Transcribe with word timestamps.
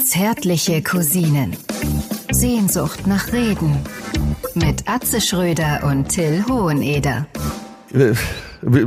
Zärtliche 0.00 0.82
Cousinen. 0.82 1.56
Sehnsucht 2.32 3.06
nach 3.06 3.32
Reden. 3.32 3.76
Mit 4.54 4.88
Atze 4.88 5.20
Schröder 5.20 5.84
und 5.84 6.08
Till 6.08 6.44
Hoheneder. 6.48 7.26
Äh, 7.94 8.14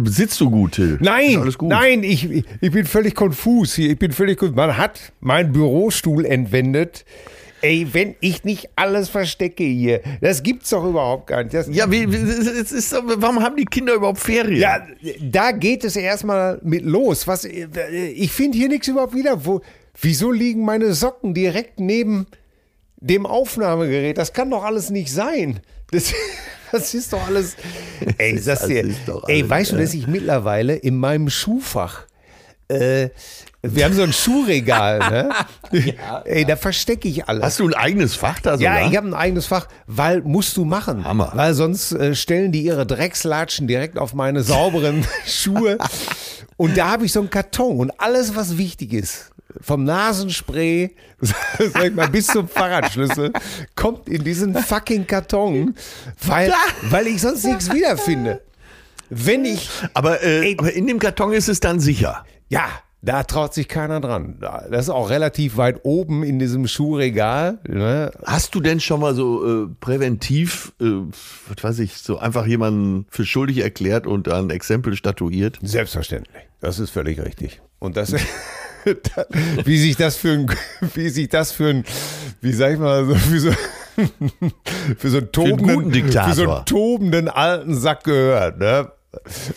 Sitzt 0.04 0.42
du 0.42 0.52
gut, 0.52 0.74
Till? 0.74 0.98
Nein, 1.00 1.38
alles 1.38 1.58
gut? 1.58 1.70
nein, 1.70 2.04
ich, 2.04 2.44
ich 2.60 2.72
bin 2.72 2.86
völlig 2.86 3.16
konfus 3.16 3.76
hier. 3.76 3.92
Ich 3.92 3.98
bin 4.00 4.12
völlig 4.12 4.38
konfus. 4.38 4.58
Man 4.58 4.78
hat 4.78 5.14
meinen 5.22 5.54
Bürostuhl 5.54 6.26
entwendet. 6.26 7.06
Ey, 7.62 7.88
wenn 7.92 8.16
ich 8.22 8.44
nicht 8.44 8.70
alles 8.76 9.10
verstecke 9.10 9.64
hier, 9.64 10.02
das 10.20 10.42
gibt's 10.42 10.70
doch 10.70 10.84
überhaupt 10.84 11.28
gar 11.28 11.44
nicht. 11.44 11.54
Das, 11.54 11.68
Ja, 11.72 11.90
wie, 11.92 12.12
wie, 12.12 12.16
es 12.16 12.72
ist, 12.72 12.92
warum 12.92 13.42
haben 13.42 13.56
die 13.56 13.66
Kinder 13.66 13.94
überhaupt 13.94 14.20
Ferien? 14.20 14.60
Ja, 14.60 14.86
da 15.22 15.52
geht 15.52 15.84
es 15.84 15.96
erstmal 15.96 16.60
mit 16.64 16.84
los. 16.84 17.28
Was, 17.28 17.46
ich 17.46 18.32
finde 18.32 18.58
hier 18.58 18.68
nichts 18.68 18.88
überhaupt 18.88 19.14
wieder. 19.14 19.46
Wo, 19.46 19.62
wieso 20.00 20.32
liegen 20.32 20.66
meine 20.66 20.94
Socken 20.94 21.34
direkt 21.34 21.80
neben 21.80 22.26
dem 22.98 23.26
Aufnahmegerät? 23.26 24.18
Das 24.18 24.34
kann 24.34 24.50
doch 24.50 24.64
alles 24.64 24.90
nicht 24.90 25.12
sein. 25.12 25.60
Das, 25.92 26.14
das 26.72 26.94
ist 26.94 27.14
doch 27.14 27.26
alles. 27.28 27.56
Ey, 28.18 28.36
das 28.36 28.46
das 28.46 28.68
dir, 28.68 28.86
ist 28.86 29.08
doch 29.08 29.28
ey 29.28 29.40
alles, 29.40 29.50
weißt 29.50 29.72
du, 29.72 29.76
ja. 29.76 29.82
dass 29.82 29.94
ich 29.94 30.08
mittlerweile 30.08 30.76
in 30.76 30.98
meinem 30.98 31.30
Schuhfach. 31.30 32.08
Äh, 32.72 33.10
wir 33.64 33.86
haben 33.86 33.94
so 33.94 34.02
ein 34.02 34.12
Schuhregal, 34.12 34.98
ne? 34.98 35.30
Ey, 36.26 36.46
da 36.46 36.56
verstecke 36.56 37.08
ich 37.08 37.28
alles. 37.28 37.44
Hast 37.44 37.60
du 37.60 37.68
ein 37.68 37.76
eigenes 37.76 38.16
Fach 38.16 38.40
da 38.40 38.58
sogar? 38.58 38.82
Ja, 38.82 38.90
ich 38.90 38.98
habe 38.98 39.08
ein 39.08 39.14
eigenes 39.14 39.46
Fach, 39.46 39.68
weil 39.86 40.22
musst 40.22 40.58
du 40.58 40.66
machen. 40.66 41.06
Hammer. 41.06 41.32
Weil 41.36 41.54
sonst 41.54 41.92
äh, 41.92 42.16
stellen 42.16 42.52
die 42.52 42.64
ihre 42.64 42.88
Dreckslatschen 42.88 43.68
direkt 43.68 44.00
auf 44.00 44.16
meine 44.16 44.42
sauberen 44.42 45.06
Schuhe. 45.28 45.78
Und 46.58 46.76
da 46.76 46.90
habe 46.90 47.06
ich 47.06 47.12
so 47.12 47.20
einen 47.20 47.30
Karton 47.30 47.78
und 47.78 48.00
alles, 48.00 48.36
was 48.36 48.58
wichtig 48.58 48.94
ist, 48.94 49.30
vom 49.62 49.84
Nasenspray, 49.84 50.96
sag 51.22 51.86
ich 51.86 51.94
mal, 51.94 52.10
bis 52.10 52.28
zum 52.28 52.48
Fahrradschlüssel, 52.48 53.32
kommt 53.76 54.10
in 54.10 54.24
diesen 54.24 54.56
fucking 54.56 55.06
Karton, 55.06 55.76
weil, 56.24 56.52
weil 56.90 57.06
ich 57.06 57.22
sonst 57.22 57.46
nichts 57.46 57.72
wiederfinde. 57.72 58.42
Wenn 59.10 59.46
ich, 59.46 59.70
aber, 59.94 60.24
äh, 60.24 60.48
Ey. 60.48 60.56
aber 60.58 60.72
in 60.74 60.88
dem 60.88 60.98
Karton 60.98 61.34
ist 61.34 61.50
es 61.50 61.60
dann 61.60 61.80
sicher. 61.80 62.24
Ja, 62.52 62.68
da 63.02 63.24
traut 63.24 63.54
sich 63.54 63.68
keiner 63.68 64.02
dran. 64.02 64.38
Das 64.40 64.82
ist 64.82 64.90
auch 64.90 65.10
relativ 65.10 65.56
weit 65.56 65.80
oben 65.84 66.22
in 66.22 66.38
diesem 66.38 66.68
Schuhregal. 66.68 67.60
Ne? 67.68 68.12
Hast 68.26 68.54
du 68.54 68.60
denn 68.60 68.80
schon 68.82 69.00
mal 69.00 69.16
so 69.16 69.64
äh, 69.64 69.68
präventiv, 69.80 70.74
äh, 70.82 70.86
was 71.48 71.64
weiß 71.64 71.80
ich, 71.80 71.98
so 71.98 72.20
einfach 72.20 72.46
jemanden 72.46 73.08
für 73.10 73.26
schuldig 73.26 73.60
erklärt 73.60 74.06
und 74.06 74.28
ein 74.28 74.50
Exempel 74.50 74.96
statuiert? 74.98 75.60
Selbstverständlich. 75.64 76.44
Das 76.60 76.78
ist 76.78 76.92
völlig 76.92 77.22
richtig. 77.22 77.62
Und 77.80 77.96
das, 77.96 78.14
wie 79.64 79.78
sich 79.78 79.96
das 79.96 80.18
für 80.18 80.34
ein, 80.34 80.52
wie 80.94 81.10
sich 81.10 81.30
das 81.30 81.54
für 81.54 81.70
ein, 81.70 81.86
wie 82.42 82.52
sag 82.52 82.74
ich 82.74 82.80
mal, 82.80 83.06
so, 83.06 83.16
für 83.16 83.40
so, 83.40 83.52
für 84.98 85.10
so 85.10 85.18
einen 85.20 85.32
tobenden, 85.32 85.76
guten 85.76 85.92
Diktator. 85.92 86.30
für 86.30 86.36
so 86.36 86.52
einen 86.52 86.66
tobenden 86.66 87.30
alten 87.30 87.76
Sack 87.76 88.04
gehört, 88.04 88.60
ne? 88.60 88.92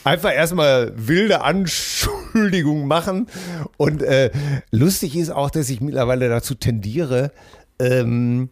Einfach 0.02 0.32
erstmal 0.32 0.92
wilde 0.96 1.42
Anschuldigungen 1.42 2.86
machen. 2.88 3.28
Und 3.76 4.02
äh, 4.02 4.30
lustig 4.70 5.16
ist 5.16 5.30
auch, 5.30 5.50
dass 5.50 5.68
ich 5.70 5.80
mittlerweile 5.80 6.28
dazu 6.28 6.54
tendiere, 6.54 7.30
ähm, 7.78 8.48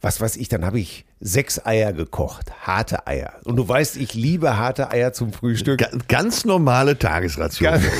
was 0.00 0.20
weiß 0.20 0.36
ich, 0.36 0.48
dann 0.48 0.64
habe 0.66 0.80
ich 0.80 1.04
sechs 1.20 1.64
Eier 1.64 1.92
gekocht, 1.92 2.50
harte 2.66 3.06
Eier. 3.06 3.34
Und 3.44 3.56
du 3.56 3.66
weißt, 3.66 3.96
ich 3.96 4.14
liebe 4.14 4.56
harte 4.58 4.90
Eier 4.90 5.12
zum 5.12 5.32
Frühstück. 5.32 5.78
Ga 5.78 5.88
ganz 6.08 6.44
normale 6.44 6.98
Tagesration. 6.98 7.70
Ganz- 7.72 7.84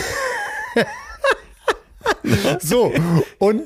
So, 2.61 2.93
und, 3.39 3.63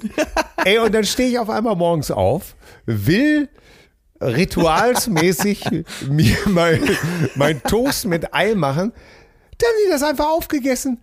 ey, 0.64 0.78
und 0.78 0.92
dann 0.94 1.04
stehe 1.04 1.28
ich 1.28 1.38
auf 1.38 1.50
einmal 1.50 1.76
morgens 1.76 2.10
auf, 2.10 2.54
will 2.86 3.48
ritualsmäßig 4.20 5.64
mir 6.10 6.36
mein, 6.46 6.80
mein 7.34 7.62
Toast 7.62 8.06
mit 8.06 8.32
Ei 8.34 8.54
machen, 8.54 8.92
dann 9.58 9.70
wird 9.82 9.92
das 9.92 10.02
einfach 10.02 10.28
aufgegessen. 10.28 10.98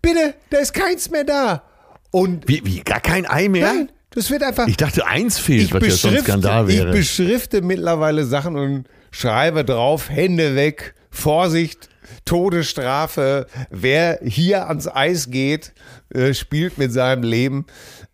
Bitte, 0.00 0.34
da 0.50 0.58
ist 0.58 0.74
keins 0.74 1.10
mehr 1.10 1.24
da. 1.24 1.62
Und 2.10 2.48
Wie, 2.48 2.60
wie, 2.64 2.80
gar 2.80 3.00
kein 3.00 3.26
Ei 3.26 3.48
mehr? 3.48 3.72
nein, 3.72 3.92
das 4.10 4.30
wird 4.30 4.42
einfach. 4.42 4.66
Ich 4.66 4.76
dachte, 4.76 5.06
eins 5.06 5.38
fehlt, 5.38 5.72
was 5.72 5.82
ja 5.82 5.90
schon 6.10 6.18
Skandal 6.18 6.68
ich 6.68 6.78
wäre. 6.78 6.92
beschrifte 6.92 7.62
mittlerweile 7.62 8.24
Sachen 8.24 8.56
und 8.56 8.84
schreibe 9.10 9.64
drauf, 9.64 10.10
Hände 10.10 10.54
weg, 10.56 10.94
Vorsicht, 11.10 11.88
Todesstrafe. 12.24 13.46
Wer 13.70 14.18
hier 14.22 14.68
ans 14.68 14.88
Eis 14.88 15.30
geht, 15.30 15.72
äh, 16.12 16.34
spielt 16.34 16.78
mit 16.78 16.92
seinem 16.92 17.22
Leben. 17.22 17.66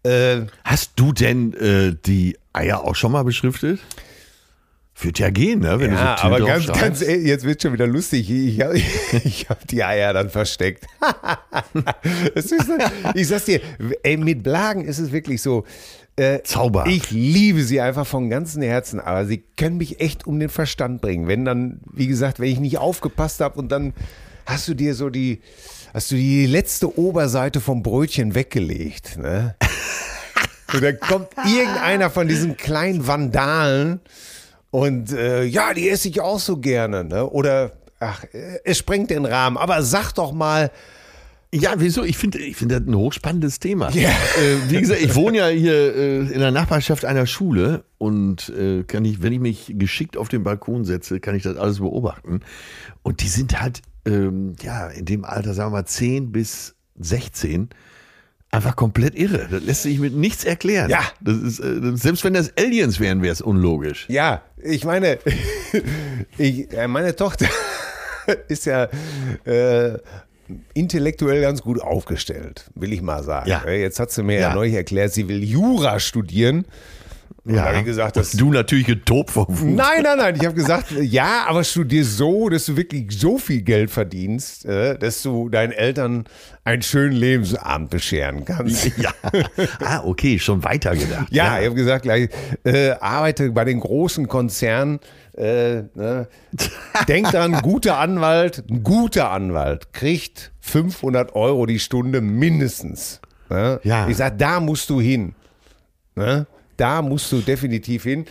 Äh, 0.05 0.43
Hast 0.65 0.93
du 0.97 1.13
denn 1.13 1.53
äh, 1.55 1.97
die 2.07 2.37
Eier 2.53 2.85
auch 2.85 2.95
schon 2.95 3.13
mal 3.13 3.25
beschriftet? 3.25 3.81
Wird 5.01 5.21
ja 5.21 5.31
gehen, 5.31 5.61
ne? 5.61 5.79
Wenn 5.79 5.93
ja, 5.93 6.17
du 6.17 6.23
so 6.23 6.27
aber 6.27 6.41
ganz, 6.41 6.67
ganz 6.67 7.03
ehrlich, 7.03 7.27
jetzt 7.27 7.45
wird 7.45 7.63
schon 7.63 7.73
wieder 7.73 7.87
lustig. 7.87 8.29
Ich 8.31 8.61
habe 8.61 8.79
hab 9.49 9.67
die 9.69 9.85
Eier 9.85 10.13
dann 10.13 10.29
versteckt. 10.29 10.87
Ist, 12.35 12.55
ich 13.15 13.29
sag's 13.29 13.45
dir, 13.45 13.61
ey, 14.03 14.17
mit 14.17 14.43
Blagen 14.43 14.85
ist 14.85 14.99
es 14.99 15.13
wirklich 15.13 15.41
so. 15.41 15.65
Äh, 16.17 16.43
Zauber. 16.43 16.87
Ich 16.89 17.13
liebe 17.13 17.63
sie 17.63 17.81
einfach 17.81 18.05
von 18.05 18.29
ganzem 18.29 18.63
Herzen, 18.63 18.99
aber 18.99 19.25
sie 19.25 19.45
können 19.57 19.77
mich 19.77 20.01
echt 20.01 20.27
um 20.27 20.41
den 20.41 20.49
Verstand 20.49 21.01
bringen. 21.01 21.29
Wenn 21.29 21.45
dann, 21.45 21.79
wie 21.93 22.09
gesagt, 22.09 22.41
wenn 22.41 22.51
ich 22.51 22.59
nicht 22.59 22.79
aufgepasst 22.79 23.41
habe 23.41 23.57
und 23.57 23.71
dann 23.71 23.95
hast 24.47 24.67
du 24.67 24.75
dir 24.75 24.97
so 24.97 25.11
die, 25.11 25.43
hast 25.95 26.11
du 26.11 26.17
die 26.17 26.47
letzte 26.47 26.99
Oberseite 26.99 27.61
vom 27.61 27.85
Brötchen 27.85 28.35
weggelegt, 28.35 29.17
ne? 29.17 29.55
Und 30.71 30.83
dann 30.83 31.01
kommt 31.01 31.29
irgendeiner 31.47 32.11
von 32.11 32.29
diesen 32.29 32.59
kleinen 32.59 33.07
Vandalen 33.07 34.01
und 34.71 35.13
äh, 35.13 35.45
ja, 35.45 35.73
die 35.75 35.89
esse 35.89 36.09
ich 36.09 36.21
auch 36.21 36.39
so 36.39 36.59
gerne, 36.59 37.05
ne? 37.05 37.27
Oder 37.29 37.73
ach, 38.01 38.25
äh, 38.33 38.59
es 38.65 38.79
sprengt 38.79 39.11
den 39.11 39.25
Rahmen. 39.25 39.57
Aber 39.57 39.83
sag 39.83 40.13
doch 40.13 40.33
mal, 40.33 40.71
Ja, 41.51 41.73
wieso? 41.79 42.05
Ich 42.05 42.19
finde 42.19 42.39
ich 42.39 42.57
finde 42.57 42.79
das 42.79 42.87
ein 42.87 42.95
hochspannendes 42.95 43.59
Thema. 43.59 43.91
Ja. 43.91 44.11
Äh, 44.11 44.69
wie 44.71 44.81
gesagt, 44.81 45.01
ich 45.01 45.15
wohne 45.15 45.39
ja 45.39 45.47
hier 45.47 45.97
äh, 45.97 46.19
in 46.19 46.41
der 46.41 46.51
Nachbarschaft 46.51 47.07
einer 47.07 47.27
Schule 47.27 47.85
und 47.97 48.51
äh, 48.51 48.83
kann 48.85 49.05
ich, 49.07 49.23
wenn 49.23 49.33
ich 49.33 49.41
mich 49.41 49.73
geschickt 49.79 50.19
auf 50.19 50.29
den 50.29 50.43
Balkon 50.43 50.85
setze, 50.85 51.21
kann 51.21 51.35
ich 51.35 51.43
das 51.45 51.57
alles 51.57 51.79
beobachten. 51.79 52.41
Und 53.03 53.23
die 53.23 53.29
sind 53.29 53.61
halt, 53.63 53.81
ähm, 54.05 54.57
ja, 54.61 54.89
in 54.89 55.07
dem 55.07 55.25
Alter, 55.25 55.55
sagen 55.55 55.73
wir 55.73 55.79
mal, 55.79 55.87
10 55.87 56.33
bis 56.33 56.75
16, 56.99 57.71
einfach 58.51 58.77
komplett 58.77 59.15
irre. 59.15 59.49
Das 59.51 59.63
lässt 59.63 59.83
sich 59.85 59.99
mit 60.01 60.15
nichts 60.15 60.45
erklären. 60.45 60.91
Ja. 60.91 61.01
Das 61.23 61.39
ist, 61.39 61.61
äh, 61.61 61.97
selbst 61.97 62.25
wenn 62.25 62.35
das 62.35 62.53
Aliens 62.59 63.01
wären, 63.01 63.23
wäre 63.23 63.33
es 63.33 63.41
unlogisch. 63.41 64.05
ja, 64.11 64.43
ich 64.63 64.85
meine, 64.85 65.19
ich, 66.39 66.73
äh, 66.73 66.89
meine 66.89 67.15
Tochter 67.17 67.47
ist 68.49 68.67
ja 68.67 68.89
äh, 69.45 69.99
intellektuell 70.75 71.41
ganz 71.43 71.63
gut 71.63 71.81
aufgestellt, 71.81 72.71
will 72.75 72.93
ich 72.93 73.03
mal 73.03 73.23
sagen. 73.23 73.49
Ja. 73.51 73.69
Jetzt 73.69 74.01
hat 74.01 74.11
sie 74.11 74.23
mir 74.23 74.35
ja, 74.37 74.49
Ja. 74.49 74.55
neulich 74.55 74.75
erklärt, 74.75 75.13
sie 75.13 75.29
will 75.29 75.43
Jura 75.45 76.01
studieren. 76.01 76.65
Und 77.45 77.55
da 77.55 77.79
ich 77.79 77.85
gesagt, 77.85 78.17
das 78.17 78.33
du 78.33 78.53
natürlich 78.53 78.87
getobt 78.87 79.31
vom 79.31 79.47
Fuß. 79.47 79.63
Nein, 79.63 80.03
nein, 80.03 80.19
nein. 80.19 80.37
Ich 80.37 80.45
habe 80.45 80.55
gesagt, 80.55 80.91
ja, 80.91 81.47
aber 81.47 81.65
studier 81.65 82.05
so, 82.05 82.51
dass 82.51 82.67
du 82.67 82.77
wirklich 82.77 83.19
so 83.19 83.39
viel 83.39 83.63
Geld 83.63 83.91
verdienst, 83.91 84.67
äh, 84.67 84.99
dass 84.99 85.23
du 85.23 85.49
deinen 85.49 85.73
Eltern 85.73 86.25
einen 86.65 86.83
schönen 86.83 87.13
Lebensabend 87.13 87.91
bescheren 87.91 88.45
kannst. 88.45 88.91
Ja. 88.99 89.13
Ah, 89.81 90.03
okay, 90.05 90.39
schon 90.39 90.65
weiter 90.65 90.95
gedacht. 90.97 91.29
Ja, 91.31 91.59
ich 91.61 91.67
habe 91.67 91.75
gesagt, 91.75 92.03
gleich, 92.03 92.31
äh, 92.65 92.91
arbeite 92.91 93.51
bei 93.53 93.65
den 93.65 93.81
großen 93.81 94.29
Konzernen. 94.29 94.99
Äh, 95.37 95.85
ne? 95.95 96.29
Denk 97.07 97.31
dran, 97.31 97.53
guter 97.63 97.99
Anwalt, 97.99 98.65
ein 98.69 98.83
guter 98.83 99.31
Anwalt 99.31 99.93
kriegt 99.93 100.53
500 100.61 101.35
Euro 101.35 101.65
die 101.67 101.79
Stunde 101.79 102.21
mindestens. 102.21 103.21
Ne? 103.49 103.81
Ja. 103.85 104.09
Ich 104.09 104.17
sag, 104.17 104.37
da 104.39 104.61
musst 104.61 104.91
du 104.91 105.01
hin. 105.01 105.35
Ne? 106.17 106.47
Da 106.79 107.03
musst 107.03 107.31
du 107.33 107.41
definitiv 107.43 108.05
hin. 108.05 108.25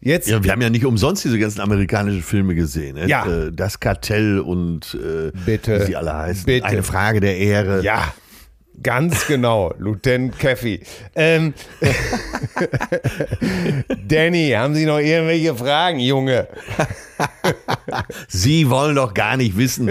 Jetzt 0.00 0.28
Ja, 0.28 0.44
wir 0.44 0.52
haben 0.52 0.62
ja 0.62 0.70
nicht 0.70 0.84
umsonst 0.84 1.24
diese 1.24 1.38
ganzen 1.40 1.60
amerikanischen 1.60 2.22
Filme 2.22 2.54
gesehen. 2.54 2.94
Ne? 2.94 3.08
Ja. 3.08 3.26
Äh, 3.26 3.50
Das 3.52 3.80
Kartell 3.80 4.38
und 4.38 4.94
äh, 4.94 5.32
Bitte. 5.44 5.80
wie 5.80 5.86
sie 5.86 5.96
alle 5.96 6.14
heißen. 6.14 6.44
Bitte. 6.44 6.66
Eine 6.66 6.84
Frage 6.84 7.18
der 7.18 7.36
Ehre. 7.36 7.82
Ja, 7.82 8.14
ganz 8.82 9.26
genau, 9.26 9.72
Lieutenant 9.78 10.38
Caffey. 10.38 10.80
Ähm, 11.14 11.54
Danny, 14.08 14.50
haben 14.50 14.74
Sie 14.74 14.86
noch 14.86 14.98
irgendwelche 14.98 15.54
Fragen, 15.54 16.00
Junge? 16.00 16.48
Sie 18.28 18.68
wollen 18.70 18.94
doch 18.96 19.12
gar 19.14 19.36
nicht 19.36 19.56
wissen. 19.56 19.90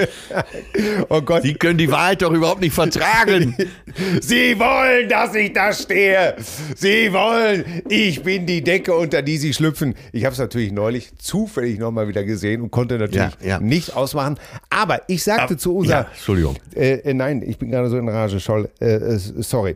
Oh 1.10 1.22
Gott, 1.22 1.44
Sie 1.44 1.56
können 1.56 1.78
die 1.78 1.92
Wahrheit 1.92 2.22
doch 2.22 2.32
überhaupt 2.32 2.62
nicht 2.62 2.74
vertragen. 2.74 3.56
Sie 4.22 4.58
wollen, 4.60 5.10
dass 5.10 5.36
ich 5.36 5.52
da 5.54 5.74
stehe. 5.74 6.36
Sie 6.76 7.12
wollen, 7.12 7.82
ich 7.90 8.24
bin 8.24 8.46
die 8.46 8.64
Decke, 8.64 8.94
unter 8.96 9.22
die 9.22 9.38
Sie 9.38 9.54
schlüpfen. 9.54 9.96
Ich 10.14 10.24
habe 10.24 10.34
es 10.34 10.40
natürlich 10.40 10.72
neulich 10.72 11.18
zufällig 11.18 11.80
nochmal 11.80 12.08
wieder 12.08 12.24
gesehen 12.24 12.62
und 12.62 12.72
konnte 12.72 12.98
natürlich 12.98 13.32
Ja, 13.42 13.48
ja. 13.48 13.60
nicht 13.60 13.96
ausmachen. 13.96 14.40
Aber 14.70 15.02
ich 15.08 15.24
sagte 15.24 15.58
zu 15.58 15.76
unser, 15.78 15.92
ja, 15.92 16.08
Entschuldigung. 16.14 16.56
Äh, 16.76 17.00
äh, 17.00 17.14
nein, 17.14 17.44
ich 17.46 17.58
bin 17.58 17.72
gerade 17.72 17.90
so 17.90 17.98
in 17.98 18.08
Rage, 18.08 18.40
Scholl. 18.40 18.70
Äh, 18.80 18.96
äh, 18.96 19.18
sorry. 19.18 19.76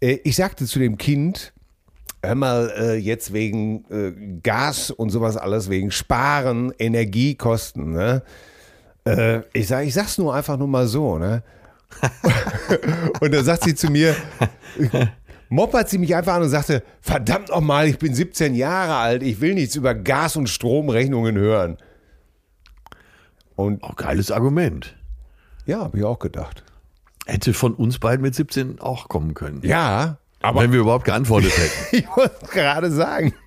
Äh, 0.00 0.18
ich 0.24 0.36
sagte 0.36 0.64
zu 0.66 0.78
dem 0.78 0.96
Kind, 0.98 1.52
hör 2.22 2.34
mal, 2.34 2.72
äh, 2.76 2.94
jetzt 2.96 3.32
wegen 3.32 3.84
äh, 3.90 4.12
Gas 4.42 4.90
und 4.90 5.10
sowas 5.10 5.36
alles, 5.36 5.68
wegen 5.70 5.90
Sparen, 5.90 6.72
Energiekosten, 6.78 7.92
ne? 7.92 8.22
Äh, 9.04 9.42
ich 9.52 9.68
sag, 9.68 9.86
ich 9.86 9.94
sag's 9.94 10.18
nur 10.18 10.34
einfach 10.34 10.56
nur 10.58 10.68
mal 10.68 10.86
so, 10.86 11.18
ne? 11.18 11.42
und 13.20 13.32
da 13.32 13.42
sagt 13.42 13.64
sie 13.64 13.74
zu 13.74 13.90
mir, 13.90 14.14
moppert 15.48 15.88
sie 15.88 15.98
mich 15.98 16.14
einfach 16.14 16.34
an 16.34 16.42
und 16.42 16.50
sagte, 16.50 16.82
verdammt 17.00 17.48
nochmal, 17.48 17.88
ich 17.88 17.98
bin 17.98 18.14
17 18.14 18.54
Jahre 18.54 18.96
alt, 18.96 19.22
ich 19.22 19.40
will 19.40 19.54
nichts 19.54 19.74
über 19.74 19.94
Gas- 19.94 20.36
und 20.36 20.48
Stromrechnungen 20.48 21.36
hören. 21.38 21.78
Und 23.56 23.82
Auch 23.82 23.96
geiles 23.96 24.30
Argument. 24.30 24.94
ja, 25.66 25.80
habe 25.80 25.98
ich 25.98 26.04
auch 26.04 26.18
gedacht. 26.18 26.62
Hätte 27.28 27.52
von 27.52 27.74
uns 27.74 27.98
beiden 27.98 28.22
mit 28.22 28.34
17 28.34 28.80
auch 28.80 29.08
kommen 29.08 29.34
können. 29.34 29.60
Ja, 29.62 30.16
aber 30.40 30.62
Wenn 30.62 30.72
wir 30.72 30.80
überhaupt 30.80 31.04
geantwortet 31.04 31.52
hätten. 31.56 31.72
ich 31.96 32.16
wollte 32.16 32.46
gerade 32.52 32.90
sagen, 32.90 33.34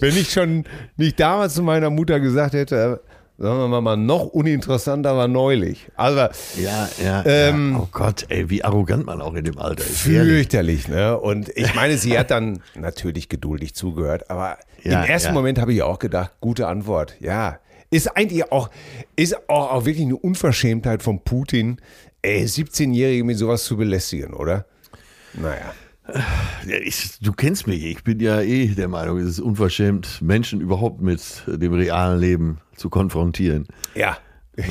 wenn 0.00 0.16
ich 0.16 0.30
schon 0.30 0.64
nicht 0.96 1.18
damals 1.20 1.54
zu 1.54 1.62
meiner 1.62 1.90
Mutter 1.90 2.18
gesagt 2.18 2.54
hätte, 2.54 3.00
sagen 3.38 3.70
wir 3.70 3.80
mal, 3.80 3.96
noch 3.96 4.26
uninteressanter 4.26 5.16
war 5.16 5.28
neulich. 5.28 5.88
Also 5.94 6.28
Ja, 6.60 6.88
ja, 7.02 7.22
Ähm, 7.24 7.72
ja. 7.72 7.78
Oh 7.78 7.88
Gott, 7.92 8.26
ey, 8.28 8.50
wie 8.50 8.64
arrogant 8.64 9.06
man 9.06 9.20
auch 9.20 9.34
in 9.34 9.44
dem 9.44 9.58
Alter 9.58 9.84
ist. 9.84 10.00
Fürchterlich, 10.00 10.88
ne? 10.88 11.18
Und 11.18 11.50
ich 11.56 11.72
meine, 11.74 11.98
sie 11.98 12.18
hat 12.18 12.30
dann 12.32 12.60
natürlich 12.74 13.28
geduldig 13.28 13.74
zugehört, 13.74 14.30
aber 14.30 14.58
Ja, 14.82 15.04
im 15.04 15.08
ersten 15.08 15.28
ja. 15.28 15.34
Moment 15.34 15.60
habe 15.60 15.72
ich 15.72 15.82
auch 15.82 16.00
gedacht, 16.00 16.32
gute 16.40 16.66
Antwort. 16.66 17.14
Ja, 17.20 17.58
ist 17.90 18.16
eigentlich 18.16 18.50
auch, 18.50 18.70
ist 19.14 19.48
auch, 19.48 19.70
auch 19.70 19.84
wirklich 19.84 20.04
eine 20.04 20.16
Unverschämtheit 20.16 21.02
von 21.02 21.20
Putin, 21.22 21.78
ey, 22.24 22.44
17-Jährige 22.44 23.24
mit 23.24 23.38
sowas 23.38 23.64
zu 23.64 23.76
belästigen, 23.76 24.34
oder? 24.34 24.66
Naja. 25.34 25.72
Ja, 26.66 26.76
ich, 26.82 27.18
du 27.22 27.32
kennst 27.32 27.66
mich. 27.66 27.84
Ich 27.84 28.04
bin 28.04 28.20
ja 28.20 28.40
eh 28.42 28.66
der 28.68 28.88
Meinung, 28.88 29.18
es 29.18 29.26
ist 29.30 29.40
unverschämt, 29.40 30.20
Menschen 30.20 30.60
überhaupt 30.60 31.00
mit 31.00 31.20
dem 31.46 31.72
realen 31.72 32.20
Leben 32.20 32.58
zu 32.76 32.90
konfrontieren. 32.90 33.66
Ja. 33.94 34.18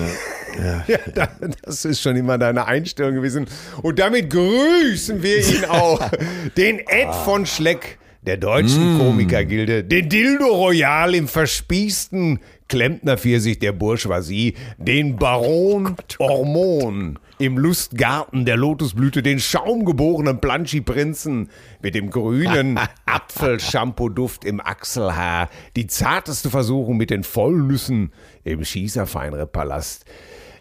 Ja, 0.55 0.83
da- 1.15 1.29
das 1.63 1.83
ist 1.83 1.99
schon 1.99 2.15
immer 2.15 2.37
deine 2.37 2.67
Einstellung 2.67 3.15
gewesen. 3.15 3.47
Und 3.81 3.97
damit 3.97 4.29
grüßen 4.29 5.23
wir 5.23 5.37
ihn 5.39 5.65
auch. 5.69 5.99
Den 6.55 6.77
Ed 6.77 7.11
von 7.25 7.47
Schleck, 7.47 7.97
der 8.21 8.37
deutschen 8.37 8.99
Komikergilde. 8.99 9.83
Den 9.83 10.09
Dildo 10.09 10.45
Royal 10.45 11.15
im 11.15 11.27
verspießten 11.27 12.39
Klempnerpfirsich 12.67 13.57
der 13.57 13.71
Bourgeoisie. 13.71 14.53
Den 14.77 15.15
Baron 15.15 15.95
Hormon 16.19 17.17
im 17.43 17.57
Lustgarten 17.57 18.45
der 18.45 18.55
Lotusblüte. 18.55 19.21
Den 19.21 19.39
schaumgeborenen 19.39 20.39
Planschi-Prinzen 20.39 21.49
mit 21.81 21.93
dem 21.93 22.09
grünen 22.09 22.79
Apfelshampoo-Duft 23.05 24.45
im 24.45 24.61
Achselhaar. 24.61 25.49
Die 25.75 25.87
zarteste 25.87 26.49
Versuchung 26.49 26.95
mit 26.95 27.09
den 27.09 27.23
Vollnüssen 27.25 28.13
im 28.45 28.63
Schießerfeinre-Palast. 28.63 30.05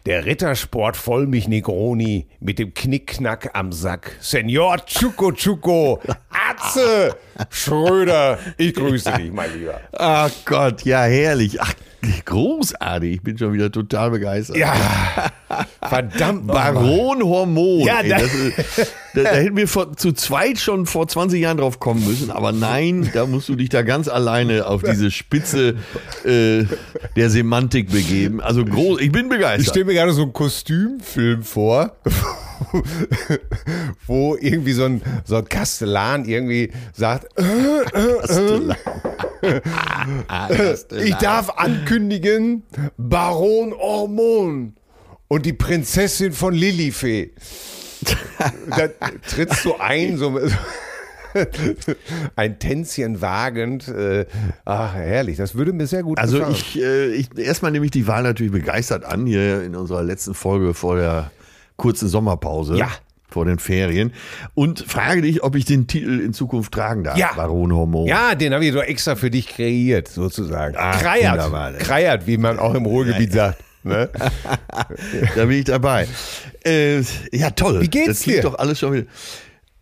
Der 0.06 0.26
Rittersport 0.26 0.96
Vollmich 0.96 1.46
Negroni 1.46 2.26
mit 2.40 2.58
dem 2.58 2.74
Knickknack 2.74 3.50
am 3.52 3.70
Sack. 3.70 4.16
Senor 4.18 4.84
Chuco 4.84 5.30
Chuco, 5.30 6.00
Atze 6.30 7.16
Schröder, 7.50 8.40
ich 8.56 8.74
grüße 8.74 9.12
dich, 9.12 9.30
mein 9.30 9.56
Lieber. 9.56 9.80
Ach 9.92 10.32
Gott, 10.44 10.82
ja, 10.82 11.04
herrlich. 11.04 11.60
Ach, 11.62 11.72
großartig. 12.24 13.14
Ich 13.14 13.22
bin 13.22 13.38
schon 13.38 13.52
wieder 13.52 13.70
total 13.70 14.10
begeistert. 14.10 14.56
Ja, 14.56 14.74
verdammt. 15.88 16.46
Baron 16.46 17.22
Hormon. 17.22 17.80
Ja, 17.86 18.00
ey, 18.00 18.08
da- 18.08 18.18
das 18.18 18.34
ist, 18.34 18.56
da, 19.14 19.22
da 19.22 19.30
hätten 19.30 19.56
wir 19.56 19.68
vor, 19.68 19.96
zu 19.96 20.12
zweit 20.12 20.58
schon 20.58 20.86
vor 20.86 21.06
20 21.06 21.40
Jahren 21.40 21.58
drauf 21.58 21.78
kommen 21.80 22.04
müssen. 22.06 22.30
Aber 22.30 22.52
nein, 22.52 23.10
da 23.14 23.26
musst 23.26 23.48
du 23.48 23.54
dich 23.56 23.68
da 23.68 23.82
ganz 23.82 24.08
alleine 24.08 24.66
auf 24.66 24.82
diese 24.82 25.10
Spitze 25.10 25.76
äh, 26.24 26.64
der 27.16 27.30
Semantik 27.30 27.90
begeben. 27.90 28.40
Also 28.40 28.64
groß, 28.64 29.00
ich 29.00 29.12
bin 29.12 29.24
Ich 29.26 29.30
begeistert. 29.30 29.68
stelle 29.70 29.84
mir 29.86 29.94
gerade 29.94 30.12
so 30.12 30.22
einen 30.22 30.32
Kostümfilm 30.32 31.42
vor, 31.42 31.96
wo 34.06 34.36
irgendwie 34.36 34.72
so 34.72 34.84
ein, 34.84 35.02
so 35.24 35.36
ein 35.36 35.48
Kastellan 35.48 36.24
irgendwie 36.24 36.72
sagt, 36.92 37.28
ich 40.90 41.14
darf 41.16 41.50
ankündigen, 41.50 42.62
Baron 42.96 43.72
Hormon 43.72 44.74
und 45.28 45.46
die 45.46 45.52
Prinzessin 45.52 46.32
von 46.32 46.54
Lilifee. 46.54 47.32
da 48.76 48.88
trittst 49.28 49.64
du 49.64 49.76
ein, 49.76 50.18
so 50.18 50.38
ein 52.36 52.58
Tänzchen 52.58 53.20
wagend. 53.20 53.88
Äh, 53.88 54.26
ach, 54.64 54.94
herrlich, 54.94 55.36
das 55.36 55.54
würde 55.54 55.72
mir 55.72 55.86
sehr 55.86 56.02
gut 56.02 56.18
Also 56.18 56.38
gefallen. 56.38 56.54
ich, 56.54 56.80
äh, 56.80 57.06
ich 57.14 57.28
erstmal 57.38 57.70
nehme 57.70 57.84
ich 57.84 57.90
die 57.90 58.06
Wahl 58.06 58.22
natürlich 58.22 58.52
begeistert 58.52 59.04
an, 59.04 59.26
hier 59.26 59.62
in 59.62 59.74
unserer 59.74 60.02
letzten 60.02 60.34
Folge 60.34 60.74
vor 60.74 60.96
der 60.96 61.30
kurzen 61.82 62.08
Sommerpause. 62.08 62.76
Ja. 62.76 62.88
Vor 63.28 63.44
den 63.46 63.58
Ferien. 63.58 64.12
Und 64.54 64.80
frage 64.86 65.22
dich, 65.22 65.42
ob 65.42 65.56
ich 65.56 65.64
den 65.64 65.86
Titel 65.86 66.20
in 66.20 66.32
Zukunft 66.34 66.72
tragen 66.72 67.02
darf. 67.02 67.16
Ja. 67.16 67.32
Baron 67.34 67.74
Hormon. 67.74 68.06
Ja, 68.06 68.34
den 68.34 68.52
habe 68.54 68.64
ich 68.64 68.72
so 68.72 68.80
extra 68.80 69.16
für 69.16 69.30
dich 69.30 69.48
kreiert, 69.48 70.06
sozusagen. 70.08 70.74
Ach, 70.78 71.00
Kreiert. 71.00 71.32
wunderbar? 71.32 71.72
Kreiert, 71.72 72.26
wie 72.26 72.36
man 72.36 72.58
auch 72.58 72.74
im 72.74 72.84
Ruhrgebiet 72.86 73.32
sagt. 73.32 73.62
Ne? 73.84 74.10
Da 75.34 75.44
bin 75.46 75.58
ich 75.58 75.64
dabei. 75.64 76.06
Äh, 76.64 77.00
ja, 77.32 77.50
toll. 77.50 77.80
Wie 77.80 77.88
geht's 77.88 78.06
das 78.08 78.20
klingt 78.20 78.38
dir? 78.38 78.42
doch 78.42 78.58
alles 78.58 78.78
schon 78.78 78.92
wieder. 78.92 79.06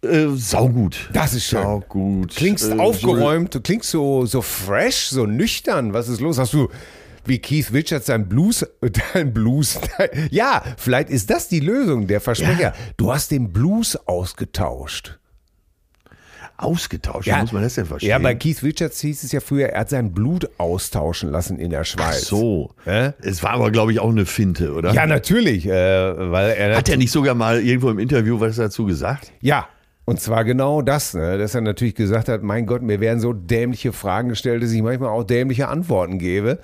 Äh, 0.03 0.29
saugut. 0.37 1.11
Das 1.13 1.35
ist 1.35 1.45
schön. 1.45 1.61
Saugut. 1.63 2.35
Klingst 2.35 2.71
Äh, 2.71 2.79
aufgeräumt, 2.79 3.55
du 3.55 3.61
klingst 3.61 3.91
so, 3.91 4.25
so 4.25 4.41
fresh, 4.41 5.09
so 5.09 5.27
nüchtern. 5.27 5.93
Was 5.93 6.09
ist 6.09 6.21
los? 6.21 6.39
Hast 6.39 6.55
du 6.55 6.69
wie 7.25 7.39
Keith 7.39 7.73
Richards 7.73 8.07
sein 8.07 8.29
Blues, 8.29 8.67
dein 9.15 9.33
Blues, 9.33 9.79
ja, 10.31 10.63
vielleicht 10.77 11.11
ist 11.11 11.31
das 11.31 11.49
die 11.49 11.61
Lösung, 11.61 12.07
der 12.07 12.21
Versprecher. 12.21 12.61
Ja. 12.61 12.75
Du 12.97 13.13
hast 13.13 13.31
den 13.31 13.53
Blues 13.53 13.97
ausgetauscht. 14.07 15.19
Ausgetauscht. 16.57 17.27
Wie 17.27 17.33
muss 17.33 17.53
man 17.53 17.63
das 17.63 17.75
denn 17.77 17.87
verstehen? 17.87 18.11
Ja, 18.11 18.19
bei 18.19 18.35
Keith 18.35 18.63
Richards 18.63 19.01
hieß 19.01 19.25
es 19.25 19.33
ja 19.33 19.41
früher, 19.41 19.71
er 19.71 19.81
hat 19.81 19.89
sein 19.89 20.13
Blut 20.13 20.51
austauschen 20.59 21.31
lassen 21.31 21.59
in 21.59 21.71
der 21.71 21.81
Ach 21.81 21.87
Schweiz. 21.87 22.27
so. 22.27 22.75
Hä? 22.85 23.13
Es 23.23 23.43
war 23.43 23.53
aber, 23.53 23.71
glaube 23.71 23.93
ich, 23.93 24.01
auch 24.01 24.11
eine 24.11 24.27
Finte, 24.27 24.75
oder? 24.75 24.93
Ja, 24.93 25.07
natürlich, 25.07 25.67
äh, 25.67 25.73
weil 26.31 26.51
er 26.51 26.77
Hat 26.77 26.91
er 26.91 26.99
nicht 26.99 27.13
sogar 27.13 27.35
mal 27.35 27.63
irgendwo 27.63 27.89
im 27.89 27.99
Interview 27.99 28.41
was 28.41 28.57
dazu 28.57 28.85
gesagt? 28.85 29.33
Ja, 29.41 29.69
und 30.11 30.21
zwar 30.21 30.45
genau 30.45 30.83
das, 30.83 31.15
ne? 31.15 31.39
dass 31.39 31.55
er 31.55 31.61
natürlich 31.61 31.95
gesagt 31.95 32.29
hat, 32.29 32.43
mein 32.43 32.67
Gott, 32.67 32.83
mir 32.83 32.99
werden 33.01 33.21
so 33.21 33.33
dämliche 33.33 33.93
Fragen 33.93 34.29
gestellt, 34.29 34.61
dass 34.61 34.73
ich 34.73 34.83
manchmal 34.83 35.11
auch 35.11 35.23
dämliche 35.23 35.69
Antworten 35.69 36.19
gebe. 36.19 36.59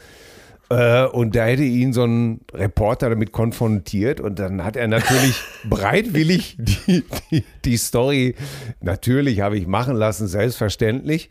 Äh, 0.68 1.04
und 1.06 1.36
da 1.36 1.44
hätte 1.44 1.62
ihn 1.62 1.92
so 1.92 2.04
ein 2.04 2.40
Reporter 2.52 3.08
damit 3.10 3.30
konfrontiert 3.32 4.20
und 4.20 4.38
dann 4.38 4.64
hat 4.64 4.76
er 4.76 4.88
natürlich 4.88 5.40
bereitwillig 5.64 6.56
die, 6.58 7.04
die, 7.30 7.44
die 7.64 7.76
Story, 7.76 8.34
natürlich 8.80 9.40
habe 9.40 9.56
ich 9.58 9.66
machen 9.66 9.94
lassen, 9.94 10.26
selbstverständlich. 10.26 11.30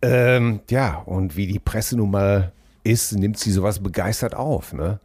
Ähm, 0.00 0.60
ja, 0.70 1.02
und 1.04 1.36
wie 1.36 1.46
die 1.46 1.58
Presse 1.58 1.96
nun 1.96 2.10
mal 2.10 2.52
ist, 2.82 3.12
nimmt 3.12 3.38
sie 3.38 3.50
sowas 3.50 3.82
begeistert 3.82 4.34
auf. 4.34 4.72
Ne? 4.72 5.00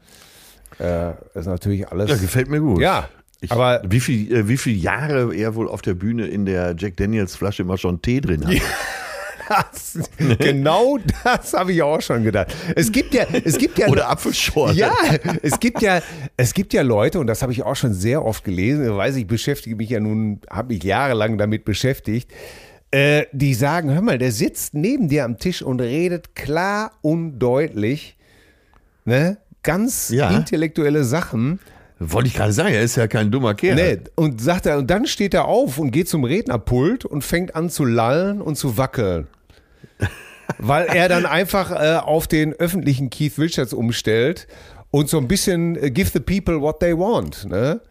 Äh, 0.80 1.12
ist 1.38 1.48
natürlich 1.48 1.90
alles. 1.90 2.10
Ja, 2.10 2.16
gefällt 2.18 2.50
mir 2.50 2.60
gut. 2.60 2.82
Ja, 2.82 3.10
Ich, 3.42 3.52
aber 3.52 3.82
wie 3.86 4.00
viel, 4.00 4.32
äh, 4.34 4.48
wie 4.48 4.58
viele 4.58 4.78
Jahre 4.78 5.34
er 5.36 5.56
wohl 5.56 5.68
auf 5.68 5.82
der 5.82 5.94
Bühne 5.96 6.28
in 6.28 6.46
der 6.46 6.76
Jack 6.78 6.98
Daniels 6.98 7.36
Flasche 7.36 7.64
immer 7.64 7.78
schon 7.78 8.02
Tee 8.02 8.22
drin 8.22 8.46
hat? 8.48 8.54
Das, 9.52 10.00
genau 10.40 10.98
das 11.24 11.54
habe 11.54 11.74
ich 11.74 11.82
auch 11.82 12.02
schon 12.02 12.24
gedacht. 12.24 12.56
Es 12.76 12.92
gibt 12.92 13.14
ja, 13.14 13.26
es 13.44 13.58
gibt 13.58 13.78
ja, 13.80 13.88
Oder 13.88 14.10
Apfelschorle. 14.10 14.74
ja, 14.76 14.92
es 15.42 15.60
gibt 15.60 15.82
ja, 15.82 16.02
es 16.38 16.54
gibt 16.54 16.74
ja 16.74 16.82
Leute 16.82 17.20
und 17.20 17.28
das 17.28 17.42
habe 17.42 17.52
ich 17.52 17.64
auch 17.64 17.76
schon 17.76 17.94
sehr 17.94 18.24
oft 18.24 18.44
gelesen. 18.44 18.86
Ich 18.86 18.92
weiß, 18.96 19.16
ich 19.18 19.28
beschäftige 19.28 19.76
mich 19.76 19.90
ja 19.90 20.00
nun, 20.00 20.40
habe 20.50 20.74
mich 20.74 20.84
jahrelang 20.84 21.38
damit 21.38 21.66
beschäftigt. 21.66 22.32
Äh, 22.92 23.26
die 23.32 23.54
sagen, 23.54 23.92
hör 23.94 24.02
mal, 24.02 24.18
der 24.18 24.32
sitzt 24.32 24.74
neben 24.74 25.08
dir 25.08 25.24
am 25.26 25.38
Tisch 25.38 25.62
und 25.62 25.80
redet 25.82 26.36
klar 26.36 26.92
und 27.02 27.40
deutlich, 27.40 28.18
ne, 29.06 29.38
ganz 29.64 30.10
Ja. 30.10 30.30
intellektuelle 30.36 31.04
Sachen. 31.04 31.60
Wollte 32.04 32.28
ich 32.30 32.34
gerade 32.34 32.52
sagen, 32.52 32.74
er 32.74 32.82
ist 32.82 32.96
ja 32.96 33.06
kein 33.08 33.30
dummer 33.30 33.54
Kerl. 33.54 33.76
Nee, 33.76 34.00
und 34.16 34.42
sagt 34.42 34.66
er, 34.66 34.80
und 34.80 34.90
dann 34.90 35.06
steht 35.06 35.36
er 35.36 35.46
auf 35.46 35.78
und 35.78 35.92
geht 35.92 36.10
zum 36.10 36.24
Rednerpult 36.24 37.06
und 37.06 37.24
fängt 37.24 37.56
an 37.56 37.70
zu 37.70 37.86
lallen 37.86 38.42
und 38.42 38.56
zu 38.56 38.76
wackeln. 38.78 39.28
Weil 40.58 40.88
er 40.88 41.10
dann 41.10 41.26
einfach 41.26 41.72
äh, 41.72 41.98
auf 41.98 42.28
den 42.28 42.54
öffentlichen 42.54 43.10
Keith 43.10 43.38
Richards 43.38 43.74
umstellt 43.74 44.48
und 44.92 45.10
so 45.10 45.18
ein 45.18 45.28
bisschen 45.28 45.76
äh, 45.82 45.90
give 45.90 46.12
the 46.12 46.20
people 46.20 46.60
what 46.62 46.80
they 46.80 46.94
want. 46.98 47.46
Ne? 47.46 47.82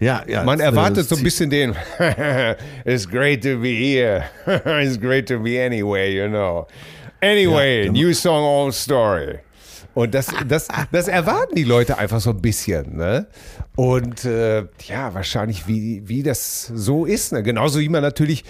Ja, 0.00 0.22
ja. 0.28 0.44
Man 0.44 0.60
erwartet 0.60 1.08
so 1.08 1.16
ein 1.16 1.22
bisschen 1.22 1.50
den 1.50 1.74
It's 2.84 3.08
great 3.08 3.42
to 3.42 3.58
be 3.58 3.70
here. 3.70 4.24
It's 4.46 4.98
great 5.00 5.26
to 5.28 5.40
be 5.40 5.64
anyway, 5.64 6.14
you 6.14 6.28
know. 6.28 6.66
Anyway, 7.20 7.86
Ja, 7.86 7.92
new 7.92 8.12
song, 8.12 8.44
old 8.44 8.74
story. 8.74 9.38
Und 9.94 10.14
das, 10.14 10.28
das, 10.46 10.68
das 10.92 11.08
erwarten 11.08 11.56
die 11.56 11.64
Leute 11.64 11.98
einfach 11.98 12.20
so 12.20 12.30
ein 12.30 12.40
bisschen. 12.40 12.96
Ne? 12.96 13.26
Und 13.74 14.24
äh, 14.24 14.66
ja, 14.86 15.12
wahrscheinlich, 15.12 15.66
wie, 15.66 16.02
wie 16.06 16.22
das 16.22 16.66
so 16.72 17.04
ist. 17.04 17.32
Ne? 17.32 17.42
Genauso 17.42 17.80
wie 17.80 17.88
man 17.88 18.02
natürlich, 18.02 18.44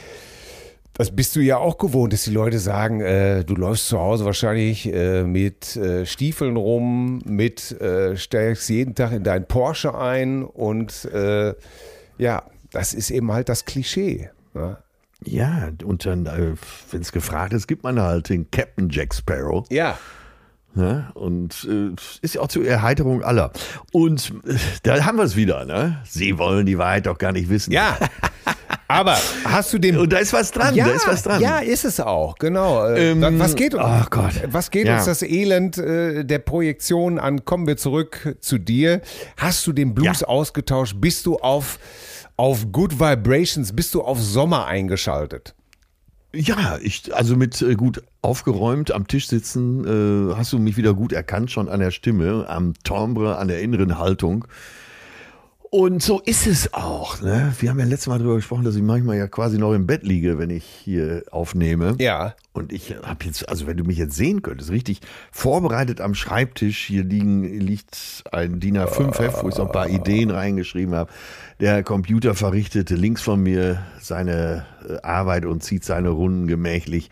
das 0.98 1.12
bist 1.12 1.36
du 1.36 1.40
ja 1.40 1.58
auch 1.58 1.78
gewohnt, 1.78 2.12
dass 2.12 2.24
die 2.24 2.32
Leute 2.32 2.58
sagen, 2.58 3.00
äh, 3.00 3.44
du 3.44 3.54
läufst 3.54 3.86
zu 3.86 4.00
Hause 4.00 4.24
wahrscheinlich 4.24 4.92
äh, 4.92 5.22
mit 5.22 5.76
äh, 5.76 6.04
Stiefeln 6.04 6.56
rum, 6.56 7.22
mit 7.24 7.80
äh, 7.80 8.16
steigst 8.16 8.68
jeden 8.68 8.96
Tag 8.96 9.12
in 9.12 9.22
deinen 9.22 9.46
Porsche 9.46 9.96
ein 9.96 10.42
und 10.42 11.04
äh, 11.06 11.54
ja, 12.18 12.42
das 12.72 12.94
ist 12.94 13.10
eben 13.10 13.30
halt 13.32 13.48
das 13.48 13.64
Klischee. 13.64 14.30
Ne? 14.54 14.76
Ja, 15.24 15.70
und 15.84 16.04
dann, 16.04 16.26
äh, 16.26 16.54
wenn 16.90 17.00
es 17.00 17.12
gefragt 17.12 17.52
ist, 17.52 17.68
gibt 17.68 17.84
man 17.84 18.00
halt 18.00 18.28
den 18.28 18.50
Captain 18.50 18.88
Jack 18.90 19.14
Sparrow. 19.14 19.64
Ja. 19.70 19.96
Ne? 20.74 21.10
Und 21.14 21.66
äh, 21.70 21.94
ist 22.22 22.34
ja 22.34 22.40
auch 22.40 22.48
zur 22.48 22.66
Erheiterung 22.66 23.22
aller. 23.22 23.52
Und 23.92 24.32
äh, 24.48 24.56
da 24.82 25.04
haben 25.04 25.16
wir 25.16 25.24
es 25.24 25.36
wieder, 25.36 25.64
ne? 25.64 26.02
Sie 26.04 26.38
wollen 26.38 26.66
die 26.66 26.76
Wahrheit 26.76 27.06
doch 27.06 27.18
gar 27.18 27.30
nicht 27.30 27.48
wissen. 27.48 27.72
Ja. 27.72 27.96
Aber 28.90 29.18
hast 29.44 29.72
du 29.74 29.78
den. 29.78 29.98
Und 29.98 30.12
da 30.12 30.16
ist 30.18 30.32
was 30.32 30.50
dran, 30.50 30.74
ja, 30.74 30.86
da 30.86 30.92
ist 30.92 31.06
was 31.06 31.22
dran. 31.22 31.42
Ja, 31.42 31.58
ist 31.58 31.84
es 31.84 32.00
auch, 32.00 32.36
genau. 32.38 32.86
Äh, 32.86 33.10
Ähm, 33.10 33.38
was 33.38 33.54
geht 33.54 33.74
uns? 33.74 33.84
oh 33.86 34.06
Gott. 34.08 34.32
Was 34.50 34.70
geht 34.70 34.86
Ja. 34.86 34.96
uns 34.96 35.04
das 35.04 35.22
Elend 35.22 35.76
äh, 35.76 36.24
der 36.24 36.38
Projektion 36.38 37.18
an? 37.18 37.44
Kommen 37.44 37.66
wir 37.66 37.76
zurück 37.76 38.36
zu 38.40 38.56
dir. 38.56 39.02
Hast 39.36 39.66
du 39.66 39.72
den 39.74 39.94
Blues 39.94 40.20
Ja. 40.20 40.28
ausgetauscht? 40.28 40.96
Bist 40.98 41.26
du 41.26 41.36
auf, 41.36 41.78
auf 42.36 42.72
Good 42.72 42.98
Vibrations? 42.98 43.74
Bist 43.76 43.92
du 43.94 44.00
auf 44.02 44.20
Sommer 44.22 44.64
eingeschaltet? 44.66 45.54
Ja, 46.34 46.78
ich, 46.82 47.14
also 47.14 47.36
mit 47.36 47.60
äh, 47.62 47.74
gut 47.74 48.02
aufgeräumt 48.22 48.90
am 48.90 49.06
Tisch 49.06 49.28
sitzen, 49.28 50.30
äh, 50.30 50.34
hast 50.34 50.52
du 50.52 50.58
mich 50.58 50.76
wieder 50.76 50.92
gut 50.94 51.12
erkannt, 51.12 51.50
schon 51.50 51.68
an 51.68 51.80
der 51.80 51.90
Stimme, 51.90 52.46
am 52.48 52.74
Timbre, 52.84 53.36
an 53.38 53.48
der 53.48 53.60
inneren 53.60 53.98
Haltung. 53.98 54.46
Und 55.70 56.02
so 56.02 56.20
ist 56.20 56.46
es 56.46 56.72
auch. 56.72 57.20
Ne? 57.20 57.52
Wir 57.60 57.68
haben 57.68 57.78
ja 57.78 57.84
letztes 57.84 58.06
Mal 58.06 58.18
darüber 58.18 58.36
gesprochen, 58.36 58.64
dass 58.64 58.74
ich 58.74 58.82
manchmal 58.82 59.18
ja 59.18 59.26
quasi 59.26 59.58
noch 59.58 59.74
im 59.74 59.86
Bett 59.86 60.02
liege, 60.02 60.38
wenn 60.38 60.48
ich 60.48 60.64
hier 60.64 61.24
aufnehme. 61.30 61.94
Ja. 61.98 62.34
Und 62.52 62.72
ich 62.72 62.94
habe 63.02 63.26
jetzt, 63.26 63.46
also 63.48 63.66
wenn 63.66 63.76
du 63.76 63.84
mich 63.84 63.98
jetzt 63.98 64.16
sehen 64.16 64.40
könntest, 64.40 64.70
richtig 64.70 65.00
vorbereitet 65.30 66.00
am 66.00 66.14
Schreibtisch, 66.14 66.86
hier 66.86 67.04
liegen, 67.04 67.44
liegt 67.60 68.24
ein 68.32 68.60
DIN 68.60 68.78
A5-Heft, 68.78 69.42
wo 69.42 69.48
ich 69.48 69.54
so 69.54 69.62
ein 69.62 69.72
paar 69.72 69.88
Ideen 69.88 70.30
reingeschrieben 70.30 70.94
habe. 70.94 71.10
Der 71.60 71.82
Computer 71.82 72.34
verrichtete 72.34 72.94
links 72.94 73.20
von 73.20 73.42
mir 73.42 73.82
seine 74.00 74.64
äh, 74.88 74.96
Arbeit 75.02 75.44
und 75.44 75.62
zieht 75.62 75.84
seine 75.84 76.08
Runden 76.08 76.46
gemächlich. 76.46 77.10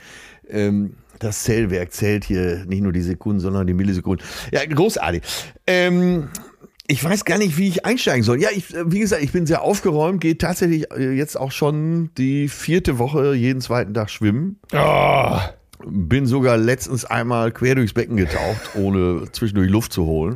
Ähm, 0.48 0.94
das 1.18 1.44
Zählwerk 1.44 1.92
zählt 1.92 2.24
hier 2.24 2.64
nicht 2.66 2.82
nur 2.82 2.92
die 2.92 3.02
Sekunden, 3.02 3.40
sondern 3.40 3.66
die 3.66 3.74
Millisekunden. 3.74 4.26
Ja, 4.50 4.64
großartig. 4.64 5.22
Ähm, 5.66 6.28
ich 6.88 7.02
weiß 7.02 7.24
gar 7.24 7.38
nicht, 7.38 7.58
wie 7.58 7.68
ich 7.68 7.84
einsteigen 7.84 8.22
soll. 8.22 8.40
Ja, 8.40 8.48
ich, 8.54 8.74
äh, 8.74 8.90
wie 8.90 9.00
gesagt, 9.00 9.22
ich 9.22 9.32
bin 9.32 9.46
sehr 9.46 9.62
aufgeräumt, 9.62 10.20
gehe 10.20 10.38
tatsächlich 10.38 10.90
äh, 10.92 11.12
jetzt 11.12 11.36
auch 11.38 11.52
schon 11.52 12.10
die 12.16 12.48
vierte 12.48 12.98
Woche 12.98 13.34
jeden 13.34 13.60
zweiten 13.60 13.94
Tag 13.94 14.10
schwimmen. 14.10 14.58
Oh, 14.72 15.38
Bin 15.84 16.26
sogar 16.26 16.56
letztens 16.56 17.04
einmal 17.04 17.50
quer 17.52 17.74
durchs 17.74 17.92
Becken 17.92 18.16
getaucht, 18.16 18.70
ohne 18.74 19.24
zwischendurch 19.32 19.70
Luft 19.70 19.92
zu 19.92 20.04
holen. 20.06 20.34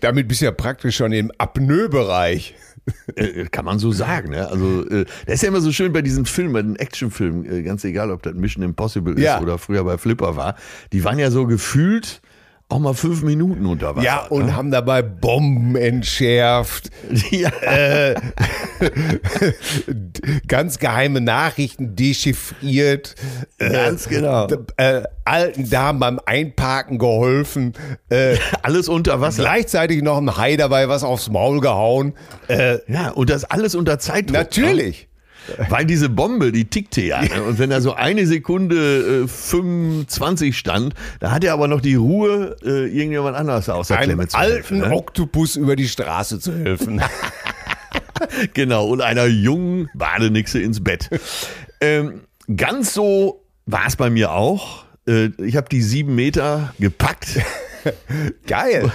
damit 0.00 0.28
bist 0.28 0.40
du 0.40 0.46
ja 0.46 0.50
praktisch 0.52 0.96
schon 0.96 1.12
im 1.12 1.30
Apnoe-Bereich. 1.38 2.54
Äh, 3.14 3.44
kann 3.44 3.64
man 3.64 3.78
so 3.78 3.92
sagen. 3.92 4.30
Ne? 4.30 4.48
Also, 4.48 4.84
das 4.84 5.06
ist 5.34 5.42
ja 5.42 5.48
immer 5.48 5.60
so 5.60 5.70
schön 5.70 5.92
bei 5.92 6.02
diesen 6.02 6.26
Filmen, 6.26 6.52
bei 6.52 6.62
den 6.62 6.74
Actionfilmen, 6.74 7.62
ganz 7.64 7.84
egal, 7.84 8.10
ob 8.10 8.22
das 8.24 8.34
Mission 8.34 8.64
Impossible 8.64 9.14
ist 9.14 9.22
Ja. 9.22 9.40
oder 9.40 9.56
früher 9.58 9.84
bei 9.84 9.98
Flipper 9.98 10.34
war. 10.34 10.56
Die 10.92 11.04
waren 11.04 11.18
ja 11.20 11.30
so 11.30 11.46
gefühlt 11.46 12.20
auch 12.72 12.78
mal 12.78 12.94
fünf 12.94 13.22
Minuten 13.22 13.66
unter 13.66 13.94
Wasser. 13.96 14.04
Ja, 14.04 14.26
und 14.26 14.56
haben 14.56 14.70
dabei 14.70 15.02
Bomben 15.02 15.76
entschärft. 15.76 16.90
ja. 17.30 17.50
äh, 17.60 18.14
ganz 20.48 20.78
geheime 20.78 21.20
Nachrichten 21.20 21.94
dechiffriert. 21.96 23.14
Ganz 23.58 24.08
genau. 24.08 24.46
d- 24.46 24.56
Äh, 24.76 25.02
alten 25.24 25.70
Damen 25.70 25.98
beim 26.00 26.20
Einparken 26.24 26.98
geholfen. 26.98 27.74
Äh, 28.08 28.36
alles 28.62 28.88
unter 28.88 29.20
Wasser. 29.20 29.42
gleichzeitig 29.42 30.02
noch 30.02 30.18
ein 30.18 30.36
Hai 30.36 30.56
dabei, 30.56 30.88
was 30.88 31.04
aufs 31.04 31.28
Maul 31.30 31.60
gehauen. 31.60 32.14
Äh, 32.48 32.78
Ja, 32.88 33.10
und 33.10 33.30
das 33.30 33.44
alles 33.44 33.74
unter 33.74 33.98
Zeitdruck. 33.98 34.34
natürlich. 34.36 35.08
Weil 35.68 35.86
diese 35.86 36.08
Bombe, 36.08 36.52
die 36.52 36.66
tickte 36.66 37.02
ja. 37.02 37.22
Ne? 37.22 37.42
Und 37.42 37.58
wenn 37.58 37.70
da 37.70 37.80
so 37.80 37.94
eine 37.94 38.26
Sekunde 38.26 39.24
äh, 39.24 39.28
25 39.28 40.56
stand, 40.56 40.94
da 41.20 41.30
hat 41.30 41.44
er 41.44 41.52
aber 41.52 41.68
noch 41.68 41.80
die 41.80 41.94
Ruhe, 41.94 42.56
äh, 42.64 42.86
irgendjemand 42.86 43.36
anders 43.36 43.68
aus 43.68 43.88
der 43.88 43.98
Einem 43.98 44.04
Klemme 44.04 44.28
zu 44.28 44.38
alten 44.38 44.54
helfen. 44.54 44.78
Ne? 44.78 44.90
Oktopus 44.90 45.56
über 45.56 45.76
die 45.76 45.88
Straße 45.88 46.40
zu 46.40 46.52
helfen. 46.52 47.02
Genau, 48.54 48.86
und 48.86 49.00
einer 49.00 49.26
jungen 49.26 49.88
Badenixe 49.94 50.60
ins 50.60 50.82
Bett. 50.82 51.10
ähm, 51.80 52.22
ganz 52.56 52.94
so 52.94 53.44
war 53.66 53.86
es 53.86 53.96
bei 53.96 54.10
mir 54.10 54.32
auch. 54.32 54.84
Äh, 55.06 55.30
ich 55.38 55.56
habe 55.56 55.68
die 55.68 55.82
sieben 55.82 56.14
Meter 56.14 56.72
gepackt. 56.78 57.40
Geil. 58.46 58.90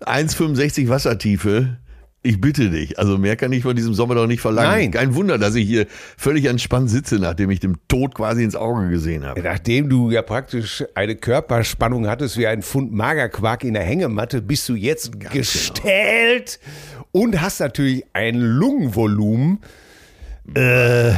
1,65 0.00 0.88
Wassertiefe. 0.88 1.78
Ich 2.22 2.40
bitte 2.40 2.68
dich. 2.68 2.98
Also 2.98 3.16
mehr 3.16 3.36
kann 3.36 3.52
ich 3.52 3.62
von 3.62 3.76
diesem 3.76 3.94
Sommer 3.94 4.16
doch 4.16 4.26
nicht 4.26 4.40
verlangen. 4.40 4.70
Nein. 4.70 4.90
Kein 4.90 5.14
Wunder, 5.14 5.38
dass 5.38 5.54
ich 5.54 5.68
hier 5.68 5.86
völlig 6.16 6.46
entspannt 6.46 6.90
sitze, 6.90 7.16
nachdem 7.16 7.48
ich 7.50 7.60
dem 7.60 7.76
Tod 7.86 8.14
quasi 8.14 8.42
ins 8.42 8.56
Auge 8.56 8.88
gesehen 8.88 9.24
habe. 9.24 9.40
Nachdem 9.40 9.88
du 9.88 10.10
ja 10.10 10.22
praktisch 10.22 10.84
eine 10.94 11.14
Körperspannung 11.14 12.08
hattest 12.08 12.36
wie 12.36 12.46
ein 12.48 12.62
Pfund 12.62 12.92
Magerquark 12.92 13.62
in 13.62 13.74
der 13.74 13.84
Hängematte, 13.84 14.42
bist 14.42 14.68
du 14.68 14.74
jetzt 14.74 15.12
gestellt 15.30 16.58
und 17.12 17.40
hast 17.40 17.60
natürlich 17.60 18.04
ein 18.12 18.34
Lungenvolumen, 18.34 19.60
äh, 20.54 21.12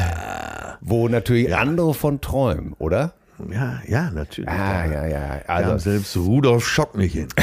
wo 0.82 1.08
natürlich 1.08 1.54
andere 1.56 1.94
von 1.94 2.20
träumen, 2.20 2.74
oder? 2.78 3.14
Ja, 3.50 3.80
ja, 3.88 4.10
natürlich. 4.10 4.50
Ah, 4.50 4.84
ja, 4.84 5.06
ja. 5.06 5.38
Kam 5.46 5.56
Also, 5.56 5.78
selbst 5.78 6.16
Rudolf 6.16 6.66
Schock 6.68 6.94
nicht 6.96 7.14
hin. 7.14 7.28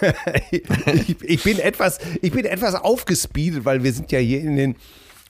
ich, 0.50 1.22
ich, 1.22 1.42
bin 1.42 1.58
etwas, 1.58 1.98
ich 2.22 2.32
bin 2.32 2.44
etwas 2.44 2.74
aufgespeedet, 2.74 3.64
weil 3.64 3.82
wir 3.82 3.92
sind 3.92 4.12
ja 4.12 4.18
hier 4.18 4.40
in 4.40 4.56
den 4.56 4.76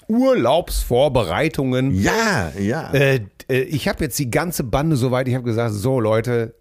Urlaubsvorbereitungen. 0.09 1.95
Ja, 1.95 2.53
ja. 2.59 2.93
Äh, 2.93 3.21
äh, 3.49 3.61
ich 3.63 3.89
habe 3.89 4.05
jetzt 4.05 4.19
die 4.19 4.31
ganze 4.31 4.65
Bande 4.65 4.97
soweit, 4.97 5.29
ich 5.29 5.35
habe 5.35 5.45
gesagt, 5.45 5.75
so 5.75 6.01
Leute, 6.01 6.55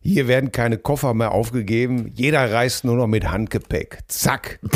hier 0.00 0.28
werden 0.28 0.52
keine 0.52 0.78
Koffer 0.78 1.14
mehr 1.14 1.32
aufgegeben, 1.32 2.12
jeder 2.14 2.52
reist 2.52 2.84
nur 2.84 2.96
noch 2.96 3.06
mit 3.06 3.30
Handgepäck. 3.30 4.00
Zack. 4.08 4.60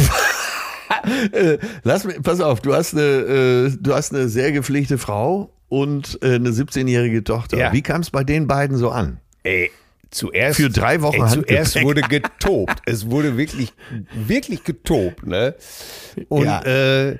Äh, 1.32 1.58
lass 1.82 2.04
mich, 2.04 2.22
pass 2.22 2.40
auf, 2.40 2.60
du 2.60 2.74
hast 2.74 2.92
eine, 2.94 3.02
äh, 3.02 3.76
du 3.80 3.94
hast 3.94 4.14
eine 4.14 4.28
sehr 4.28 4.52
gepflegte 4.52 4.98
Frau 4.98 5.50
und 5.68 6.22
eine 6.22 6.50
17-jährige 6.50 7.24
Tochter. 7.24 7.56
Ja. 7.56 7.72
Wie 7.72 7.82
kam 7.82 8.02
es 8.02 8.10
bei 8.10 8.22
den 8.22 8.46
beiden 8.46 8.76
so 8.76 8.90
an? 8.90 9.18
Ey, 9.42 9.72
zuerst. 10.12 10.56
Für 10.56 10.70
drei 10.70 11.02
Wochen 11.02 11.22
ey, 11.22 11.28
Zuerst 11.28 11.82
wurde 11.82 12.02
getobt. 12.02 12.76
es 12.86 13.10
wurde 13.10 13.36
wirklich, 13.36 13.72
wirklich 14.14 14.62
getobt, 14.64 15.26
ne? 15.26 15.54
Und 16.28 16.44
Ja. 16.46 16.62
äh, 16.62 17.18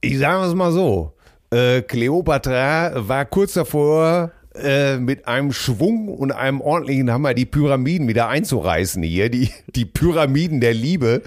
ich 0.00 0.18
sage 0.18 0.46
es 0.46 0.54
mal 0.54 0.72
so: 0.72 1.14
äh, 1.50 1.82
Cleopatra 1.82 3.08
war 3.08 3.24
kurz 3.24 3.54
davor, 3.54 4.32
äh, 4.54 4.98
mit 4.98 5.26
einem 5.28 5.52
Schwung 5.52 6.08
und 6.08 6.32
einem 6.32 6.60
ordentlichen 6.60 7.10
Hammer 7.10 7.32
die 7.34 7.46
Pyramiden 7.46 8.08
wieder 8.08 8.28
einzureißen 8.28 9.02
hier, 9.02 9.30
die, 9.30 9.50
die 9.74 9.84
Pyramiden 9.84 10.60
der 10.60 10.74
Liebe. 10.74 11.22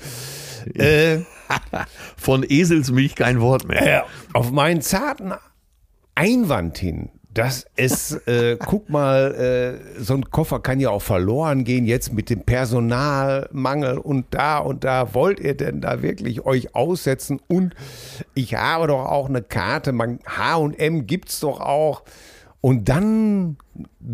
Äh, 0.75 1.19
Von 2.17 2.45
Eselsmilch 2.48 3.15
kein 3.15 3.41
Wort 3.41 3.67
mehr. 3.67 4.05
auf 4.33 4.51
meinen 4.51 4.81
zarten 4.81 5.33
Einwand 6.15 6.77
hin, 6.77 7.10
dass 7.33 7.65
es, 7.75 8.13
äh, 8.27 8.57
guck 8.57 8.89
mal, 8.89 9.33
äh, 9.35 10.01
so 10.01 10.15
ein 10.15 10.29
Koffer 10.29 10.59
kann 10.59 10.79
ja 10.79 10.89
auch 10.89 11.01
verloren 11.01 11.63
gehen 11.63 11.85
jetzt 11.85 12.13
mit 12.13 12.29
dem 12.29 12.41
Personalmangel 12.41 13.97
und 13.97 14.25
da 14.31 14.57
und 14.57 14.83
da. 14.83 15.13
Wollt 15.13 15.39
ihr 15.39 15.55
denn 15.55 15.79
da 15.79 16.01
wirklich 16.01 16.45
euch 16.45 16.75
aussetzen? 16.75 17.39
Und 17.47 17.73
ich 18.33 18.55
habe 18.55 18.88
doch 18.88 19.05
auch 19.05 19.29
eine 19.29 19.41
Karte, 19.41 19.93
H&M 19.93 21.07
gibt's 21.07 21.39
doch 21.39 21.61
auch. 21.61 22.03
Und 22.59 22.89
dann 22.89 23.57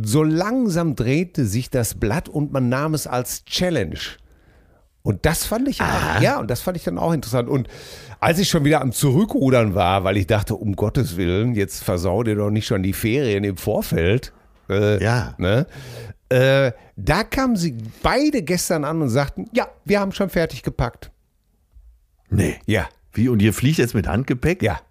so 0.04 0.24
langsam 0.24 0.96
drehte 0.96 1.46
sich 1.46 1.70
das 1.70 1.96
Blatt 1.96 2.30
und 2.30 2.54
man 2.54 2.70
nahm 2.70 2.94
es 2.94 3.08
als 3.08 3.44
Challenge. 3.46 4.00
Und 5.08 5.26
das 5.26 5.46
fand 5.46 5.70
ich 5.70 5.80
auch, 5.82 6.20
ja, 6.20 6.38
und 6.38 6.52
das 6.52 6.60
fand 6.60 6.76
ich 6.76 6.84
dann 6.84 6.98
auch 6.98 7.14
interessant. 7.14 7.48
Und 7.48 7.70
als 8.20 8.40
ich 8.40 8.50
schon 8.50 8.66
wieder 8.66 8.82
am 8.82 8.92
Zurückrudern 8.92 9.74
war, 9.74 10.04
weil 10.04 10.18
ich 10.18 10.28
dachte, 10.28 10.54
um 10.56 10.76
Gottes 10.76 11.16
Willen, 11.16 11.56
jetzt 11.56 11.82
versau 11.82 12.24
dir 12.24 12.36
doch 12.36 12.50
nicht 12.50 12.68
schon 12.68 12.84
die 12.84 12.92
Ferien 12.92 13.46
im 13.46 13.56
Vorfeld. 13.56 14.34
Äh, 14.70 15.02
Ja. 15.02 15.34
Ne? 15.38 15.66
Äh, 16.28 16.74
da 16.98 17.24
kamen 17.24 17.56
sie 17.56 17.78
beide 18.04 18.42
gestern 18.42 18.84
an 18.84 19.02
und 19.02 19.08
sagten, 19.08 19.46
ja, 19.54 19.70
wir 19.86 20.02
haben 20.02 20.12
schon 20.12 20.30
fertig 20.30 20.62
gepackt. 20.62 21.10
Nee. 22.30 22.58
Ja, 22.66 22.90
Wie, 23.14 23.30
und 23.30 23.42
ihr 23.42 23.54
fliegt 23.54 23.78
jetzt 23.78 23.94
mit 23.94 24.08
Handgepäck? 24.10 24.62
ja. 24.62 24.82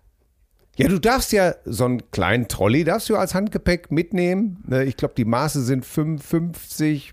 Ja, 0.76 0.88
du 0.88 0.98
darfst 0.98 1.32
ja 1.32 1.54
so 1.64 1.86
einen 1.86 2.10
kleinen 2.10 2.48
Trolley 2.48 2.84
darfst 2.84 3.08
du 3.08 3.16
als 3.16 3.34
Handgepäck 3.34 3.90
mitnehmen. 3.90 4.62
Ne, 4.66 4.84
Ich 4.84 4.96
glaube, 4.96 5.14
die 5.16 5.24
Maße 5.24 5.62
sind 5.62 5.86
55 5.86 7.12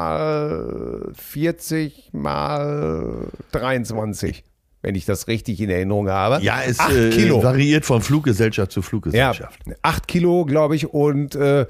mal 0.00 1.10
40 1.14 2.10
mal 2.12 3.28
23, 3.52 4.44
wenn 4.82 4.94
ich 4.94 5.04
das 5.04 5.28
richtig 5.28 5.60
in 5.60 5.70
Erinnerung 5.70 6.08
habe. 6.08 6.42
Ja, 6.44 6.60
es 6.66 6.78
Acht 6.78 6.94
äh, 6.94 7.10
Kilo. 7.10 7.42
variiert 7.42 7.84
von 7.84 8.00
Fluggesellschaft 8.02 8.72
zu 8.72 8.80
Ja, 8.80 8.84
Fluggesellschaft. 8.84 9.60
acht 9.82 10.08
Kilo, 10.08 10.44
glaube 10.44 10.76
ich. 10.76 10.88
Und 10.92 11.34
äh, 11.34 11.66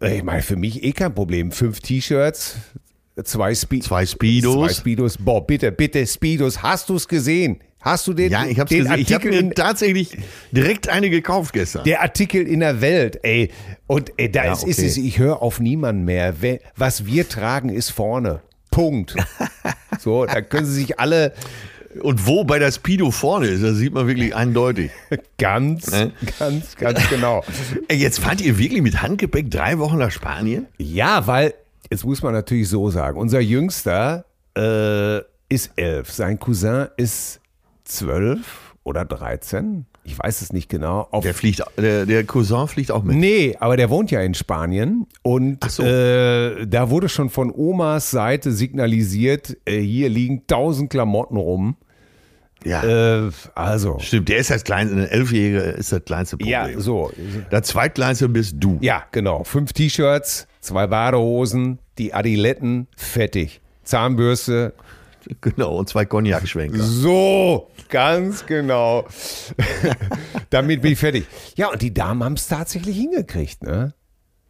ich 0.00 0.22
meine, 0.22 0.42
für 0.42 0.56
mich 0.56 0.84
eh 0.84 0.92
kein 0.92 1.14
Problem. 1.14 1.50
Fünf 1.52 1.80
T-Shirts, 1.80 2.56
zwei, 3.24 3.54
Spe 3.54 3.80
Zwei 3.80 4.06
Speedos. 4.06 4.54
Zwei 4.54 4.68
Speedos. 4.74 5.16
Boah, 5.18 5.44
bitte, 5.46 5.72
bitte, 5.72 6.06
Speedos. 6.06 6.62
Hast 6.62 6.88
du 6.88 6.96
es 6.96 7.08
gesehen? 7.08 7.58
Hast 7.80 8.06
du 8.06 8.12
den, 8.12 8.30
Ja, 8.32 8.44
ich 8.44 8.58
habe 8.58 8.68
den 8.68 8.84
gesehen. 8.84 8.98
Ich 8.98 9.12
habe 9.12 9.14
Artikel 9.24 9.30
mir 9.30 9.38
in, 9.38 9.54
tatsächlich 9.54 10.16
direkt 10.52 10.88
eine 10.88 11.10
gekauft 11.10 11.52
gestern. 11.52 11.84
der 11.84 12.02
Artikel 12.02 12.46
in 12.46 12.60
der 12.60 12.80
Welt, 12.80 13.20
ey. 13.22 13.50
Und 13.86 14.12
ey, 14.16 14.30
da 14.30 14.44
Ja, 14.46 14.52
ist, 14.52 14.64
ist 14.64 14.78
okay. 14.78 14.88
es, 14.88 14.96
ich 14.96 15.18
höre 15.18 15.40
auf 15.42 15.60
niemanden 15.60 16.04
mehr. 16.04 16.34
Was 16.76 17.06
wir 17.06 17.28
tragen, 17.28 17.68
ist 17.68 17.90
vorne. 17.90 18.40
Punkt. 18.70 19.14
So, 20.00 20.26
da 20.26 20.40
können 20.42 20.64
sie 20.66 20.74
sich 20.74 21.00
alle 21.00 21.32
Und 22.02 22.24
wo 22.26 22.44
bei 22.44 22.60
der 22.60 22.70
Speedo 22.70 23.10
vorne 23.10 23.46
ist, 23.48 23.64
das 23.64 23.76
sieht 23.78 23.92
man 23.92 24.06
wirklich 24.06 24.32
eindeutig. 24.36 24.92
ganz, 25.38 25.90
Ne? 25.90 26.12
ganz, 26.38 26.76
ganz 26.76 27.08
genau. 27.08 27.42
Jetzt 27.90 28.20
fahrt 28.20 28.40
ihr 28.40 28.58
wirklich 28.58 28.82
mit 28.82 29.02
Handgepäck 29.02 29.50
drei 29.50 29.78
Wochen 29.78 29.98
nach 29.98 30.12
Spanien? 30.12 30.66
Ja, 30.76 31.26
weil, 31.26 31.54
jetzt 31.90 32.04
muss 32.04 32.22
man 32.22 32.32
natürlich 32.32 32.68
so 32.68 32.90
sagen, 32.90 33.18
unser 33.18 33.40
Jüngster 33.40 34.24
äh, 34.56 35.18
ist 35.48 35.72
elf, 35.74 36.12
sein 36.12 36.38
Cousin 36.38 36.86
ist 36.96 37.40
zwölf 37.88 38.74
oder 38.84 39.04
13, 39.04 39.84
ich 40.04 40.18
weiß 40.18 40.40
es 40.40 40.52
nicht 40.52 40.70
genau. 40.70 41.08
Der 41.22 41.34
fliegt, 41.34 41.62
der, 41.76 42.06
der 42.06 42.24
Cousin 42.24 42.66
fliegt 42.68 42.90
auch 42.90 43.02
mit. 43.02 43.16
Nee, 43.16 43.56
aber 43.60 43.76
der 43.76 43.90
wohnt 43.90 44.10
ja 44.10 44.20
in 44.22 44.32
Spanien 44.34 45.06
und 45.22 45.62
so. 45.70 45.82
äh, 45.82 46.66
da 46.66 46.88
wurde 46.88 47.08
schon 47.10 47.28
von 47.28 47.52
Omas 47.54 48.10
Seite 48.10 48.52
signalisiert, 48.52 49.56
äh, 49.66 49.80
hier 49.80 50.08
liegen 50.08 50.46
tausend 50.46 50.88
Klamotten 50.90 51.36
rum. 51.36 51.76
Ja. 52.64 53.26
Äh, 53.26 53.30
also, 53.54 53.98
Stimmt, 54.00 54.30
der 54.30 54.38
ist 54.38 54.50
das 54.50 54.64
kleinste, 54.64 54.96
ein 54.96 55.06
Elfjähriger 55.06 55.74
ist 55.74 55.92
das 55.92 56.04
kleinste 56.04 56.38
Problem. 56.38 56.52
ja, 56.52 56.80
so. 56.80 57.12
Das 57.50 57.68
zweitkleinste 57.68 58.28
bist 58.28 58.56
du. 58.58 58.78
Ja, 58.80 59.04
genau. 59.12 59.44
Fünf 59.44 59.74
T-Shirts, 59.74 60.48
zwei 60.60 60.86
Badehosen, 60.86 61.78
die 61.98 62.14
Adiletten, 62.14 62.88
fertig. 62.96 63.60
Zahnbürste, 63.84 64.72
Genau, 65.40 65.76
und 65.76 65.88
zwei 65.88 66.04
Cognac-Schwenker. 66.04 66.78
So, 66.82 67.68
ganz 67.88 68.46
genau. 68.46 69.06
Damit 70.50 70.82
bin 70.82 70.92
ich 70.92 70.98
fertig. 70.98 71.26
Ja, 71.56 71.70
und 71.70 71.82
die 71.82 71.92
Damen 71.92 72.22
haben 72.24 72.34
es 72.34 72.48
tatsächlich 72.48 72.96
hingekriegt. 72.96 73.62
Ne? 73.62 73.94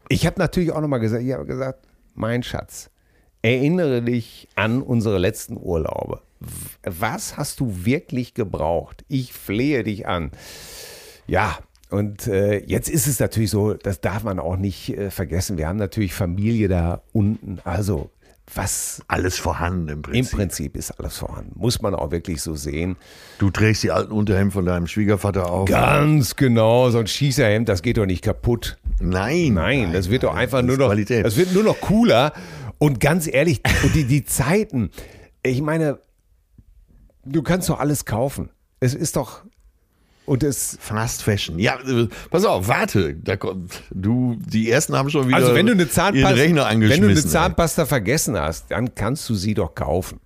Ich 0.08 0.26
habe 0.26 0.38
natürlich 0.38 0.72
auch 0.72 0.80
nochmal 0.80 1.00
gesagt, 1.00 1.22
ich 1.22 1.32
habe 1.32 1.46
gesagt, 1.46 1.86
mein 2.14 2.42
Schatz, 2.42 2.90
erinnere 3.42 4.02
dich 4.02 4.48
an 4.54 4.82
unsere 4.82 5.18
letzten 5.18 5.56
Urlaube. 5.56 6.22
Was 6.84 7.36
hast 7.36 7.60
du 7.60 7.84
wirklich 7.84 8.34
gebraucht? 8.34 9.04
Ich 9.08 9.32
flehe 9.32 9.82
dich 9.84 10.06
an. 10.06 10.30
Ja, 11.26 11.58
und 11.90 12.26
äh, 12.26 12.58
jetzt 12.64 12.88
ist 12.88 13.06
es 13.06 13.18
natürlich 13.18 13.50
so, 13.50 13.74
das 13.74 14.00
darf 14.00 14.22
man 14.22 14.38
auch 14.38 14.56
nicht 14.56 14.96
äh, 14.96 15.10
vergessen. 15.10 15.58
Wir 15.58 15.68
haben 15.68 15.78
natürlich 15.78 16.14
Familie 16.14 16.68
da 16.68 17.02
unten. 17.12 17.60
Also, 17.64 18.10
was 18.54 19.02
Alles 19.08 19.38
vorhanden 19.38 19.88
im 19.88 19.94
im 19.94 20.02
Prinzip. 20.02 20.36
Prinzip 20.36 20.76
ist 20.76 20.90
alles 20.92 21.18
vorhanden. 21.18 21.52
Muss 21.54 21.82
man 21.82 21.94
auch 21.94 22.10
wirklich 22.10 22.42
so 22.42 22.54
sehen. 22.54 22.96
Du 23.38 23.50
trägst 23.50 23.82
die 23.82 23.90
alten 23.90 24.12
Unterhemden 24.12 24.50
von 24.50 24.64
deinem 24.64 24.86
Schwiegervater 24.86 25.50
auf. 25.50 25.68
Ganz 25.68 26.36
genau, 26.36 26.90
so 26.90 26.98
ein 26.98 27.06
Schießerhemd, 27.06 27.68
das 27.68 27.82
geht 27.82 27.98
doch 27.98 28.06
nicht 28.06 28.22
kaputt. 28.22 28.78
Nein. 29.00 29.54
Nein, 29.54 29.92
das 29.92 30.10
wird 30.10 30.22
doch 30.22 30.34
einfach 30.34 30.62
nur 30.62 30.76
noch, 30.76 30.86
Qualität. 30.86 31.24
das 31.24 31.36
wird 31.36 31.52
nur 31.52 31.62
noch 31.64 31.80
cooler. 31.80 32.32
Und 32.78 33.00
ganz 33.00 33.26
ehrlich, 33.26 33.60
die, 33.94 34.04
die 34.04 34.24
Zeiten, 34.24 34.90
ich 35.42 35.60
meine, 35.62 35.98
du 37.24 37.42
kannst 37.42 37.68
doch 37.68 37.80
alles 37.80 38.04
kaufen. 38.04 38.50
Es 38.80 38.94
ist 38.94 39.16
doch, 39.16 39.42
und 40.28 40.42
es, 40.42 40.76
Fast 40.80 41.22
Fashion. 41.22 41.58
Ja, 41.58 41.78
äh, 41.80 42.08
pass 42.30 42.44
auf, 42.44 42.68
warte. 42.68 43.14
Da 43.14 43.36
kommt, 43.36 43.82
du, 43.90 44.36
die 44.40 44.70
ersten 44.70 44.94
haben 44.96 45.10
schon 45.10 45.26
wieder 45.28 45.36
also 45.36 45.54
wenn 45.54 45.66
du 45.66 45.72
eine 45.72 45.82
ihren 45.82 45.90
Zahnpasta, 45.90 46.28
Rechner 46.36 46.62
wenn 46.62 46.66
angeschmissen. 46.68 47.02
du 47.02 47.08
eine 47.10 47.18
ey. 47.20 47.26
Zahnpasta 47.26 47.86
vergessen 47.86 48.36
hast, 48.38 48.70
dann 48.70 48.94
kannst 48.94 49.28
du 49.28 49.34
sie 49.34 49.54
doch 49.54 49.74
kaufen. 49.74 50.20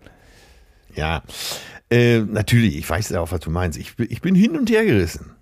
Ja, 0.95 1.23
äh, 1.91 2.21
natürlich, 2.21 2.77
ich 2.77 2.89
weiß 2.89 3.09
ja 3.11 3.21
auch, 3.21 3.33
was 3.33 3.41
du 3.41 3.51
meinst. 3.51 3.79
Ich, 3.79 3.97
bin- 3.97 4.09
ich 4.11 4.21
bin 4.21 4.35
hin 4.35 4.57
und 4.59 4.69
her 4.71 4.85
gerissen. 4.85 5.33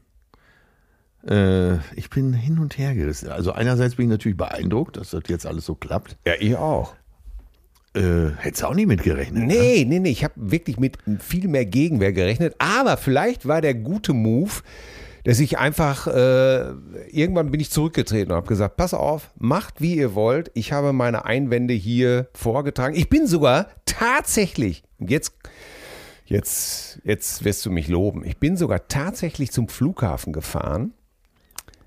Äh, 1.29 1.75
ich 1.97 2.09
bin 2.09 2.33
hin 2.33 2.59
und 2.59 2.79
her 2.79 2.95
gerissen. 2.95 3.29
Also 3.31 3.53
einerseits 3.53 3.97
bin 3.97 4.07
ich 4.07 4.11
natürlich 4.11 4.39
beeindruckt, 4.39 4.97
dass 4.97 5.11
das 5.11 5.23
jetzt 5.29 5.47
alles 5.47 5.67
so 5.67 5.75
klappt. 5.75 6.17
Ja, 6.27 6.33
ich 6.39 6.57
auch. 6.57 6.95
Äh, 7.95 8.31
hättest 8.39 8.63
du 8.63 8.67
auch 8.69 8.75
nie 8.75 8.87
mit 8.87 9.03
gerechnet. 9.03 9.47
ne? 9.47 9.47
Nee, 9.47 9.85
nee, 9.87 9.99
nee, 9.99 10.11
ich 10.11 10.23
habe 10.23 10.35
wirklich 10.37 10.79
mit 10.79 10.99
viel 11.19 11.49
mehr 11.49 11.67
Gegenwehr 11.67 12.13
gerechnet. 12.13 12.55
Aber 12.59 12.97
vielleicht 12.97 13.49
war 13.49 13.61
der 13.61 13.75
gute 13.75 14.13
Move, 14.13 14.53
dass 15.25 15.41
ich 15.41 15.59
einfach, 15.59 16.07
äh, 16.07 16.71
irgendwann 17.11 17.51
bin 17.51 17.61
ich 17.61 17.71
zurückgetreten 17.71 18.31
und 18.31 18.37
habe 18.37 18.47
gesagt, 18.47 18.77
pass 18.77 18.95
auf, 18.95 19.33
macht 19.39 19.81
wie 19.81 19.97
ihr 19.97 20.15
wollt. 20.15 20.53
Ich 20.55 20.73
habe 20.73 20.93
meine 20.93 21.25
Einwände 21.25 21.75
hier 21.75 22.29
vorgetragen. 22.33 22.95
Ich 22.95 23.09
bin 23.09 23.27
sogar 23.27 23.67
tatsächlich, 23.87 24.85
und 24.99 25.11
jetzt, 25.11 25.33
jetzt, 26.27 27.01
jetzt 27.03 27.45
wirst 27.45 27.67
du 27.67 27.71
mich 27.71 27.89
loben, 27.89 28.25
ich 28.25 28.39
bin 28.39 28.57
sogar 28.57 28.87
tatsächlich 28.87 29.51
zum 29.51 29.69
Flughafen 29.69 30.33
gefahren. 30.33 30.93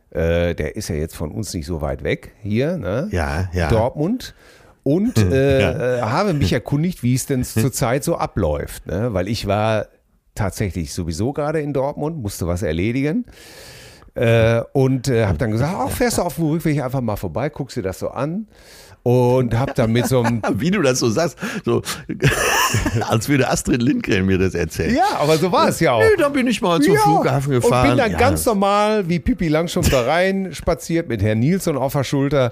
Äh, 0.09 0.53
der 0.53 0.75
ist 0.75 0.89
ja 0.89 0.95
jetzt 0.95 1.15
von 1.15 1.31
uns 1.31 1.53
nicht 1.53 1.65
so 1.65 1.81
weit 1.81 2.03
weg 2.03 2.33
hier, 2.41 2.77
ne? 2.77 3.07
Ja, 3.11 3.49
ja. 3.53 3.69
Dortmund 3.69 4.35
und 4.83 5.17
äh, 5.17 5.97
äh, 5.97 6.01
habe 6.01 6.33
mich 6.33 6.53
erkundigt, 6.53 7.03
wie 7.03 7.15
es 7.15 7.25
denn 7.25 7.43
zurzeit 7.43 8.03
so 8.03 8.17
abläuft. 8.17 8.85
Ne? 8.85 9.13
Weil 9.13 9.27
ich 9.27 9.47
war 9.47 9.87
tatsächlich 10.35 10.93
sowieso 10.93 11.33
gerade 11.33 11.61
in 11.61 11.73
Dortmund, 11.73 12.17
musste 12.17 12.47
was 12.47 12.61
erledigen. 12.61 13.25
Äh, 14.15 14.61
und 14.73 15.07
äh, 15.07 15.25
habe 15.25 15.37
dann 15.37 15.51
gesagt, 15.51 15.75
ach, 15.75 15.89
fährst 15.89 16.19
du 16.19 16.21
auf 16.21 16.35
dem 16.35 16.45
Rückweg 16.45 16.81
einfach 16.83 17.01
mal 17.01 17.15
vorbei, 17.15 17.49
guckst 17.49 17.77
dir 17.77 17.81
das 17.81 17.99
so 17.99 18.09
an. 18.09 18.47
Und 19.03 19.53
habe 19.59 19.73
dann 19.75 19.91
mit 19.91 20.07
so 20.07 20.21
einem 20.21 20.41
Wie 20.53 20.71
du 20.71 20.81
das 20.81 20.99
so 20.99 21.09
sagst, 21.09 21.37
so 21.65 21.81
als 23.09 23.27
würde 23.27 23.49
Astrid 23.49 23.81
Lindgren 23.81 24.25
mir 24.25 24.37
das 24.37 24.55
erzählen. 24.55 24.95
Ja, 24.95 25.17
aber 25.19 25.37
so 25.37 25.51
war 25.51 25.67
es 25.67 25.79
ja 25.81 25.91
auch. 25.91 25.99
Nee, 25.99 26.15
dann 26.17 26.31
bin 26.31 26.47
ich 26.47 26.61
mal 26.61 26.81
zum 26.81 26.93
Ja, 26.93 27.01
Flughafen 27.01 27.51
gefahren. 27.51 27.91
Und 27.91 27.97
bin 27.97 27.97
dann 27.97 28.11
Ja, 28.11 28.17
ganz 28.17 28.45
normal 28.45 29.09
wie 29.09 29.19
Pippi 29.19 29.49
Langstrumpf 29.49 29.89
da 29.89 30.01
rein 30.03 30.53
spaziert 30.53 31.09
mit 31.09 31.21
Herrn 31.21 31.39
Nilsson 31.39 31.77
auf 31.77 31.93
der 31.93 32.03
Schulter. 32.05 32.51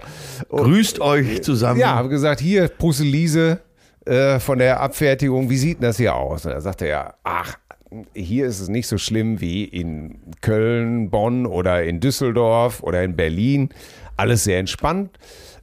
Und, 0.50 0.64
Grüßt 0.64 1.00
euch 1.00 1.42
zusammen. 1.42 1.80
ja, 1.80 1.96
habe 1.96 2.10
gesagt, 2.10 2.42
hier, 2.42 2.68
Puselise 2.68 3.60
äh, 4.06 4.40
von 4.40 4.60
der 4.60 4.82
Abfertigung, 4.82 5.50
wie 5.50 5.58
sieht 5.58 5.78
denn 5.78 5.88
das 5.88 5.98
hier 5.98 6.16
aus? 6.16 6.46
Und 6.46 6.52
da 6.52 6.60
sagte 6.60 6.86
er, 6.86 7.16
ach, 7.24 7.58
hier 8.14 8.48
ist 8.48 8.60
es 8.60 8.68
nicht 8.70 8.88
so 8.88 8.98
schlimm 8.98 9.40
wie 9.42 9.64
in 9.64 10.20
Köln, 10.42 11.10
Bonn 11.10 11.46
oder 11.46 11.84
in 11.84 12.00
Düsseldorf 12.00 12.84
oder 12.84 13.04
in 13.04 13.16
Berlin. 13.16 13.70
Alles 14.18 14.44
sehr 14.44 14.60
entspannt. 14.60 15.12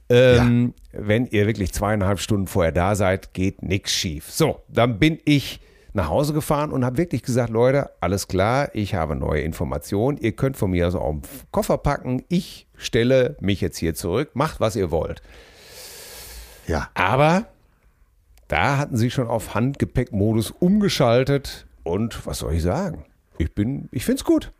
Ähm, 0.09 0.73
Wenn 0.91 1.27
ihr 1.27 1.45
wirklich 1.45 1.71
zweieinhalb 1.71 2.19
Stunden 2.19 2.47
vorher 2.47 2.71
da 2.71 2.95
seid, 2.95 3.33
geht 3.33 3.61
nichts 3.61 3.91
schief. 3.91 4.31
So, 4.31 4.61
dann 4.67 4.97
bin 4.99 5.19
ich 5.25 5.59
nach 5.93 6.09
Hause 6.09 6.33
gefahren 6.33 6.71
und 6.71 6.85
habe 6.85 6.97
wirklich 6.97 7.23
gesagt, 7.23 7.49
Leute, 7.49 7.89
alles 7.99 8.27
klar, 8.27 8.69
ich 8.73 8.95
habe 8.95 9.15
neue 9.15 9.41
Informationen. 9.41 10.17
Ihr 10.17 10.31
könnt 10.33 10.57
von 10.57 10.71
mir 10.71 10.87
aus 10.87 10.95
auch 10.95 11.09
einen 11.09 11.21
Koffer 11.51 11.77
packen. 11.77 12.23
Ich 12.27 12.67
stelle 12.75 13.35
mich 13.39 13.61
jetzt 13.61 13.77
hier 13.77 13.93
zurück. 13.95 14.31
Macht, 14.33 14.59
was 14.59 14.75
ihr 14.75 14.91
wollt. 14.91 15.21
ja. 16.67 16.89
Aber 16.93 17.47
da 18.47 18.77
hatten 18.77 18.97
sie 18.97 19.11
schon 19.11 19.27
auf 19.27 19.53
Handgepäckmodus 19.53 20.51
umgeschaltet. 20.51 21.65
Und 21.83 22.25
was 22.25 22.39
soll 22.39 22.53
ich 22.53 22.63
sagen? 22.63 23.05
Ich 23.37 23.53
bin, 23.53 23.89
ich 23.91 24.05
finde 24.05 24.19
es 24.19 24.25
gut. 24.25 24.51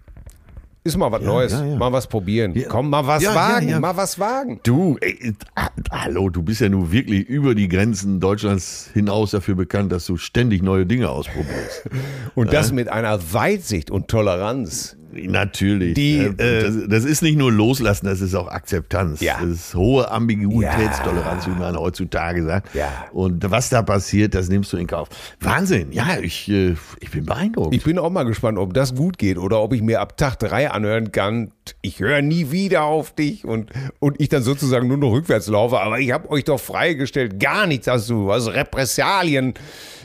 Ist 0.82 0.96
mal 0.96 1.12
was 1.12 1.22
Neues, 1.22 1.52
ja, 1.52 1.66
ja. 1.66 1.76
mal 1.76 1.92
was 1.92 2.08
probieren. 2.08 2.54
Ja. 2.56 2.70
Komm, 2.70 2.90
mal 2.90 3.06
was 3.06 3.22
Ja, 3.22 3.32
ja, 3.32 3.36
wagen, 3.36 3.70
ja. 3.70 3.80
mal 3.82 3.98
was 3.98 4.18
wagen. 4.18 4.62
Du, 4.64 4.98
ey, 5.02 5.34
ah, 5.56 5.68
hallo, 5.92 6.30
du 6.30 6.42
bist 6.42 6.62
ja 6.62 6.70
nun 6.70 6.92
wirklich 6.92 7.28
über 7.28 7.54
die 7.54 7.68
Grenzen 7.68 8.22
Deutschlands 8.22 8.90
hinaus 8.94 9.32
dafür 9.32 9.56
bekannt, 9.56 9.92
dass 9.92 10.06
du 10.06 10.16
ständig 10.16 10.64
neue 10.64 10.86
Dinge 10.86 11.10
ausprobierst. 11.10 11.90
Und 12.36 12.54
das 12.54 12.72
mit 12.72 12.88
einer 12.88 13.20
Weitsicht 13.34 13.92
und 13.92 14.08
Toleranz. 14.08 14.96
Natürlich. 15.12 15.94
Die, 15.94 16.18
Ja, 16.18 16.30
äh, 16.38 16.64
das, 16.64 16.76
das 16.88 17.06
ist 17.06 17.22
nicht 17.22 17.38
nur 17.38 17.52
Loslassen, 17.52 18.06
das 18.06 18.22
ist 18.22 18.36
auch 18.36 18.48
Akzeptanz. 18.48 19.22
Ja. 19.22 19.38
Das 19.42 19.50
ist 19.50 19.76
hohe 19.76 20.10
Ambiguitätstoleranz, 20.12 21.48
wie 21.48 21.60
man 21.60 21.78
heutzutage 21.78 22.44
sagt. 22.44 22.74
Ja. 22.76 23.06
Und 23.12 23.50
was 23.50 23.70
da 23.70 23.82
passiert, 23.82 24.36
das 24.36 24.50
nimmst 24.50 24.74
du 24.74 24.78
in 24.78 24.88
Kauf. 24.88 25.10
Wahnsinn. 25.40 25.92
Ja, 25.92 26.18
ich, 26.22 26.50
äh, 26.50 26.76
ich 27.00 27.12
bin 27.12 27.26
beeindruckt. 27.26 27.74
Ich 27.74 27.84
bin 27.84 27.98
auch 27.98 28.10
mal 28.10 28.24
gespannt, 28.24 28.58
ob 28.58 28.74
das 28.74 28.96
gut 28.96 29.18
geht 29.18 29.38
oder 29.38 29.62
ob 29.62 29.74
ich 29.74 29.82
mir 29.82 30.02
ab 30.02 30.18
Tag 30.18 30.38
drei 30.38 30.70
anhören 30.70 31.12
kann, 31.12 31.52
ich 31.82 32.00
höre 32.00 32.22
nie 32.22 32.52
wieder 32.52 32.84
auf 32.84 33.14
dich 33.14 33.46
und, 33.46 33.72
und 34.00 34.20
ich 34.20 34.30
dann 34.30 34.44
sozusagen 34.44 34.88
nur 34.88 34.98
noch 34.98 35.12
rückwärts 35.12 35.48
laufe. 35.48 35.80
Aber 35.80 36.00
ich 36.00 36.12
habe 36.12 36.30
euch 36.30 36.44
doch 36.44 36.60
freigestellt, 36.60 37.40
gar 37.40 37.68
nichts 37.68 37.88
hast 37.88 38.10
du. 38.10 38.26
Du 38.26 38.34
hast 38.34 38.48
Repressalien 38.48 39.54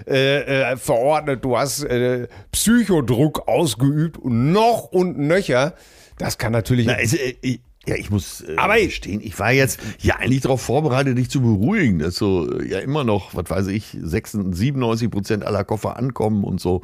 äh, 0.07 0.73
äh, 0.73 0.77
verordnet, 0.77 1.45
du 1.45 1.57
hast 1.57 1.85
äh, 1.85 2.29
Psychodruck 2.53 3.49
ausgeübt 3.49 4.19
und 4.19 4.53
noch 4.53 4.93
und 4.94 5.18
nöcher. 5.18 5.74
Das 6.18 6.38
kann 6.38 6.52
natürlich. 6.52 6.87
Na, 6.87 6.98
es, 6.98 7.12
äh, 7.14 7.35
ich, 7.40 7.61
ja, 7.87 7.96
ich 7.96 8.11
muss 8.11 8.40
äh, 8.42 8.57
Aber- 8.57 8.78
gestehen, 8.78 9.20
ich 9.22 9.38
war 9.38 9.52
jetzt 9.52 9.78
ja 10.00 10.16
eigentlich 10.16 10.40
darauf 10.40 10.62
vorbereitet, 10.62 11.18
dich 11.18 11.28
zu 11.28 11.42
beruhigen, 11.42 11.98
dass 11.98 12.16
so 12.16 12.50
äh, 12.61 12.66
ja 12.68 12.78
immer 12.78 13.04
noch, 13.04 13.35
was 13.35 13.50
weiß 13.50 13.66
ich, 13.66 13.96
96, 14.00 14.57
97 14.59 15.11
Prozent 15.11 15.44
aller 15.44 15.64
Koffer 15.64 15.96
ankommen 15.98 16.44
und 16.44 16.61
so. 16.61 16.83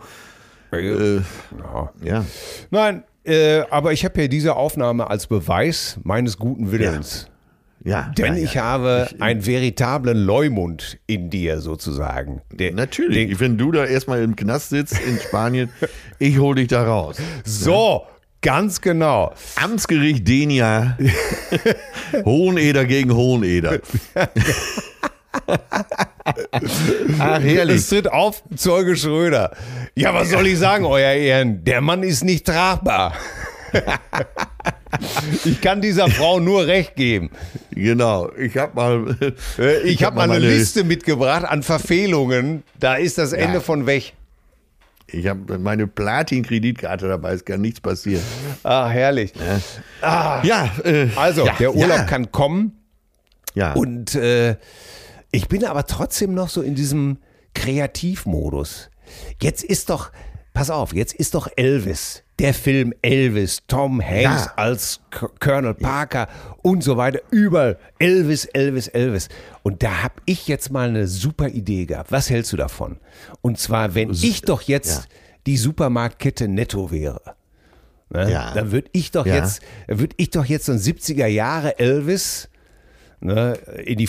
Äh, 0.72 1.16
Ja. 1.16 1.22
ja. 2.04 2.24
Nein, 2.70 3.02
äh, 3.24 3.60
aber 3.70 3.92
ich 3.92 4.04
habe 4.04 4.20
ja 4.22 4.28
diese 4.28 4.56
Aufnahme 4.56 5.08
als 5.10 5.26
Beweis 5.26 5.98
meines 6.04 6.36
guten 6.38 6.70
Willens. 6.70 7.24
Ja, 7.28 7.30
Denn 7.82 8.36
ja, 8.36 8.42
ich 8.42 8.54
ja. 8.54 8.62
habe 8.64 9.08
Ich- 9.10 9.22
einen 9.22 9.46
veritablen 9.46 10.18
Leumund 10.18 10.98
in 11.06 11.30
dir 11.30 11.60
sozusagen. 11.60 12.42
Der, 12.52 12.72
Natürlich, 12.74 13.30
den- 13.30 13.40
wenn 13.40 13.58
du 13.58 13.72
da 13.72 13.84
erstmal 13.86 14.22
im 14.22 14.36
Knast 14.36 14.68
sitzt 14.70 15.00
in 15.00 15.18
Spanien, 15.18 15.70
ich 16.18 16.38
hol 16.38 16.54
dich 16.56 16.68
da 16.68 16.82
raus. 16.84 17.16
So, 17.44 18.02
ganz 18.42 18.80
genau. 18.82 19.32
Amtsgericht 19.56 20.28
Denia, 20.28 20.98
Hoheneder 22.24 22.84
gegen 22.84 23.14
Hoheneder. 23.14 23.78
Ach, 27.18 27.40
herrlich. 27.40 27.76
Es 27.76 27.88
tritt 27.88 28.10
auf, 28.10 28.42
Zeuge 28.56 28.96
Schröder. 28.96 29.52
Ja, 29.94 30.12
was 30.14 30.30
soll 30.30 30.46
ich 30.46 30.58
sagen, 30.58 30.84
euer 30.84 31.12
Ehren? 31.12 31.64
Der 31.64 31.80
Mann 31.80 32.02
ist 32.02 32.24
nicht 32.24 32.46
tragbar. 32.46 33.14
Ich 35.44 35.60
kann 35.60 35.80
dieser 35.80 36.08
Frau 36.08 36.40
nur 36.40 36.66
recht 36.66 36.96
geben. 36.96 37.30
Genau, 37.70 38.30
ich 38.36 38.56
habe 38.56 38.74
mal. 38.74 39.16
Äh, 39.58 39.80
Ich, 39.88 40.02
habe 40.04 40.16
mal 40.16 40.22
eine 40.24 40.34
meine- 40.34 40.46
Liste 40.48 40.84
mitgebracht 40.84 41.44
an 41.44 41.62
Verfehlungen. 41.62 42.62
Da 42.78 42.96
ist 42.96 43.18
das 43.18 43.32
Ende 43.32 43.54
Ja. 43.54 43.60
von 43.60 43.86
weg. 43.86 44.14
Ich 45.12 45.26
habe 45.26 45.58
meine 45.58 45.86
Platin-Kreditkarte 45.88 47.08
dabei, 47.08 47.32
es 47.32 47.44
kann 47.44 47.60
nichts 47.60 47.80
passieren. 47.80 48.22
Ah, 48.62 48.88
herrlich. 48.88 49.32
Ja, 50.00 50.70
äh, 50.84 51.08
Also, 51.16 51.44
ja, 51.46 51.54
der 51.58 51.74
Urlaub 51.74 51.98
ja, 51.98 52.04
kann 52.04 52.30
kommen. 52.30 52.76
Ja. 53.54 53.72
Und 53.72 54.14
äh, 54.14 54.56
ich 55.32 55.48
bin 55.48 55.64
aber 55.64 55.86
trotzdem 55.86 56.32
noch 56.34 56.48
so 56.48 56.62
in 56.62 56.76
diesem 56.76 57.18
Kreativmodus. 57.54 58.90
Jetzt 59.42 59.64
ist 59.64 59.90
doch, 59.90 60.10
pass 60.52 60.70
auf, 60.70 60.92
jetzt 60.94 61.14
ist 61.14 61.34
doch 61.34 61.48
Elvis, 61.56 62.22
der 62.40 62.55
Film 62.55 62.94
Elvis, 63.03 63.62
Tom 63.68 64.00
Hanks 64.03 64.46
Ja. 64.46 64.53
als 64.57 65.00
K 65.11 65.29
Colonel 65.38 65.74
Parker 65.74 66.26
und 66.62 66.83
so 66.83 66.96
weiter, 66.96 67.20
überall 67.31 67.79
Elvis, 67.98 68.46
Elvis, 68.46 68.88
Elvis. 68.88 69.29
Und 69.62 69.83
da 69.83 70.03
habe 70.03 70.14
ich 70.24 70.48
jetzt 70.48 70.72
mal 70.72 70.88
eine 70.88 71.07
super 71.07 71.48
Idee 71.48 71.85
gehabt. 71.85 72.11
Was 72.11 72.31
hältst 72.31 72.53
du 72.53 72.57
davon? 72.57 72.96
Und 73.42 73.59
zwar, 73.59 73.94
wenn 73.94 74.11
ich 74.11 74.42
doch 74.42 74.62
jetzt 74.62 75.03
ja. 75.03 75.09
die 75.46 75.57
Supermarktkette 75.59 76.48
Netto 76.48 76.90
wäre. 76.90 77.20
Ne? 78.09 78.33
Ja. 78.33 78.55
Dann 78.55 78.72
würde 78.72 78.88
ich 78.92 79.11
doch 79.11 79.26
Ja. 79.26 79.37
jetzt, 79.37 79.61
würde 79.87 80.14
ich 80.16 80.31
doch 80.31 80.46
jetzt 80.46 80.64
so 80.66 80.72
ein 80.72 80.79
70er 80.79 81.26
Jahre 81.26 81.79
Elvis 81.79 82.48
ne, 83.20 83.53
in 83.85 83.98
die 83.98 84.07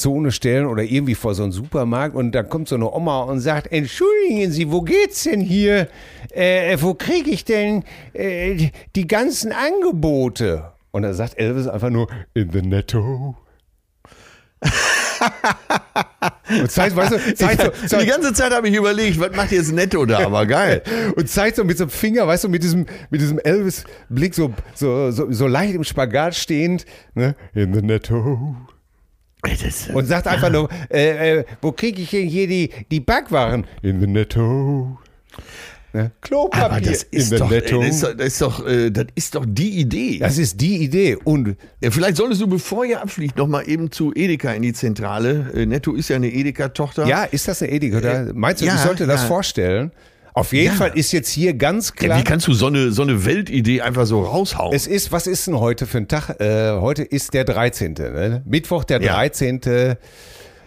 Fußgängerzone 0.00 0.32
stellen 0.32 0.66
oder 0.66 0.82
irgendwie 0.82 1.14
vor 1.14 1.34
so 1.34 1.42
einen 1.42 1.52
Supermarkt 1.52 2.14
und 2.14 2.32
dann 2.32 2.48
kommt 2.48 2.68
so 2.68 2.74
eine 2.74 2.90
Oma 2.90 3.22
und 3.22 3.40
sagt, 3.40 3.72
entschuldigen 3.72 4.50
Sie, 4.50 4.70
wo 4.70 4.82
geht's 4.82 5.24
denn 5.24 5.40
hier? 5.40 5.88
Äh, 6.30 6.76
wo 6.80 6.94
kriege 6.94 7.30
ich 7.30 7.44
denn 7.44 7.84
äh, 8.12 8.70
die 8.96 9.06
ganzen 9.06 9.52
Angebote? 9.52 10.72
Und 10.90 11.02
dann 11.02 11.14
sagt 11.14 11.38
Elvis 11.38 11.68
einfach 11.68 11.90
nur, 11.90 12.08
in 12.34 12.50
the 12.50 12.62
netto. 12.62 13.36
und 16.48 16.70
zeigt, 16.70 16.96
weißt 16.96 17.12
du, 17.12 17.34
zeigt 17.34 17.62
so, 17.62 17.70
die 17.70 17.86
zeigt, 17.86 18.08
ganze 18.08 18.32
Zeit 18.32 18.52
habe 18.52 18.68
ich 18.68 18.74
überlegt, 18.74 19.20
was 19.20 19.36
macht 19.36 19.52
jetzt 19.52 19.72
Netto 19.72 20.04
da, 20.06 20.20
aber 20.20 20.46
geil. 20.46 20.82
und 21.16 21.28
zeigt 21.28 21.56
so 21.56 21.64
mit 21.64 21.78
so 21.78 21.84
einem 21.84 21.90
Finger, 21.90 22.26
weißt 22.26 22.44
du, 22.44 22.48
mit 22.48 22.62
diesem, 22.62 22.86
mit 23.10 23.20
diesem 23.20 23.38
Elvis-Blick 23.38 24.34
so, 24.34 24.52
so, 24.74 25.10
so, 25.10 25.30
so 25.30 25.46
leicht 25.46 25.74
im 25.74 25.84
Spagat 25.84 26.34
stehend, 26.34 26.86
ne? 27.14 27.36
In 27.54 27.74
the 27.74 27.82
netto. 27.82 28.56
Das, 29.42 29.88
Und 29.92 30.06
sagt 30.06 30.26
einfach 30.26 30.50
nur, 30.50 30.68
äh, 30.90 31.38
äh, 31.38 31.44
wo 31.62 31.72
kriege 31.72 32.02
ich 32.02 32.10
denn 32.10 32.28
hier 32.28 32.46
die, 32.46 32.70
die 32.90 33.00
Backwaren? 33.00 33.66
In 33.82 34.00
the 34.00 34.06
netto. 34.06 34.98
Ne? 35.92 36.12
Klopapier 36.20 36.64
aber 36.66 36.80
das 36.80 37.02
in 37.04 37.18
ist, 37.18 37.30
the 37.30 37.36
doch, 37.36 37.50
ey, 37.50 37.60
netto. 37.60 37.80
das, 37.80 37.88
ist 37.88 38.02
doch, 38.02 38.16
das, 38.16 38.26
ist 38.26 38.42
doch, 38.42 38.66
äh, 38.66 38.90
das 38.90 39.06
ist 39.14 39.34
doch 39.34 39.44
die 39.48 39.80
Idee. 39.80 40.18
Das 40.18 40.38
ist 40.38 40.60
die 40.60 40.76
Idee. 40.84 41.16
Und 41.24 41.56
Ja, 41.80 41.90
vielleicht 41.90 42.16
solltest 42.16 42.40
du, 42.40 42.46
bevor 42.46 42.84
ihr 42.84 43.00
abfliegt, 43.00 43.36
noch 43.36 43.48
mal 43.48 43.68
eben 43.68 43.90
zu 43.90 44.12
Edeka 44.14 44.52
in 44.52 44.62
die 44.62 44.72
Zentrale. 44.72 45.50
Äh, 45.54 45.66
Netto 45.66 45.94
ist 45.94 46.08
ja 46.08 46.16
eine 46.16 46.28
Edeka-Tochter. 46.28 47.06
ja, 47.06 47.24
ist 47.24 47.48
das 47.48 47.62
eine 47.62 47.72
Edeka? 47.72 48.26
Meinst 48.34 48.62
du, 48.62 48.66
ja, 48.66 48.76
ich 48.76 48.80
sollte 48.80 49.06
das 49.06 49.22
ja. 49.22 49.26
vorstellen? 49.28 49.90
Auf 50.40 50.52
jeden 50.52 50.66
Ja. 50.66 50.72
Fall 50.72 50.92
ist 50.94 51.12
jetzt 51.12 51.28
hier 51.30 51.54
ganz 51.54 51.88
Ja, 51.90 52.06
klar. 52.06 52.18
wie 52.18 52.24
kannst 52.24 52.46
du 52.48 52.52
so 52.54 52.66
eine, 52.66 52.92
so 52.92 53.02
eine 53.02 53.24
Weltidee 53.24 53.80
einfach 53.82 54.06
so 54.06 54.22
raushauen? 54.22 54.74
es 54.74 54.86
ist, 54.86 55.12
was 55.12 55.26
ist 55.26 55.46
denn 55.46 55.58
heute 55.60 55.86
für 55.86 55.98
ein 55.98 56.08
Tag? 56.08 56.40
Äh, 56.40 56.72
heute 56.80 57.02
ist 57.02 57.34
der 57.34 57.44
13. 57.44 57.92
Ne? 57.94 58.42
Mittwoch, 58.46 58.84
der 58.84 59.00
Ja. 59.02 59.12
13. 59.14 59.96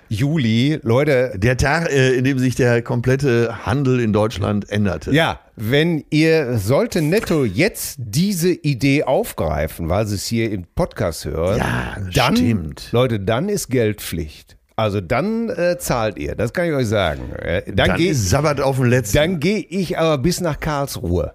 Juli. 0.09 0.79
Leute, 0.83 1.31
der 1.37 1.57
Tag, 1.57 1.89
äh, 1.91 2.11
in 2.13 2.23
dem 2.23 2.37
sich 2.37 2.53
der 2.55 2.81
komplette 2.83 3.65
Handel 3.65 3.99
in 3.99 4.13
Deutschland 4.13 4.69
änderte. 4.69 5.11
Ja, 5.11 5.39
wenn 5.55 6.03
ihr 6.11 6.59
sollte 6.59 7.01
Netto 7.01 7.45
jetzt 7.45 7.95
diese 7.97 8.51
Idee 8.51 9.03
aufgreifen, 9.05 9.89
weil 9.89 10.05
sie 10.05 10.15
es 10.15 10.25
hier 10.27 10.51
im 10.51 10.65
Podcast 10.75 11.25
hören, 11.25 11.57
Ja, 11.57 11.97
dann, 12.13 12.35
stimmt. 12.35 12.89
Leute, 12.91 13.19
dann 13.19 13.49
ist 13.49 13.69
Geldpflicht. 13.69 14.57
Also 14.75 15.01
dann 15.01 15.49
äh, 15.49 15.77
zahlt 15.77 16.17
ihr, 16.17 16.35
das 16.35 16.51
kann 16.53 16.65
ich 16.65 16.73
euch 16.73 16.87
sagen. 16.87 17.31
Äh, 17.33 17.63
dann 17.67 17.89
Dann 17.89 17.97
gehe 17.97 18.11
ist 18.11 18.29
Sabbat 18.29 18.59
auf 18.59 18.77
dem 18.77 18.85
letzten. 18.85 19.17
dann 19.17 19.39
geh 19.39 19.57
ich 19.69 19.97
aber 19.99 20.17
bis 20.17 20.41
nach 20.41 20.59
Karlsruhe. 20.59 21.33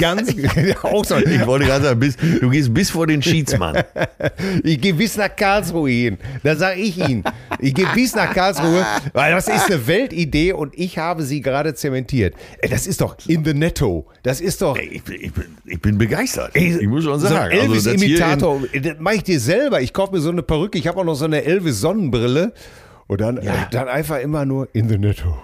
Ganz 0.00 0.34
auch 0.82 1.04
so. 1.04 1.16
ich 1.18 1.46
wollte 1.46 1.66
gerade 1.66 1.84
sagen, 1.84 2.00
bis, 2.00 2.16
du 2.16 2.48
gehst 2.50 2.72
bis 2.72 2.90
vor 2.90 3.06
den 3.06 3.22
Schiedsmann. 3.22 3.82
Ich 4.62 4.80
gehe 4.80 4.94
bis 4.94 5.16
nach 5.16 5.34
Karlsruhe 5.34 5.90
hin. 5.90 6.18
Da 6.42 6.56
sage 6.56 6.80
ich 6.80 6.96
Ihnen. 6.98 7.22
Ich 7.58 7.74
gehe 7.74 7.86
bis 7.94 8.14
nach 8.14 8.32
Karlsruhe, 8.32 8.84
weil 9.12 9.32
das 9.32 9.48
ist 9.48 9.66
eine 9.70 9.86
Weltidee 9.86 10.52
und 10.52 10.72
ich 10.78 10.98
habe 10.98 11.22
sie 11.22 11.40
gerade 11.40 11.74
zementiert. 11.74 12.34
Das 12.68 12.86
ist 12.86 13.00
doch 13.00 13.16
in 13.26 13.44
the 13.44 13.54
netto. 13.54 14.06
Das 14.22 14.40
ist 14.40 14.62
doch. 14.62 14.76
Ich 14.78 15.02
bin, 15.04 15.16
ich 15.20 15.32
ich 15.66 15.80
bin 15.80 15.98
begeistert. 15.98 16.56
Ich 16.56 16.86
muss 16.86 17.04
schon 17.04 17.18
so 17.20 17.26
sagen. 17.28 17.52
also 17.58 17.74
das 17.74 17.82
hier 17.84 17.92
Elvis-Imitator, 17.92 18.60
das 18.82 18.94
mache 18.98 19.16
ich 19.16 19.22
dir 19.24 19.40
selber. 19.40 19.80
Ich 19.80 19.92
kaufe 19.92 20.12
mir 20.14 20.20
so 20.20 20.30
eine 20.30 20.42
Perücke, 20.42 20.78
ich 20.78 20.86
habe 20.86 21.00
auch 21.00 21.04
noch 21.04 21.14
so 21.14 21.24
eine 21.26 21.44
Elvis-Sonnenbrille. 21.44 22.52
Und 23.06 23.20
dann, 23.20 23.36
Ja. 23.42 23.52
äh, 23.52 23.56
dann 23.70 23.88
einfach 23.88 24.18
immer 24.20 24.44
nur 24.44 24.68
in 24.72 24.88
the 24.88 24.98
netto. 24.98 25.36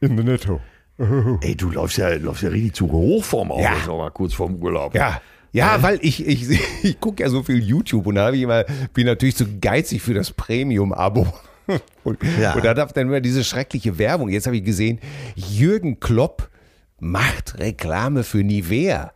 In 0.00 0.16
the 0.16 0.24
netto. 0.24 0.60
Ey, 1.42 1.54
du 1.56 1.70
läufst 1.70 1.98
ja, 1.98 2.10
läufst 2.14 2.42
ja 2.42 2.48
richtig 2.48 2.74
zu 2.74 2.90
Hochform 2.90 3.52
auf, 3.52 3.60
Ja. 3.62 3.74
jetzt 3.74 3.86
noch 3.86 3.98
mal 3.98 4.10
kurz 4.10 4.34
vorm 4.34 4.56
Urlaub. 4.56 4.94
Ja. 4.94 5.20
Ja, 5.52 5.82
weil 5.82 5.98
ich, 6.02 6.26
ich, 6.26 6.60
ich 6.82 7.00
gucke 7.00 7.22
ja 7.22 7.30
so 7.30 7.42
viel 7.42 7.62
YouTube 7.62 8.06
und 8.06 8.16
da 8.16 8.26
habe 8.26 8.36
ich 8.36 8.42
immer, 8.42 8.64
bin 8.92 9.06
natürlich 9.06 9.36
zu 9.36 9.46
geizig 9.60 10.02
für 10.02 10.12
das 10.14 10.30
Premium-Abo. 10.32 11.26
Und, 12.04 12.18
Ja. 12.40 12.54
und 12.54 12.64
da 12.64 12.74
darf 12.74 12.92
dann 12.92 13.08
immer 13.08 13.20
diese 13.20 13.42
schreckliche 13.42 13.98
Werbung. 13.98 14.28
Jetzt 14.28 14.46
habe 14.46 14.56
ich 14.56 14.62
gesehen, 14.62 15.00
Jürgen 15.34 15.98
Klopp 15.98 16.48
macht 17.00 17.58
Reklame 17.58 18.22
für 18.22 18.38
Nivea. 18.44 19.10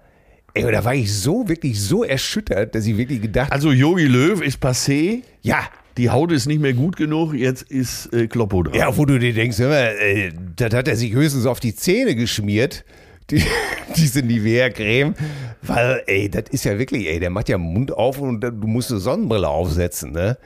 Ey, 0.54 0.64
und 0.64 0.72
da 0.72 0.84
war 0.84 0.94
ich 0.96 1.14
so, 1.14 1.48
wirklich 1.48 1.80
so 1.80 2.02
erschüttert, 2.02 2.74
dass 2.74 2.86
ich 2.86 2.96
wirklich 2.96 3.22
gedacht 3.22 3.52
Also 3.52 3.70
Yogi 3.70 4.06
Löw 4.06 4.40
ist 4.42 4.60
passé. 4.60 5.22
ja, 5.42 5.60
Die 6.00 6.08
Haut 6.08 6.32
ist 6.32 6.46
nicht 6.46 6.62
mehr 6.62 6.72
gut 6.72 6.96
genug, 6.96 7.34
jetzt 7.34 7.60
ist 7.60 8.10
äh, 8.14 8.26
Kloppo 8.26 8.62
dran. 8.62 8.72
Ja, 8.72 8.96
wo 8.96 9.04
du 9.04 9.18
dir 9.18 9.34
denkst, 9.34 9.58
hör 9.58 10.00
äh, 10.00 10.32
das 10.56 10.72
hat 10.72 10.88
er 10.88 10.96
sich 10.96 11.12
höchstens 11.12 11.44
auf 11.44 11.60
die 11.60 11.74
Zähne 11.74 12.14
geschmiert, 12.14 12.86
die, 13.28 13.44
diese 13.96 14.20
Nivea-Creme, 14.20 15.14
weil, 15.60 16.02
ey, 16.06 16.30
das 16.30 16.44
ist 16.52 16.64
ja 16.64 16.78
wirklich, 16.78 17.06
ey, 17.06 17.20
der 17.20 17.28
macht 17.28 17.50
ja 17.50 17.58
Mund 17.58 17.92
auf 17.92 18.18
und 18.18 18.40
du 18.40 18.50
musst 18.66 18.90
eine 18.90 18.98
Sonnenbrille 18.98 19.46
aufsetzen, 19.46 20.12
ne? 20.12 20.38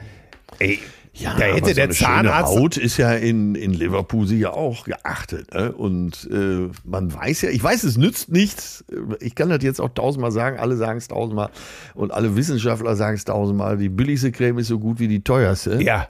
Ey, 0.59 0.79
Ja, 1.17 1.33
da 1.37 1.45
hätte 1.45 1.69
so 1.69 1.73
der 1.75 1.83
schöne 1.83 1.93
Zahnarzt. 1.93 2.53
Haut 2.55 2.77
ist 2.77 2.97
ja 2.97 3.13
in, 3.13 3.55
in 3.55 3.73
Liverpool 3.73 4.27
sicher 4.27 4.53
auch 4.53 4.83
geachtet. 4.83 5.53
Ne? 5.53 5.71
Und 5.71 6.29
äh, 6.31 6.69
man 6.83 7.13
weiß 7.13 7.43
ja, 7.43 7.49
ich 7.49 7.63
weiß, 7.63 7.83
es 7.85 7.97
nützt 7.97 8.29
nichts. 8.31 8.83
Ich 9.21 9.33
kann 9.33 9.49
das 9.49 9.63
jetzt 9.63 9.79
auch 9.79 9.89
tausendmal 9.93 10.31
sagen, 10.31 10.59
alle 10.59 10.75
sagen 10.75 10.97
es 10.97 11.07
tausendmal 11.07 11.49
und 11.93 12.11
alle 12.13 12.35
Wissenschaftler 12.35 12.95
sagen 12.97 13.15
es 13.15 13.23
tausendmal. 13.23 13.77
Die 13.77 13.87
billigste 13.89 14.31
Creme 14.31 14.59
ist 14.59 14.67
so 14.67 14.77
gut 14.77 14.99
wie 14.99 15.07
die 15.07 15.23
teuerste. 15.23 15.81
Ja, 15.81 16.09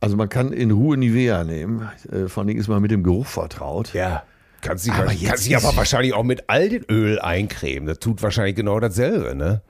Also 0.00 0.16
man 0.16 0.28
kann 0.28 0.52
in 0.52 0.70
Ruhe 0.70 0.98
Nivea 0.98 1.44
nehmen. 1.44 1.88
Äh, 2.12 2.28
vor 2.28 2.44
allem 2.44 2.56
ist 2.58 2.68
man 2.68 2.82
mit 2.82 2.90
dem 2.90 3.02
Geruch 3.02 3.26
vertraut. 3.26 3.92
ja. 3.94 4.22
Kannst 4.62 4.84
dich, 4.84 4.92
Aber 4.92 5.06
kannst 5.26 5.46
dich 5.46 5.56
aber 5.56 5.74
wahrscheinlich 5.74 6.12
auch 6.12 6.22
mit 6.22 6.50
Algenöl 6.50 7.18
eincremen. 7.18 7.86
Das 7.86 7.98
tut 7.98 8.22
wahrscheinlich 8.22 8.54
genau 8.56 8.78
dasselbe, 8.78 9.34
ne? 9.34 9.62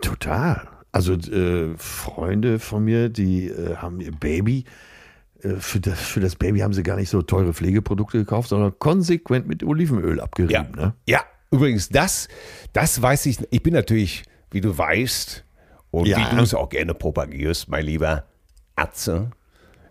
Total. 0.00 0.68
Also 0.92 1.14
äh, 1.14 1.76
Freunde 1.76 2.58
von 2.58 2.84
mir, 2.84 3.08
die 3.08 3.48
äh, 3.48 3.76
haben 3.76 4.00
ihr 4.00 4.12
Baby, 4.12 4.64
äh, 5.42 5.54
für, 5.54 5.80
das, 5.80 6.00
für 6.00 6.20
das 6.20 6.36
Baby 6.36 6.60
haben 6.60 6.72
sie 6.72 6.82
gar 6.82 6.96
nicht 6.96 7.10
so 7.10 7.22
teure 7.22 7.52
Pflegeprodukte 7.52 8.18
gekauft, 8.18 8.48
sondern 8.48 8.78
konsequent 8.78 9.46
mit 9.46 9.62
Olivenöl 9.62 10.20
abgerieben. 10.20 10.72
Ne? 10.76 10.94
Ja, 11.06 11.22
übrigens, 11.50 11.88
das, 11.88 12.28
das 12.72 13.00
weiß 13.00 13.26
ich. 13.26 13.38
Ich 13.50 13.62
bin 13.62 13.74
natürlich, 13.74 14.24
wie 14.50 14.60
du 14.60 14.76
weißt, 14.76 15.44
und 15.90 16.06
Ja. 16.06 16.18
wie 16.18 16.36
du 16.36 16.42
es 16.42 16.54
auch 16.54 16.68
gerne 16.68 16.94
propagierst, 16.94 17.68
mein 17.68 17.84
lieber 17.84 18.24
Atze, 18.76 19.30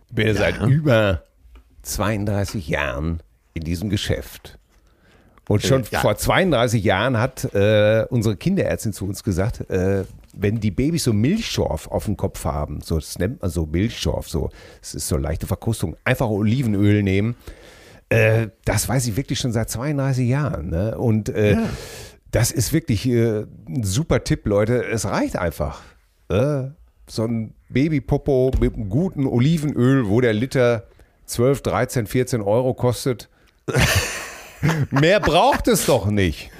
ich 0.09 0.15
bin 0.15 0.27
ja. 0.27 0.33
seit 0.33 0.61
über 0.61 1.23
32 1.81 2.67
Jahren 2.67 3.21
in 3.53 3.63
diesem 3.63 3.89
Geschäft. 3.89 4.57
Und 5.47 5.63
schon 5.63 5.85
ja. 5.91 6.01
vor 6.01 6.17
32 6.17 6.83
Jahren 6.83 7.17
hat 7.17 7.45
äh, 7.53 8.05
unsere 8.09 8.35
Kinderärztin 8.35 8.93
zu 8.93 9.05
uns 9.05 9.23
gesagt, 9.23 9.69
äh, 9.69 10.03
wenn 10.39 10.59
die 10.59 10.71
Babys 10.71 11.03
so 11.05 11.13
Milchschorf 11.13 11.87
auf 11.87 12.05
dem 12.05 12.17
Kopf 12.17 12.45
haben, 12.45 12.81
so 12.81 12.95
das 12.95 13.17
nennt 13.19 13.41
man 13.41 13.51
so 13.51 13.65
Milchschorf, 13.65 14.29
so, 14.29 14.49
das 14.79 14.95
ist 14.95 15.07
so 15.07 15.17
leichte 15.17 15.47
Verkrustung, 15.47 15.95
einfach 16.03 16.27
Olivenöl 16.27 17.03
nehmen. 17.03 17.35
Äh, 18.09 18.47
das 18.65 18.87
weiß 18.87 19.07
ich 19.07 19.17
wirklich 19.17 19.39
schon 19.39 19.51
seit 19.51 19.69
32 19.69 20.27
Jahren. 20.27 20.69
Ne? 20.69 20.97
Und 20.97 21.29
äh, 21.29 21.57
das 22.31 22.51
ist 22.51 22.73
wirklich 22.73 23.05
äh, 23.07 23.45
ein 23.67 23.83
super 23.83 24.23
Tipp, 24.23 24.45
Leute. 24.45 24.85
Es 24.85 25.05
reicht 25.05 25.37
einfach. 25.37 25.81
Äh, 26.29 26.69
so 27.09 27.25
ein 27.25 27.53
Babypopo 27.69 28.51
mit 28.59 28.75
einem 28.75 28.89
guten 28.89 29.25
Olivenöl, 29.25 30.07
wo 30.07 30.21
der 30.21 30.33
Liter 30.33 30.83
12, 31.25 31.61
13, 31.61 32.07
14 32.07 32.41
Euro 32.41 32.73
kostet. 32.73 33.29
Mehr 34.91 35.19
braucht 35.19 35.67
es 35.67 35.85
doch 35.85 36.07
nicht. 36.07 36.49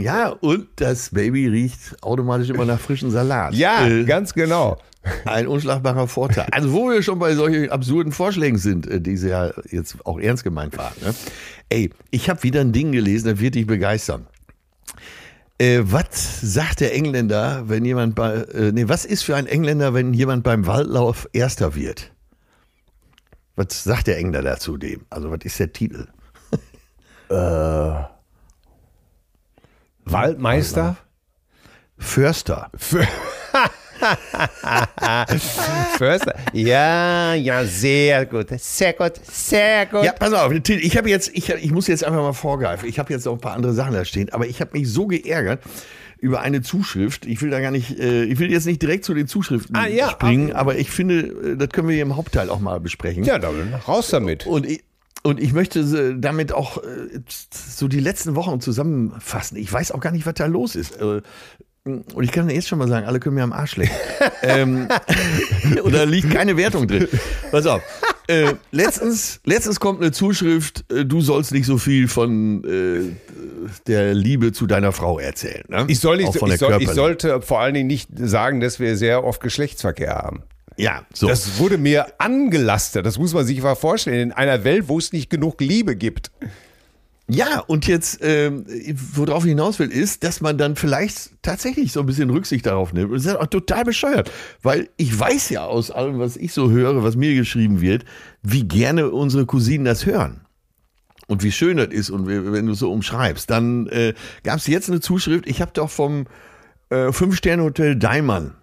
Ja, 0.00 0.28
und 0.28 0.68
das 0.76 1.10
Baby 1.10 1.46
riecht 1.46 2.02
automatisch 2.02 2.48
immer 2.50 2.64
nach 2.64 2.80
frischem 2.80 3.10
Salat. 3.10 3.54
Ja, 3.54 3.86
Äh, 3.86 4.04
ganz 4.04 4.32
genau. 4.34 4.78
Ein 5.24 5.46
unschlagbarer 5.46 6.08
Vorteil. 6.08 6.46
Also, 6.52 6.72
wo 6.72 6.90
wir 6.90 7.02
schon 7.02 7.18
bei 7.18 7.34
solchen 7.34 7.70
absurden 7.70 8.12
Vorschlägen 8.12 8.58
sind, 8.58 8.86
äh, 8.86 9.00
die 9.00 9.16
sie 9.16 9.30
ja 9.30 9.50
jetzt 9.70 9.96
auch 10.04 10.18
ernst 10.20 10.44
gemeint 10.44 10.76
waren. 10.76 10.92
Ne? 11.02 11.14
Ey, 11.70 11.90
ich 12.10 12.28
habe 12.28 12.42
wieder 12.42 12.60
ein 12.60 12.72
Ding 12.72 12.92
gelesen, 12.92 13.28
das 13.28 13.40
wird 13.40 13.54
dich 13.54 13.66
begeistern. 13.66 14.26
Äh, 15.58 15.80
was 15.84 16.40
sagt 16.40 16.80
der 16.80 16.94
Engländer, 16.94 17.64
wenn 17.68 17.84
jemand 17.84 18.14
bei, 18.14 18.32
äh, 18.34 18.72
nee, 18.72 18.88
was 18.88 19.04
ist 19.04 19.22
für 19.22 19.36
ein 19.36 19.46
Engländer, 19.46 19.94
wenn 19.94 20.12
jemand 20.14 20.42
beim 20.42 20.66
Waldlauf 20.66 21.28
Erster 21.32 21.74
wird? 21.74 22.10
Was 23.56 23.84
sagt 23.84 24.06
der 24.06 24.18
Engländer 24.18 24.42
dazu 24.42 24.76
dem? 24.76 25.02
Also, 25.10 25.30
was 25.30 25.40
ist 25.44 25.58
der 25.58 25.72
Titel? 25.72 26.06
Waldmeister? 30.04 30.96
Förster. 31.98 32.70
Förster? 35.98 36.34
Ja, 36.52 37.34
ja, 37.34 37.64
sehr 37.64 38.26
gut. 38.26 38.48
Sehr 38.58 38.94
gut, 38.94 39.12
sehr 39.24 39.86
gut. 39.86 40.04
Ja, 40.04 40.12
pass 40.12 40.32
auf, 40.32 40.52
ich 40.52 40.96
habe 40.96 41.10
jetzt, 41.10 41.30
ich, 41.34 41.48
ich 41.50 41.70
muss 41.70 41.86
jetzt 41.86 42.04
einfach 42.04 42.20
mal 42.22 42.32
vorgreifen. 42.32 42.88
Ich 42.88 42.98
habe 42.98 43.12
jetzt 43.12 43.26
noch 43.26 43.34
ein 43.34 43.40
paar 43.40 43.52
andere 43.54 43.74
Sachen 43.74 43.92
da 43.92 44.04
stehen, 44.04 44.32
aber 44.32 44.46
ich 44.46 44.60
habe 44.60 44.76
mich 44.76 44.90
so 44.90 45.06
geärgert 45.06 45.62
über 46.18 46.40
eine 46.40 46.62
Zuschrift. 46.62 47.26
Ich 47.26 47.40
will 47.42 47.50
da 47.50 47.60
gar 47.60 47.70
nicht, 47.70 47.98
äh, 47.98 48.24
ich 48.24 48.38
will 48.38 48.50
jetzt 48.50 48.66
nicht 48.66 48.82
direkt 48.82 49.04
zu 49.04 49.14
den 49.14 49.26
Zuschriften 49.26 49.76
Ah, 49.76 49.86
ja, 49.86 50.10
springen, 50.10 50.52
aber 50.52 50.76
ich 50.76 50.90
finde, 50.90 51.20
äh, 51.20 51.56
das 51.56 51.68
können 51.70 51.88
wir 51.88 51.94
hier 51.94 52.02
im 52.02 52.16
Hauptteil 52.16 52.50
auch 52.50 52.60
mal 52.60 52.80
besprechen. 52.80 53.24
Ja, 53.24 53.38
dann 53.38 53.74
raus 53.86 54.08
damit. 54.08 54.46
Und 54.46 54.66
ich, 54.66 54.82
und 55.22 55.40
ich 55.40 55.52
möchte 55.52 55.80
äh, 55.80 56.14
damit 56.18 56.52
auch 56.52 56.78
äh, 56.78 57.20
so 57.52 57.88
die 57.88 58.00
letzten 58.00 58.34
Wochen 58.34 58.60
zusammenfassen. 58.60 59.56
Ich 59.56 59.72
weiß 59.72 59.92
auch 59.92 60.00
gar 60.00 60.12
nicht, 60.12 60.26
was 60.26 60.34
da 60.34 60.46
los 60.46 60.76
ist. 60.76 61.00
Äh, 61.00 61.22
Und 61.84 62.24
ich 62.24 62.32
kann 62.32 62.48
jetzt 62.50 62.68
schon 62.68 62.78
mal 62.78 62.88
sagen, 62.88 63.06
alle 63.06 63.20
können 63.20 63.34
mir 63.36 63.42
am 63.42 63.52
Arsch 63.52 63.76
lecken. 63.76 63.94
ähm, 64.42 64.88
und 65.82 65.94
da 65.94 66.04
liegt 66.04 66.30
keine 66.30 66.56
Wertung 66.56 66.86
drin. 66.86 67.08
Pass 67.50 67.66
auf. 67.66 67.82
Äh, 68.28 68.54
letztens, 68.70 69.40
letztens 69.44 69.80
kommt 69.80 70.00
eine 70.00 70.12
Zuschrift, 70.12 70.84
äh, 70.92 71.04
du 71.04 71.20
sollst 71.20 71.50
nicht 71.52 71.66
so 71.66 71.78
viel 71.78 72.06
von 72.06 72.62
äh, 72.64 73.16
der 73.88 74.14
Liebe 74.14 74.52
zu 74.52 74.66
deiner 74.66 74.92
Frau 74.92 75.18
erzählen. 75.18 75.64
Ne? 75.68 75.86
Ich, 75.88 75.98
soll 75.98 76.18
nicht, 76.18 76.34
ich, 76.34 76.58
soll, 76.58 76.80
ich 76.80 76.90
sollte 76.90 77.42
vor 77.42 77.60
allen 77.60 77.74
Dingen 77.74 77.88
nicht 77.88 78.08
sagen, 78.14 78.60
dass 78.60 78.78
wir 78.78 78.96
sehr 78.96 79.24
oft 79.24 79.40
Geschlechtsverkehr 79.42 80.14
haben. 80.14 80.44
Ja, 80.80 81.04
so. 81.12 81.28
Das 81.28 81.58
wurde 81.58 81.78
mir 81.78 82.06
angelastet. 82.18 83.04
Das 83.04 83.18
muss 83.18 83.34
man 83.34 83.44
sich 83.44 83.60
mal 83.62 83.74
vorstellen. 83.74 84.30
In 84.30 84.32
einer 84.32 84.64
Welt, 84.64 84.88
wo 84.88 84.98
es 84.98 85.12
nicht 85.12 85.30
genug 85.30 85.60
Liebe 85.60 85.96
gibt. 85.96 86.30
Ja, 87.32 87.60
und 87.60 87.86
jetzt, 87.86 88.18
ähm, 88.22 88.66
worauf 89.14 89.44
ich 89.44 89.50
hinaus 89.50 89.78
will, 89.78 89.90
ist, 89.90 90.24
dass 90.24 90.40
man 90.40 90.58
dann 90.58 90.74
vielleicht 90.74 91.30
tatsächlich 91.42 91.92
so 91.92 92.00
ein 92.00 92.06
bisschen 92.06 92.28
Rücksicht 92.30 92.66
darauf 92.66 92.92
nimmt. 92.92 93.12
Und 93.12 93.18
das 93.18 93.26
ist 93.26 93.36
auch 93.38 93.46
total 93.46 93.84
bescheuert, 93.84 94.32
weil 94.62 94.88
ich 94.96 95.16
weiß 95.16 95.50
ja 95.50 95.64
aus 95.64 95.92
allem, 95.92 96.18
was 96.18 96.36
ich 96.36 96.52
so 96.52 96.70
höre, 96.70 97.04
was 97.04 97.14
mir 97.14 97.34
geschrieben 97.34 97.80
wird, 97.80 98.04
wie 98.42 98.64
gerne 98.64 99.10
unsere 99.10 99.46
Cousinen 99.46 99.84
das 99.84 100.06
hören. 100.06 100.40
Und 101.28 101.44
wie 101.44 101.52
schön 101.52 101.76
das 101.76 101.88
ist 101.88 102.10
und 102.10 102.26
wenn 102.26 102.66
du 102.66 102.74
so 102.74 102.90
umschreibst. 102.90 103.48
Dann 103.48 103.86
äh, 103.86 104.14
gab 104.42 104.56
es 104.56 104.66
jetzt 104.66 104.90
eine 104.90 104.98
Zuschrift, 104.98 105.46
ich 105.46 105.62
habe 105.62 105.70
doch 105.72 105.88
vom 105.88 106.26
äh, 106.88 107.12
Fünf-Sterne-Hotel 107.12 107.94
Daimann 107.94 108.54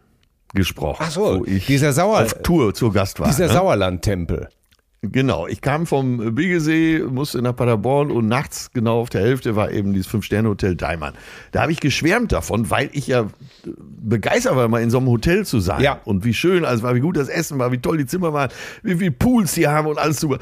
gesprochen. 0.53 1.03
Ach 1.05 1.11
so, 1.11 1.39
wo 1.39 1.45
ich 1.45 1.65
dieser 1.65 1.93
Sauer- 1.93 2.23
auf 2.23 2.41
Tour 2.41 2.73
zu 2.73 2.91
Gast 2.91 3.19
war. 3.19 3.27
Dieser 3.27 3.47
ne? 3.47 3.53
Sauerlandtempel. 3.53 4.49
Genau, 5.03 5.45
ich 5.45 5.61
kam 5.61 5.85
vom 5.85 6.33
Bigesee, 6.33 6.99
musste 6.99 7.41
nach 7.43 7.55
Paderborn 7.55 8.09
und 8.09 8.27
nachts, 8.27 8.71
genau 8.71 9.01
auf 9.01 9.09
der 9.09 9.21
Hälfte, 9.21 9.55
war 9.55 9.71
eben 9.71 9.93
dieses 9.93 10.07
Fünf-Sterne-Hotel 10.07 10.75
Daimann. 10.75 11.13
Da 11.51 11.61
habe 11.61 11.71
ich 11.71 11.79
geschwärmt 11.79 12.31
davon, 12.31 12.71
weil 12.71 12.89
ich 12.93 13.05
ja 13.05 13.27
begeistert 13.77 14.55
war, 14.55 14.67
mal 14.67 14.81
in 14.81 14.89
so 14.89 14.97
einem 14.97 15.07
Hotel 15.07 15.45
zu 15.45 15.59
sein. 15.59 15.81
Ja. 15.81 16.01
Und 16.03 16.25
wie 16.25 16.33
schön 16.33 16.65
alles 16.65 16.81
war, 16.81 16.95
wie 16.95 16.99
gut 16.99 17.15
das 17.15 17.29
Essen 17.29 17.59
war, 17.59 17.71
wie 17.71 17.77
toll 17.77 17.97
die 17.97 18.07
Zimmer 18.07 18.33
waren, 18.33 18.49
wie 18.81 18.95
viele 18.95 19.11
Pools 19.11 19.53
die 19.53 19.67
haben 19.67 19.87
und 19.87 19.99
alles 19.99 20.19
super. 20.19 20.39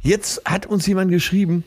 Jetzt 0.00 0.42
hat 0.46 0.64
uns 0.64 0.86
jemand 0.86 1.10
geschrieben, 1.10 1.62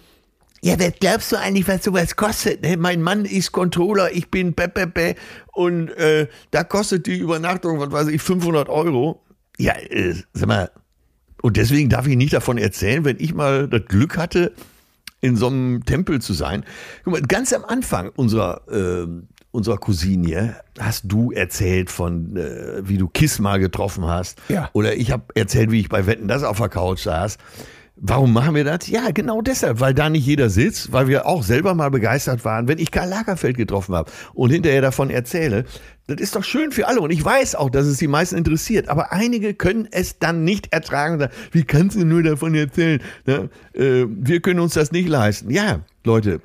ja, 0.66 0.80
was 0.80 0.94
glaubst 1.00 1.32
du 1.32 1.40
eigentlich, 1.40 1.68
was 1.68 1.84
sowas 1.84 2.16
kostet? 2.16 2.64
Ne? 2.64 2.76
Mein 2.76 3.04
Mann 3.04 3.26
ist 3.26 3.52
Controller, 3.52 4.12
ich 4.12 4.32
bin 4.32 4.56
Pepepe 4.56 5.14
und 5.54 5.90
äh, 5.92 6.28
da 6.50 6.64
kostet 6.64 7.06
die 7.06 7.20
Übernachtung, 7.20 7.80
was 7.80 7.92
weiß 7.92 8.08
ich, 8.08 8.20
500 8.20 8.68
Euro. 8.68 9.22
Ja, 9.60 9.74
äh, 9.74 10.16
sag 10.34 10.48
mal, 10.48 10.72
und 11.44 11.58
deswegen 11.58 11.90
darf 11.90 12.08
ich 12.08 12.18
nicht 12.18 12.34
davon 12.34 12.58
erzählen, 12.58 13.06
wenn 13.06 13.18
ich 13.20 13.36
mal 13.36 13.68
das 13.68 13.86
Glück 13.86 14.18
hatte, 14.18 14.54
in 15.22 15.36
so 15.36 15.46
einem 15.46 15.86
Tempel 15.86 16.20
zu 16.20 16.34
sein. 16.34 16.66
Guck 17.04 17.14
mal, 17.14 17.22
ganz 17.22 17.54
am 17.54 17.64
Anfang 17.64 18.10
unserer, 18.16 18.62
äh, 18.68 19.06
unserer 19.52 19.78
Cousine 19.78 20.56
hast 20.80 21.04
du 21.06 21.32
erzählt 21.32 21.92
von, 21.92 22.38
äh, 22.38 22.82
wie 22.82 22.98
du 22.98 23.08
Kiss 23.08 23.38
mal 23.38 23.60
getroffen 23.60 24.08
hast. 24.08 24.42
Ja. 24.50 24.72
Oder 24.74 24.96
ich 24.96 25.12
habe 25.12 25.26
erzählt, 25.36 25.70
wie 25.70 25.80
ich 25.80 25.90
bei 25.90 26.08
Wetten 26.08 26.28
das 26.28 26.42
auf 26.42 26.58
der 26.58 26.70
Couch 26.70 27.02
saß. 27.02 27.38
Warum 27.98 28.34
machen 28.34 28.56
wir 28.56 28.66
das? 28.66 28.88
Ja, 28.90 29.12
genau 29.12 29.42
deshalb, 29.42 29.80
weil 29.80 29.94
da 29.94 30.10
nicht 30.10 30.26
jeder 30.26 30.50
sitzt, 30.50 30.92
weil 30.92 31.08
wir 31.08 31.26
auch 31.26 31.44
selber 31.44 31.76
mal 31.76 31.90
begeistert 31.90 32.44
waren, 32.44 32.68
wenn 32.68 32.78
ich 32.78 32.92
Karl 32.92 33.08
Lagerfeld 33.08 33.56
getroffen 33.56 33.96
habe 33.96 34.12
und 34.34 34.50
hinterher 34.50 34.82
davon 34.82 35.10
erzähle. 35.10 35.64
Das 36.08 36.20
ist 36.20 36.36
doch 36.36 36.44
schön 36.44 36.74
für 36.74 36.88
alle 36.88 37.00
und 37.00 37.12
ich 37.12 37.24
weiß 37.24 37.56
auch, 37.56 37.70
dass 37.70 37.86
es 37.86 37.98
die 37.98 38.10
meisten 38.10 38.36
interessiert, 38.36 38.90
aber 38.90 39.14
einige 39.14 39.54
können 39.54 39.88
es 39.90 40.20
dann 40.20 40.44
nicht 40.44 40.74
ertragen 40.74 41.30
wie 41.52 41.64
kannst 41.64 41.96
du 41.96 42.06
nur 42.06 42.22
davon 42.22 42.54
erzählen? 42.54 43.02
Ne? 43.26 43.50
Äh, 43.74 44.06
wir 44.10 44.42
können 44.42 44.60
uns 44.60 44.74
das 44.74 44.92
nicht 44.92 45.08
leisten. 45.08 45.50
Ja, 45.50 45.80
Leute, 46.04 46.42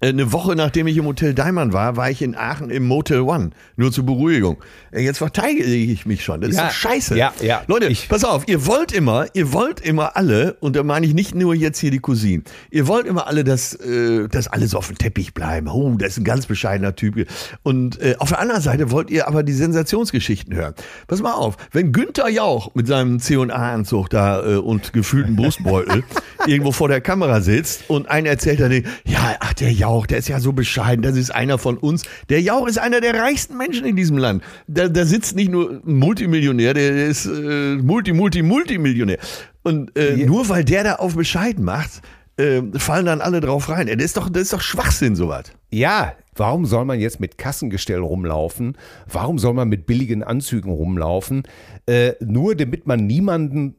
eine 0.00 0.32
Woche 0.32 0.54
nachdem 0.56 0.86
ich 0.86 0.96
im 0.96 1.04
Hotel 1.06 1.34
Daimann 1.34 1.72
war, 1.72 1.96
war 1.96 2.10
ich 2.10 2.22
in 2.22 2.34
Aachen 2.36 2.70
im 2.70 2.86
Motel 2.86 3.20
One. 3.20 3.50
Nur 3.76 3.90
zur 3.92 4.04
Beruhigung. 4.06 4.58
Äh, 4.92 5.02
Jetzt 5.02 5.18
verteidige 5.18 5.64
ich 5.64 6.06
mich 6.06 6.22
schon. 6.24 6.40
Das 6.40 6.50
ist 6.50 6.56
Ja, 6.56 6.66
doch 6.66 6.72
scheiße. 6.72 7.16
ja, 7.16 7.32
ja. 7.40 7.62
Leute, 7.66 7.86
Ich- 7.86 8.08
pass 8.08 8.24
auf, 8.24 8.46
ihr 8.48 8.66
wollt 8.66 8.92
immer, 8.92 9.26
ihr 9.34 9.52
wollt 9.52 9.80
immer 9.80 10.16
alle, 10.16 10.56
und 10.60 10.76
da 10.76 10.82
meine 10.82 11.06
ich 11.06 11.14
nicht 11.14 11.34
nur 11.34 11.54
jetzt 11.54 11.78
hier 11.78 11.90
die 11.90 11.98
Cousinen, 11.98 12.44
ihr 12.70 12.86
wollt 12.86 13.06
immer 13.06 13.26
alle, 13.26 13.44
dass, 13.44 13.74
äh, 13.74 14.28
dass 14.28 14.46
alle 14.48 14.66
so 14.68 14.78
auf 14.78 14.86
dem 14.88 14.98
Teppich 14.98 15.34
bleiben. 15.34 15.68
Oh, 15.68 15.94
das 15.98 16.10
ist 16.12 16.18
ein 16.18 16.24
ganz 16.24 16.46
bescheidener 16.46 16.94
Typ. 16.94 17.26
Und 17.62 18.00
äh, 18.00 18.14
auf 18.18 18.28
der 18.28 18.38
anderen 18.40 18.60
Seite 18.62 18.90
wollt 18.90 19.10
ihr 19.10 19.26
aber 19.28 19.42
die 19.42 19.52
Sensationsgeschichten 19.52 20.54
hören. 20.54 20.74
Pass 21.06 21.20
mal 21.22 21.32
auf, 21.32 21.56
wenn 21.72 21.92
Günther 21.92 22.28
Jauch 22.28 22.74
mit 22.74 22.86
seinem 22.86 23.18
C&A-Anzug 23.20 24.10
da 24.10 24.44
äh, 24.46 24.56
und 24.56 24.92
gefühlten 24.92 25.36
Brustbeutel 25.36 26.04
irgendwo 26.46 26.72
vor 26.72 26.88
der 26.88 27.00
Kamera 27.00 27.40
sitzt 27.40 27.84
und 27.88 28.08
einer 28.08 28.28
erzählt 28.30 28.60
dann, 28.60 28.72
ja, 29.04 29.36
ach, 29.40 29.54
der 29.54 29.72
Jauch, 29.72 29.87
der 30.06 30.18
ist 30.18 30.28
ja 30.28 30.40
so 30.40 30.52
bescheiden, 30.52 31.02
das 31.02 31.16
ist 31.16 31.34
einer 31.34 31.58
von 31.58 31.76
uns. 31.76 32.02
Der 32.28 32.40
Jauch 32.40 32.66
ist 32.66 32.78
einer 32.78 33.00
der 33.00 33.14
reichsten 33.14 33.56
Menschen 33.56 33.86
in 33.86 33.96
diesem 33.96 34.18
Land. 34.18 34.42
Da, 34.66 34.88
da 34.88 35.04
sitzt 35.04 35.36
nicht 35.36 35.50
nur 35.50 35.82
ein 35.86 35.98
Multimillionär, 35.98 36.74
der 36.74 37.06
ist 37.06 37.26
äh, 37.26 37.76
Multi, 37.76 38.12
Multi, 38.12 38.42
Multimillionär. 38.42 39.18
Und 39.62 39.96
äh, 39.96 40.16
nur 40.16 40.48
weil 40.48 40.64
der 40.64 40.84
da 40.84 40.94
auf 40.96 41.16
bescheiden 41.16 41.64
macht, 41.64 42.02
äh, 42.36 42.62
fallen 42.78 43.06
dann 43.06 43.20
alle 43.20 43.40
drauf 43.40 43.68
rein. 43.68 43.86
Das 43.86 44.04
ist 44.04 44.16
doch, 44.16 44.28
das 44.28 44.42
ist 44.42 44.52
doch 44.52 44.60
Schwachsinn, 44.60 45.16
sowas. 45.16 45.44
Ja, 45.70 46.12
warum 46.34 46.66
soll 46.66 46.84
man 46.84 47.00
jetzt 47.00 47.20
mit 47.20 47.36
Kassengestell 47.36 48.00
rumlaufen? 48.00 48.76
Warum 49.10 49.38
soll 49.38 49.54
man 49.54 49.68
mit 49.68 49.86
billigen 49.86 50.22
Anzügen 50.22 50.70
rumlaufen? 50.70 51.42
Äh, 51.86 52.12
nur 52.20 52.54
damit 52.54 52.86
man 52.86 53.06
niemanden 53.06 53.74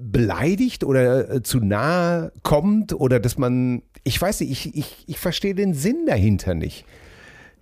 beleidigt 0.00 0.84
oder 0.84 1.30
äh, 1.30 1.42
zu 1.42 1.58
nahe 1.60 2.32
kommt 2.42 2.92
oder 2.92 3.20
dass 3.20 3.38
man, 3.38 3.82
ich 4.04 4.20
weiß 4.20 4.40
nicht, 4.40 4.50
ich, 4.50 4.76
ich, 4.76 5.04
ich 5.06 5.18
verstehe 5.18 5.54
den 5.54 5.74
Sinn 5.74 6.06
dahinter 6.06 6.54
nicht. 6.54 6.84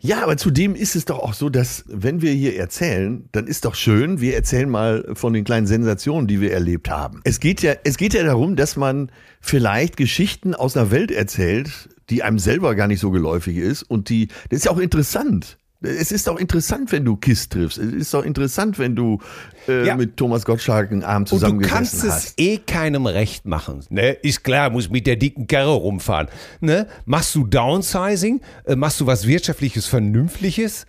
Ja, 0.01 0.23
aber 0.23 0.37
zudem 0.37 0.77
ist 0.77 0.95
es 0.95 1.07
doch 1.07 1.19
auch 1.19 1.35
so, 1.35 1.49
dass 1.49 1.85
wenn 1.89 2.23
wir 2.23 2.33
hier 2.33 2.57
erzählen, 2.57 3.29
dann 3.33 3.49
ist 3.49 3.65
doch 3.65 3.75
schön, 3.75 4.21
wir 4.21 4.37
erzählen 4.37 4.69
mal 4.69 5.05
von 5.15 5.33
den 5.33 5.43
kleinen 5.43 5.67
Sensationen, 5.67 6.29
die 6.29 6.41
wir 6.41 6.53
erlebt 6.53 6.89
haben. 6.89 7.21
Es 7.25 7.41
geht 7.41 7.63
ja, 7.63 7.75
es 7.83 7.97
geht 7.97 8.15
ja 8.15 8.23
darum, 8.23 8.55
dass 8.55 8.77
man 8.77 9.11
vielleicht 9.41 9.97
Geschichten 9.97 10.55
aus 10.55 10.77
einer 10.77 10.93
Welt 10.93 11.11
erzählt, 11.11 11.89
die 12.11 12.23
einem 12.23 12.39
selber 12.39 12.77
gar 12.77 12.87
nicht 12.87 13.01
so 13.01 13.11
geläufig 13.11 13.57
ist 13.57 13.83
und 13.83 14.09
die, 14.09 14.29
das 14.51 14.59
ist 14.59 14.65
ja 14.67 14.71
auch 14.71 14.79
interessant. 14.79 15.59
Es 15.81 16.11
ist 16.11 16.27
doch 16.27 16.39
interessant, 16.39 16.91
wenn 16.91 17.05
du 17.05 17.15
Kiss 17.17 17.49
triffst. 17.49 17.79
Es 17.79 17.93
ist 17.93 18.13
doch 18.13 18.25
interessant, 18.25 18.81
wenn 18.81 18.97
du 18.97 19.21
äh, 19.69 19.87
Ja. 19.87 19.95
mit 19.97 20.17
Thomas 20.17 20.45
Gottschalk 20.45 20.91
einen 20.91 21.05
Abend 21.05 21.31
Und 21.31 21.41
du 21.41 21.47
zusammengesessen 21.47 21.77
kannst 21.77 21.95
es 22.05 22.11
hast. 22.13 22.41
eh 22.41 22.59
keinem 22.59 23.07
recht 23.07 23.47
machen. 23.47 23.85
Ne? 23.89 24.11
Ist 24.11 24.43
klar, 24.43 24.71
muss 24.71 24.91
mit 24.91 25.07
der 25.07 25.15
dicken 25.15 25.47
Karre 25.47 25.71
rumfahren. 25.75 26.29
Ne? 26.61 26.89
Machst 27.05 27.33
du 27.37 27.47
Downsizing? 27.47 28.41
Äh, 28.65 28.75
machst 28.75 29.01
du 29.01 29.07
was 29.07 29.27
Wirtschaftliches, 29.29 29.87
Vernünftiges? 29.87 30.85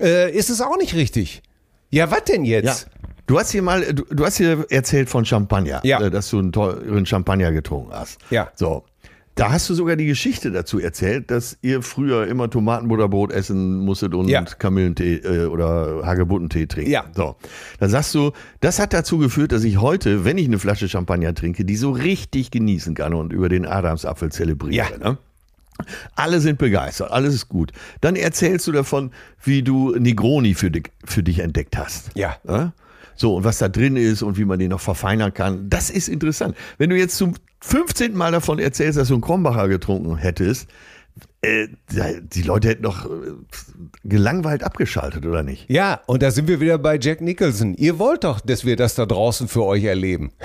Äh, 0.00 0.32
ist 0.34 0.48
es 0.48 0.62
auch 0.62 0.78
nicht 0.78 0.94
richtig. 0.94 1.42
Ja, 1.90 2.10
was 2.10 2.24
denn 2.24 2.46
Ja. 2.46 2.60
jetzt? 2.60 2.88
Du 3.26 3.38
hast 3.38 3.50
hier 3.52 3.60
mal, 3.62 3.82
du, 3.92 4.02
du 4.10 4.24
hast 4.24 4.38
hier 4.38 4.64
erzählt 4.70 5.10
von 5.10 5.26
Champagner, 5.26 5.80
Ja. 5.84 6.00
äh, 6.00 6.10
dass 6.10 6.30
du 6.30 6.38
einen 6.38 6.52
teuren 6.52 7.04
Champagner 7.04 7.52
getrunken 7.52 7.92
hast. 7.92 8.18
Ja. 8.30 8.50
So. 8.54 8.84
Da 9.34 9.50
hast 9.50 9.68
du 9.70 9.74
sogar 9.74 9.96
die 9.96 10.04
Geschichte 10.06 10.50
dazu 10.50 10.78
erzählt, 10.78 11.30
dass 11.30 11.56
ihr 11.62 11.80
früher 11.82 12.26
immer 12.26 12.50
Tomatenbutterbrot 12.50 13.32
essen 13.32 13.78
musstet 13.78 14.14
und 14.14 14.28
Ja. 14.28 14.42
Kamillentee 14.42 15.16
äh, 15.16 15.46
oder 15.46 16.02
Hagebuttentee 16.04 16.66
trinken. 16.66 16.90
Ja. 16.90 17.04
So. 17.14 17.36
Da 17.80 17.88
sagst 17.88 18.14
du, 18.14 18.32
das 18.60 18.78
hat 18.78 18.92
dazu 18.92 19.16
geführt, 19.16 19.52
dass 19.52 19.64
ich 19.64 19.80
heute, 19.80 20.26
wenn 20.26 20.36
ich 20.36 20.46
eine 20.46 20.58
Flasche 20.58 20.88
Champagner 20.88 21.34
trinke, 21.34 21.64
die 21.64 21.76
so 21.76 21.92
richtig 21.92 22.50
genießen 22.50 22.94
kann 22.94 23.14
und 23.14 23.32
über 23.32 23.48
den 23.48 23.64
Adamsapfel 23.66 24.30
zelebriere. 24.30 24.74
Ja. 24.74 24.98
Ne? 24.98 25.18
Alle 26.14 26.40
sind 26.40 26.58
begeistert, 26.58 27.10
alles 27.10 27.34
ist 27.34 27.48
gut. 27.48 27.72
Dann 28.02 28.16
erzählst 28.16 28.66
du 28.66 28.72
davon, 28.72 29.12
wie 29.42 29.62
du 29.62 29.94
Negroni 29.98 30.54
für 30.54 30.70
dich, 30.70 30.90
für 31.04 31.22
dich 31.22 31.38
entdeckt 31.38 31.78
hast. 31.78 32.10
Ja. 32.14 32.36
Ja? 32.46 32.72
So, 33.14 33.36
und 33.36 33.44
was 33.44 33.58
da 33.58 33.68
drin 33.68 33.96
ist 33.96 34.22
und 34.22 34.36
wie 34.36 34.44
man 34.44 34.58
den 34.58 34.70
noch 34.70 34.80
verfeinern 34.80 35.32
kann, 35.32 35.70
das 35.70 35.90
ist 35.90 36.08
interessant. 36.08 36.54
Wenn 36.78 36.90
du 36.90 36.96
jetzt 36.96 37.16
zum 37.16 37.34
15. 37.62 38.14
Mal 38.14 38.32
davon 38.32 38.58
erzählst, 38.58 38.98
dass 38.98 39.08
du 39.08 39.14
einen 39.14 39.22
Krombacher 39.22 39.68
getrunken 39.68 40.16
hättest, 40.16 40.68
äh, 41.42 41.66
die 41.90 42.42
Leute 42.42 42.68
hätten 42.68 42.84
doch 42.84 43.04
äh, 43.04 43.08
gelangweilt 44.04 44.62
abgeschaltet, 44.62 45.26
oder 45.26 45.42
nicht? 45.42 45.68
Ja, 45.68 46.00
und 46.06 46.22
da 46.22 46.30
sind 46.30 46.46
wir 46.48 46.60
wieder 46.60 46.78
bei 46.78 46.98
Jack 47.00 47.20
Nicholson. 47.20 47.74
Ihr 47.74 47.98
wollt 47.98 48.24
doch, 48.24 48.40
dass 48.40 48.64
wir 48.64 48.76
das 48.76 48.94
da 48.94 49.06
draußen 49.06 49.48
für 49.48 49.64
euch 49.64 49.84
erleben. 49.84 50.32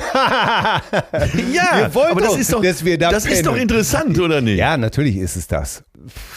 Ja, 1.53 1.79
Ihr 1.79 1.95
wollt 1.95 2.11
aber 2.11 2.21
das 2.21 2.31
doch, 2.31 2.39
ist 2.39 2.53
doch, 2.53 2.61
dass 2.61 2.83
wir 2.83 2.97
da 2.97 3.11
das 3.11 3.25
ist 3.25 3.45
doch 3.45 3.51
pennen. 3.51 3.63
interessant, 3.63 4.19
oder 4.19 4.41
nicht? 4.41 4.57
Ja, 4.57 4.77
natürlich 4.77 5.15
ist 5.17 5.35
es 5.35 5.47
das. 5.47 5.83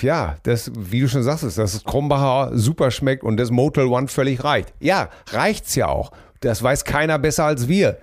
Ja, 0.02 0.36
das, 0.42 0.70
wie 0.76 1.00
du 1.00 1.08
schon 1.08 1.22
sagst, 1.22 1.44
dass 1.44 1.54
das 1.54 1.84
Krombacher 1.84 2.56
super 2.56 2.90
schmeckt 2.90 3.22
und 3.24 3.36
das 3.36 3.50
Motel 3.50 3.86
One 3.86 4.08
völlig 4.08 4.44
reicht. 4.44 4.72
Ja, 4.80 5.08
reicht's 5.30 5.74
ja 5.74 5.88
auch. 5.88 6.12
Das 6.40 6.62
weiß 6.62 6.84
keiner 6.84 7.18
besser 7.18 7.44
als 7.44 7.68
wir. 7.68 7.98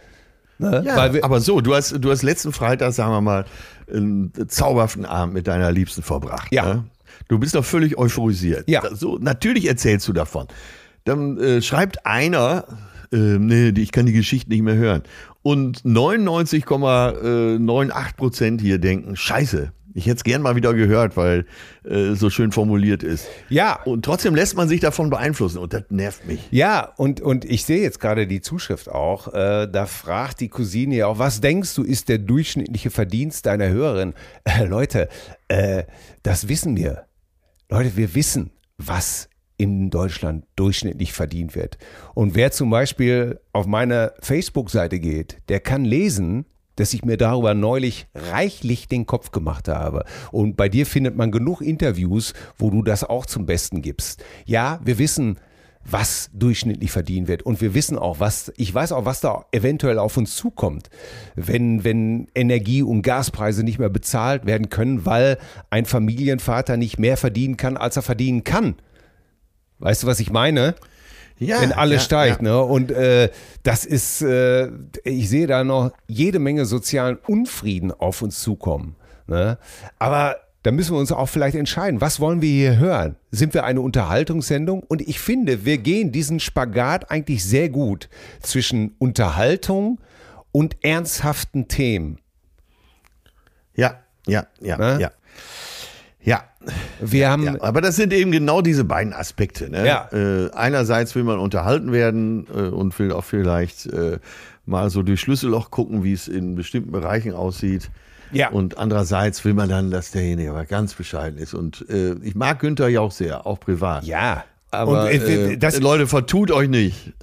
Ne? 0.60 0.84
Ja, 0.86 0.96
Weil 0.96 1.13
wir 1.13 1.24
aber 1.24 1.39
so, 1.39 1.62
du 1.62 1.76
hast, 1.76 1.96
du 2.00 2.12
hast 2.12 2.24
letzten 2.24 2.52
Freitag, 2.52 2.93
sagen 2.93 3.12
wir 3.12 3.22
mal, 3.22 3.46
einen 3.91 4.32
zauberhaften 4.48 5.06
Abend 5.06 5.34
mit 5.34 5.48
deiner 5.48 5.72
Liebsten 5.72 6.02
verbracht. 6.02 6.52
Ja. 6.52 6.76
Ne? 6.76 6.84
Du 7.28 7.39
bist 7.39 7.56
doch 7.56 7.65
völlig 7.65 7.98
euphorisiert. 7.98 8.70
Ja. 8.70 8.84
So, 8.96 9.17
natürlich 9.17 9.67
erzählst 9.67 10.08
du 10.08 10.13
davon. 10.13 10.48
Dann 11.04 11.38
äh, 11.38 11.62
schreibt 11.62 12.06
einer, 12.06 12.65
äh, 13.12 13.17
nee, 13.17 13.70
ich 13.70 13.91
kann 13.91 14.06
die 14.06 14.13
Geschichte 14.13 14.50
nicht 14.50 14.62
mehr 14.62 14.76
hören. 14.76 15.04
Und 15.41 15.82
99,98 15.84 18.15
Prozent 18.15 18.62
hier 18.62 18.80
denken, 18.80 19.15
scheiße, 19.15 19.72
ich 19.97 20.05
hätte 20.05 20.17
es 20.17 20.23
gern 20.23 20.43
mal 20.43 20.55
wieder 20.55 20.75
gehört, 20.75 21.17
weil 21.17 21.45
äh, 21.83 22.13
so 22.13 22.29
schön 22.29 22.51
formuliert 22.51 23.01
ist. 23.01 23.27
Ja. 23.49 23.81
Und 23.83 24.05
trotzdem 24.05 24.36
lässt 24.36 24.55
man 24.55 24.67
sich 24.67 24.79
davon 24.79 25.10
beeinflussen 25.10 25.57
und 25.57 25.73
das 25.73 25.86
nervt 25.89 26.27
mich. 26.27 26.47
Ja, 26.51 26.93
und, 26.97 27.19
und 27.19 27.45
ich 27.45 27.65
sehe 27.65 27.81
jetzt 27.81 27.99
gerade 27.99 28.27
die 28.27 28.41
Zuschrift 28.41 28.89
auch. 28.89 29.33
Äh, 29.33 29.67
da 29.67 29.88
fragt 29.88 30.39
die 30.39 30.49
Cousine 30.49 30.95
ja 30.95 31.07
auch, 31.07 31.17
was 31.17 31.41
denkst 31.41 31.73
du, 31.73 31.81
ist 31.81 32.10
der 32.10 32.19
durchschnittliche 32.19 32.91
Verdienst 32.91 33.47
deiner 33.47 33.69
Hörerin? 33.69 34.13
Äh, 34.43 34.65
Leute, 34.65 35.10
äh, 35.47 35.83
das 36.21 36.47
wissen 36.47 36.77
wir. 36.77 37.05
Leute, 37.67 37.97
wir 37.97 38.13
wissen, 38.13 38.51
was 38.77 39.29
in 39.57 39.89
Deutschland 39.89 40.45
durchschnittlich 40.55 41.12
verdient 41.12 41.55
wird. 41.55 41.79
Und 42.13 42.36
wer 42.36 42.51
zum 42.51 42.69
Beispiel 42.69 43.39
auf 43.51 43.65
meine 43.65 44.13
Facebook-Seite 44.21 44.99
geht, 44.99 45.39
der 45.49 45.60
kann 45.60 45.83
lesen, 45.83 46.45
dass 46.78 46.94
ich 46.94 47.04
mir 47.04 47.18
darüber 47.18 47.54
neulich 47.54 48.08
reichlich 48.16 48.88
den 48.88 49.06
Kopf 49.06 49.32
gemacht 49.32 49.68
habe. 49.68 50.06
Und 50.32 50.56
bei 50.56 50.70
dir 50.70 50.86
findet 50.86 51.18
man 51.18 51.32
genug 51.32 51.62
Interviews, 51.62 52.34
wo 52.58 52.70
du 52.70 52.82
das 52.82 53.04
auch 53.04 53.26
zum 53.26 53.46
Besten 53.46 53.82
gibst. 53.82 54.24
Ja, 54.46 54.80
wir 54.84 54.98
wissen, 54.98 55.38
was 55.90 56.30
durchschnittlich 56.34 56.92
verdient 56.92 57.28
wird. 57.28 57.44
Und 57.44 57.62
wir 57.62 57.74
wissen 57.74 57.98
auch, 57.98 58.20
was, 58.20 58.52
ich 58.58 58.74
weiß 58.74 58.92
auch, 58.92 59.06
was 59.06 59.22
da 59.22 59.46
eventuell 59.52 60.00
auf 60.00 60.18
uns 60.18 60.36
zukommt, 60.36 60.90
wenn, 61.36 61.84
wenn 61.84 62.28
Energie- 62.36 62.84
und 62.84 63.02
Gaspreise 63.02 63.63
nicht 63.63 63.80
mehr 63.80 63.90
bezahlt 63.90 64.46
werden 64.46 64.70
können, 64.70 65.06
weil 65.06 65.38
ein 65.70 65.86
Familienvater 65.86 66.78
nicht 66.78 67.00
mehr 67.00 67.18
verdienen 67.18 67.58
kann, 67.58 67.78
als 67.78 67.96
er 67.96 68.02
verdienen 68.02 68.44
kann. 68.44 68.76
Weißt 69.80 70.04
du, 70.04 70.08
was 70.08 70.20
ich 70.20 70.32
meine? 70.32 70.76
Ja, 71.39 71.62
wenn 71.62 71.71
alles 71.71 71.97
ja, 71.97 72.06
steigt. 72.06 72.41
ja. 72.41 72.43
Ne? 72.43 72.62
Und 72.62 72.91
äh, 72.91 73.30
das 73.63 73.86
ist, 73.86 74.21
äh, 74.21 74.69
ich 75.04 75.30
sehe 75.30 75.47
da 75.47 75.63
noch 75.63 75.91
jede 76.08 76.39
Menge 76.39 76.65
sozialen 76.65 77.17
Unfrieden 77.28 77.91
auf 77.91 78.21
uns 78.21 78.41
zukommen. 78.41 78.95
Ne? 79.28 79.58
Aber 80.00 80.38
da 80.63 80.71
müssen 80.71 80.93
wir 80.95 81.00
uns 81.00 81.12
auch 81.12 81.28
vielleicht 81.28 81.56
entscheiden, 81.56 82.02
was 82.02 82.19
wollen 82.19 82.41
wir 82.41 82.50
hier 82.50 82.78
hören? 82.78 83.15
Sind 83.32 83.54
wir 83.54 83.63
eine 83.63 83.82
Unterhaltungssendung? 83.82 84.82
Und 84.84 85.02
ich 85.02 85.19
finde, 85.19 85.63
wir 85.65 85.78
gehen 85.78 86.12
diesen 86.12 86.39
Spagat 86.39 87.12
eigentlich 87.12 87.45
sehr 87.45 87.69
gut 87.69 88.10
zwischen 88.41 88.95
Unterhaltung 88.97 90.00
und 90.52 90.76
ernsthaften 90.84 91.67
Themen. 91.67 92.19
Ja, 93.76 94.00
ja, 94.26 94.47
ja, 94.60 94.78
Ne? 94.78 94.97
ja. 95.00 95.12
Ja, 96.28 96.44
Wir 97.00 97.30
haben, 97.30 97.44
ja, 97.44 97.56
aber 97.62 97.80
das 97.80 97.96
sind 97.96 98.12
eben 98.12 98.32
genau 98.34 98.62
diese 98.62 98.84
beiden 98.84 99.13
Aspekte. 99.13 99.70
Ne? 99.70 99.88
Ja. 99.88 100.10
Äh, 100.12 100.52
einerseits 100.52 101.16
will 101.16 101.24
man 101.24 101.40
unterhalten 101.40 101.94
werden 101.94 102.48
äh, 102.54 102.63
und 102.63 103.00
will 103.00 103.13
auch 103.13 103.24
vielleicht 103.24 103.86
äh, 103.86 104.20
mal 104.66 104.90
so 104.90 105.04
durch 105.04 105.22
Schlüsselloch 105.22 105.72
gucken, 105.72 106.04
wie 106.04 106.12
es 106.12 106.28
in 106.28 106.56
bestimmten 106.56 106.92
Bereichen 106.92 107.32
aussieht. 107.32 107.90
Ja. 108.34 108.50
Und 108.50 108.78
andererseits 108.78 109.46
will 109.46 109.54
man 109.54 109.70
dann, 109.70 109.90
dass 109.90 110.12
derjenige 110.12 110.50
aber 110.50 110.66
ganz 110.66 110.96
bescheiden 110.96 111.40
ist. 111.40 111.54
Und 111.54 111.90
äh, 111.90 112.16
ich 112.22 112.36
mag 112.36 112.60
Günther 112.60 112.90
ja 112.90 113.00
auch 113.00 113.13
sehr, 113.13 113.48
auch 113.48 113.62
privat. 113.62 114.04
ja, 114.04 114.44
Aber 114.70 115.04
und, 115.04 115.08
äh, 115.08 115.54
äh, 115.54 115.58
das 115.58 115.80
Leute, 115.80 116.08
vertut 116.08 116.52
euch 116.52 116.68
nicht. 116.68 117.13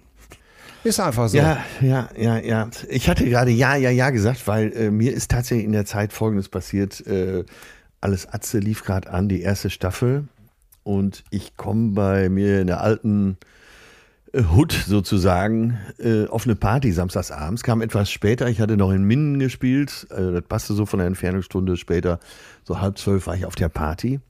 ist 0.82 0.98
einfach 0.98 1.28
so. 1.28 1.36
Ja, 1.36 1.58
ja, 1.82 2.08
ja, 2.16 2.38
ja. 2.38 2.70
Ich 2.88 3.10
hatte 3.10 3.26
gerade 3.26 3.50
ja, 3.50 3.76
ja, 3.76 3.90
ja 3.90 4.08
gesagt, 4.08 4.48
weil 4.48 4.72
äh, 4.72 4.90
mir 4.90 5.12
ist 5.12 5.30
tatsächlich 5.30 5.66
in 5.66 5.72
der 5.72 5.84
Zeit 5.84 6.14
Folgendes 6.14 6.48
passiert. 6.48 7.06
Äh, 7.06 7.44
alles 8.00 8.26
Atze 8.32 8.58
lief 8.58 8.84
gerade 8.84 9.10
an, 9.10 9.28
die 9.28 9.42
erste 9.42 9.70
Staffel. 9.70 10.28
Und 10.82 11.24
ich 11.30 11.56
komme 11.56 11.92
bei 11.92 12.28
mir 12.28 12.60
in 12.60 12.66
der 12.66 12.80
alten 12.80 13.36
äh, 14.32 14.42
Hood 14.42 14.72
sozusagen 14.72 15.78
äh, 15.98 16.26
auf 16.26 16.44
eine 16.44 16.56
Party 16.56 16.92
samstags 16.92 17.30
abends. 17.30 17.62
Kam 17.62 17.82
etwas 17.82 18.10
später. 18.10 18.48
Ich 18.48 18.60
hatte 18.60 18.76
noch 18.76 18.90
in 18.90 19.04
Minden 19.04 19.38
gespielt. 19.38 20.06
Äh, 20.10 20.32
das 20.32 20.42
passte 20.42 20.74
so 20.74 20.86
von 20.86 20.98
der 20.98 21.06
Entfernungsstunde 21.06 21.76
später. 21.76 22.18
So 22.64 22.80
halb 22.80 22.98
zwölf 22.98 23.26
war 23.26 23.36
ich 23.36 23.44
auf 23.44 23.54
der 23.54 23.68
Party. 23.68 24.20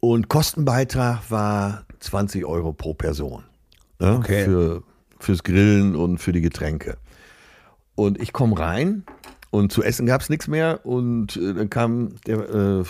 Und 0.00 0.28
Kostenbeitrag 0.28 1.30
war 1.30 1.84
20 2.00 2.44
Euro 2.44 2.72
pro 2.72 2.92
Person. 2.92 3.44
Ne? 4.00 4.16
Okay. 4.16 4.44
Für, 4.44 4.82
fürs 5.18 5.42
Grillen 5.44 5.96
und 5.96 6.18
für 6.18 6.32
die 6.32 6.40
Getränke. 6.40 6.98
Und 7.94 8.20
ich 8.20 8.32
komme 8.32 8.58
rein 8.58 9.04
und 9.52 9.70
zu 9.70 9.82
essen 9.82 10.06
gab 10.06 10.22
es 10.22 10.30
nichts 10.30 10.48
mehr. 10.48 10.80
Und 10.84 11.36
äh, 11.36 11.52
dann 11.52 11.68
kam 11.68 12.16
der, 12.26 12.38
äh, 12.38 12.84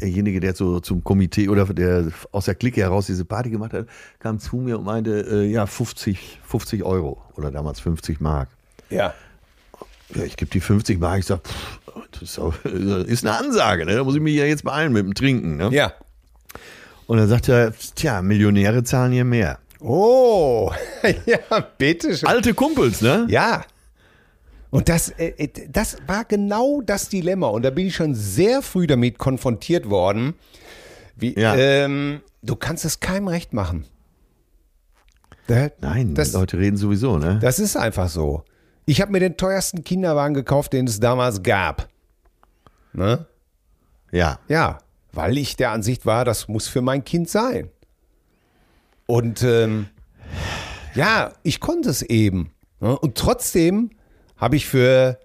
derjenige, 0.00 0.38
der 0.38 0.54
so 0.54 0.78
zum 0.78 1.02
Komitee 1.02 1.48
oder 1.48 1.66
der 1.66 2.08
aus 2.30 2.44
der 2.44 2.54
Clique 2.54 2.80
heraus 2.80 3.06
diese 3.06 3.24
Party 3.24 3.50
gemacht 3.50 3.72
hat, 3.72 3.88
kam 4.20 4.38
zu 4.38 4.56
mir 4.56 4.78
und 4.78 4.84
meinte, 4.84 5.26
äh, 5.28 5.44
ja, 5.44 5.66
50, 5.66 6.40
50 6.46 6.84
Euro 6.84 7.20
oder 7.34 7.50
damals 7.50 7.80
50 7.80 8.20
Mark. 8.20 8.48
ja. 8.88 9.12
Ja, 10.14 10.22
ich 10.22 10.36
gebe 10.36 10.50
die 10.50 10.60
50 10.60 11.00
Mark. 11.00 11.20
Ich 11.20 11.26
sage, 11.26 11.40
das 12.20 12.22
ist, 13.06 13.26
eine 13.26 13.36
Ansage, 13.36 13.86
ne? 13.86 13.96
da 13.96 14.04
muss 14.04 14.14
ich 14.14 14.20
mich 14.20 14.36
ja 14.36 14.44
jetzt 14.44 14.62
beeilen 14.62 14.92
mit 14.92 15.04
dem 15.04 15.14
Trinken. 15.14 15.56
Ne? 15.56 15.70
Ja. 15.72 15.94
Und 17.06 17.16
dann 17.16 17.26
sagt 17.26 17.48
er, 17.48 17.72
tja, 17.96 18.22
Millionäre 18.22 18.84
zahlen 18.84 19.12
hier 19.12 19.24
mehr. 19.24 19.58
Oh, 19.80 20.70
ja, 21.26 21.38
bitte 21.78 22.16
schön. 22.16 22.28
Alte 22.28 22.54
Kumpels, 22.54 23.00
ne? 23.00 23.26
Ja. 23.28 23.64
Und 24.74 24.88
das, 24.88 25.10
äh, 25.10 25.28
äh, 25.38 25.48
das 25.70 25.98
war 26.08 26.24
genau 26.24 26.80
das 26.80 27.08
Dilemma. 27.08 27.46
Und 27.46 27.62
da 27.62 27.70
bin 27.70 27.86
ich 27.86 27.94
schon 27.94 28.14
sehr 28.14 28.60
früh 28.60 28.86
damit 28.88 29.18
konfrontiert 29.18 29.88
worden. 29.88 30.34
Wie, 31.14 31.38
Ja. 31.38 31.54
ähm, 31.54 32.20
du 32.42 32.56
kannst 32.56 32.84
es 32.84 32.98
keinem 32.98 33.28
recht 33.28 33.52
machen. 33.52 33.86
Da- 35.46 35.70
Nein, 35.80 36.14
Das- 36.14 36.32
Leute 36.32 36.58
reden 36.58 36.76
sowieso, 36.76 37.18
ne? 37.18 37.38
Das 37.40 37.58
ist 37.60 37.76
einfach 37.76 38.08
so. 38.08 38.42
Ich 38.86 39.00
habe 39.00 39.12
mir 39.12 39.20
den 39.20 39.36
teuersten 39.36 39.84
Kinderwagen 39.84 40.34
gekauft, 40.34 40.72
den 40.72 40.86
es 40.88 40.98
damals 40.98 41.42
gab. 41.44 41.88
Ne? 42.92 43.26
Ja. 44.10 44.40
Ja, 44.48 44.78
weil 45.12 45.38
ich 45.38 45.54
der 45.56 45.70
Ansicht 45.70 46.04
war, 46.04 46.24
das 46.24 46.48
muss 46.48 46.66
für 46.66 46.82
mein 46.82 47.04
Kind 47.04 47.28
sein. 47.30 47.70
Und 49.06 49.42
ähm, 49.44 49.86
ja, 50.94 51.32
ich 51.44 51.60
konnte 51.60 51.90
es 51.90 52.02
eben. 52.02 52.50
Ne? 52.80 52.98
Und 52.98 53.16
trotzdem 53.16 53.90
habe 54.36 54.56
ich 54.56 54.66
für 54.66 55.18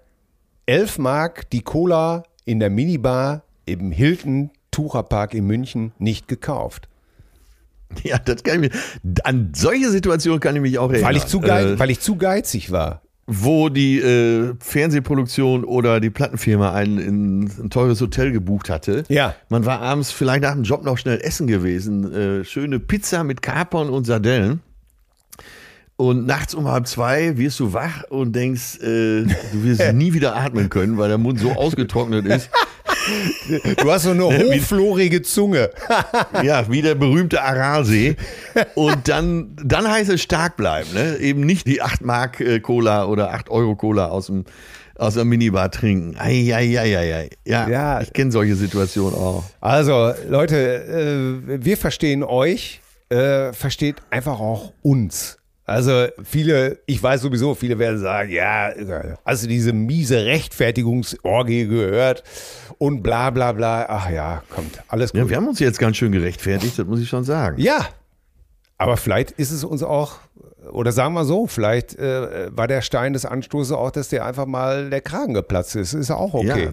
11 0.66 0.98
Mark 1.00 1.50
die 1.50 1.62
Cola 1.62 2.24
in 2.46 2.60
der 2.60 2.70
Minibar 2.70 3.44
im 3.66 3.92
Hilton 3.92 4.52
Tucherpark 4.72 5.34
in 5.34 5.46
München 5.48 5.92
nicht 6.00 6.28
gekauft. 6.28 6.88
Ja, 8.04 8.20
das 8.20 8.44
kann 8.44 8.64
ich 8.64 8.72
mir. 8.72 8.80
An 9.24 9.52
solche 9.56 9.90
Situationen 9.90 10.40
kann 10.40 10.56
ich 10.56 10.62
mich 10.62 10.78
auch 10.78 10.92
erinnern. 10.92 11.10
Weil 11.10 11.18
ich 11.18 11.26
zu, 11.26 11.40
geiz, 11.40 11.66
Äh, 11.66 11.80
weil 11.80 11.90
ich 11.90 12.00
zu 12.00 12.18
geizig 12.18 12.72
war. 12.72 13.02
wo 13.26 13.70
die 13.70 14.00
äh, 14.00 14.54
Fernsehproduktion 14.60 15.64
oder 15.64 16.00
die 16.00 16.10
Plattenfirma 16.12 16.72
einen 16.74 16.98
in 17.00 17.40
ein 17.66 17.70
teures 17.72 18.00
Hotel 18.02 18.32
gebucht 18.32 18.70
hatte. 18.70 19.04
Ja. 19.10 19.36
Man 19.50 19.66
war 19.66 19.82
abends 19.82 20.12
vielleicht 20.12 20.44
nach 20.44 20.54
dem 20.54 20.64
Job 20.64 20.84
noch 20.84 20.98
schnell 21.00 21.20
essen 21.22 21.48
gewesen. 21.48 22.14
Äh, 22.14 22.44
schöne 22.46 22.80
Pizza 22.80 23.24
mit 23.24 23.42
Kapern 23.42 23.90
und 23.90 24.06
Sardellen. 24.06 24.62
Und 26.00 26.26
nachts 26.26 26.56
um 26.56 26.66
halb 26.66 26.88
zwei 26.88 27.38
wirst 27.38 27.60
du 27.60 27.74
wach 27.74 28.04
und 28.08 28.34
denkst, 28.34 28.78
äh, 28.78 29.24
du 29.26 29.64
wirst 29.64 29.82
nie 29.94 30.14
wieder 30.14 30.34
atmen 30.34 30.70
können, 30.70 30.98
weil 30.98 31.10
der 31.10 31.18
Mund 31.18 31.42
so 31.42 31.52
ausgetrocknet 31.52 32.26
ist. 32.26 32.50
Du 33.82 33.92
hast 33.92 34.04
so 34.04 34.12
eine 34.12 34.24
hochflorige 34.26 35.22
Zunge. 35.24 35.72
Ja, 36.42 36.72
wie 36.72 36.82
der 36.82 36.96
berühmte 36.96 37.42
Aralsee. 37.42 38.16
Und 38.76 39.10
dann, 39.10 39.58
dann 39.62 39.90
heißt 39.92 40.10
es 40.10 40.22
stark 40.22 40.56
bleiben. 40.56 40.88
Ne? 40.94 41.18
Eben 41.18 41.42
nicht 41.42 41.68
die 41.68 41.82
8 41.82 42.02
Mark 42.06 42.40
äh, 42.40 42.62
Cola 42.62 43.04
oder 43.06 43.34
8 43.34 43.50
Euro 43.50 43.76
Cola 43.76 44.06
aus 44.08 44.28
dem 44.28 44.46
aus 44.96 45.16
der 45.16 45.26
Minibar 45.26 45.70
trinken. 45.70 46.16
Eieieiei. 46.18 47.30
Ja, 47.46 47.68
Ja. 47.68 48.02
ich 48.02 48.14
kenne 48.14 48.32
solche 48.32 48.56
Situationen 48.56 49.16
auch. 49.16 49.44
Also, 49.60 50.14
Leute, 50.30 51.42
äh, 51.48 51.62
wir 51.66 51.76
verstehen 51.78 52.24
euch, 52.24 52.80
äh, 53.10 53.52
versteht 53.52 53.98
einfach 54.12 54.40
auch 54.40 54.72
uns. 54.82 55.39
Also 55.70 56.08
viele, 56.24 56.80
ich 56.88 57.02
weiß 57.02 57.22
sowieso, 57.22 57.54
viele 57.54 57.78
werden 57.78 58.00
sagen, 58.00 58.32
ja, 58.32 58.72
hast 59.24 59.44
du 59.44 59.48
diese 59.48 59.72
miese 59.72 60.26
Rechtfertigungsorgie 60.26 61.68
gehört 61.68 62.24
und 62.80 63.04
bla 63.04 63.30
bla 63.30 63.52
bla. 63.52 63.86
Ach 63.88 64.10
ja, 64.10 64.44
kommt, 64.50 64.82
alles 64.88 65.12
gut. 65.12 65.22
Ja, 65.22 65.30
wir 65.30 65.38
haben 65.38 65.48
uns 65.48 65.60
jetzt 65.60 65.78
ganz 65.78 65.98
schön 65.98 66.12
gerechtfertigt, 66.12 66.80
das 66.80 66.88
muss 66.88 67.00
ich 67.00 67.08
schon 67.08 67.24
sagen. 67.24 67.62
Ja, 67.62 67.88
aber 68.80 68.98
vielleicht 68.98 69.32
ist 69.32 69.52
es 69.52 69.64
uns 69.64 69.84
auch, 69.84 70.18
oder 70.72 70.92
sagen 70.92 71.14
wir 71.14 71.26
so, 71.26 71.48
vielleicht 71.48 71.98
äh, 71.98 72.56
war 72.56 72.68
der 72.68 72.82
Stein 72.82 73.14
des 73.14 73.26
Anstoßes 73.26 73.72
auch, 73.74 73.92
dass 73.92 74.10
der 74.10 74.26
einfach 74.26 74.46
mal 74.46 74.90
der 74.90 75.02
Kragen 75.02 75.34
geplatzt 75.34 75.76
ist. 75.76 75.94
Ist 75.94 76.12
auch 76.12 76.34
okay. 76.34 76.70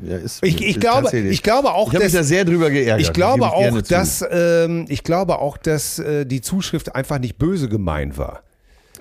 Ja, 0.00 0.10
ja, 0.10 0.16
ist, 0.18 0.44
Ich, 0.44 0.56
ich, 0.62 0.76
ist 0.76 0.80
glaube, 0.80 1.16
ich 1.16 1.42
glaube 1.42 1.72
auch, 1.72 1.88
ich 1.88 1.94
habe 1.94 2.04
mich 2.04 2.12
da 2.12 2.18
dass, 2.20 2.28
sehr 2.28 2.44
drüber 2.44 2.70
geärgert. 2.70 3.00
ich 3.00 3.12
glaube 3.12 3.40
ich 3.40 3.44
auch, 3.50 3.82
dass, 3.82 4.24
ähm, 4.30 4.84
ich 4.88 5.02
glaube 5.04 5.38
auch, 5.38 5.56
dass 5.56 5.98
äh, 5.98 6.24
die 6.26 6.40
Zuschrift 6.40 6.94
einfach 6.94 7.18
nicht 7.18 7.38
böse 7.38 7.68
gemeint 7.68 8.18
war. 8.18 8.42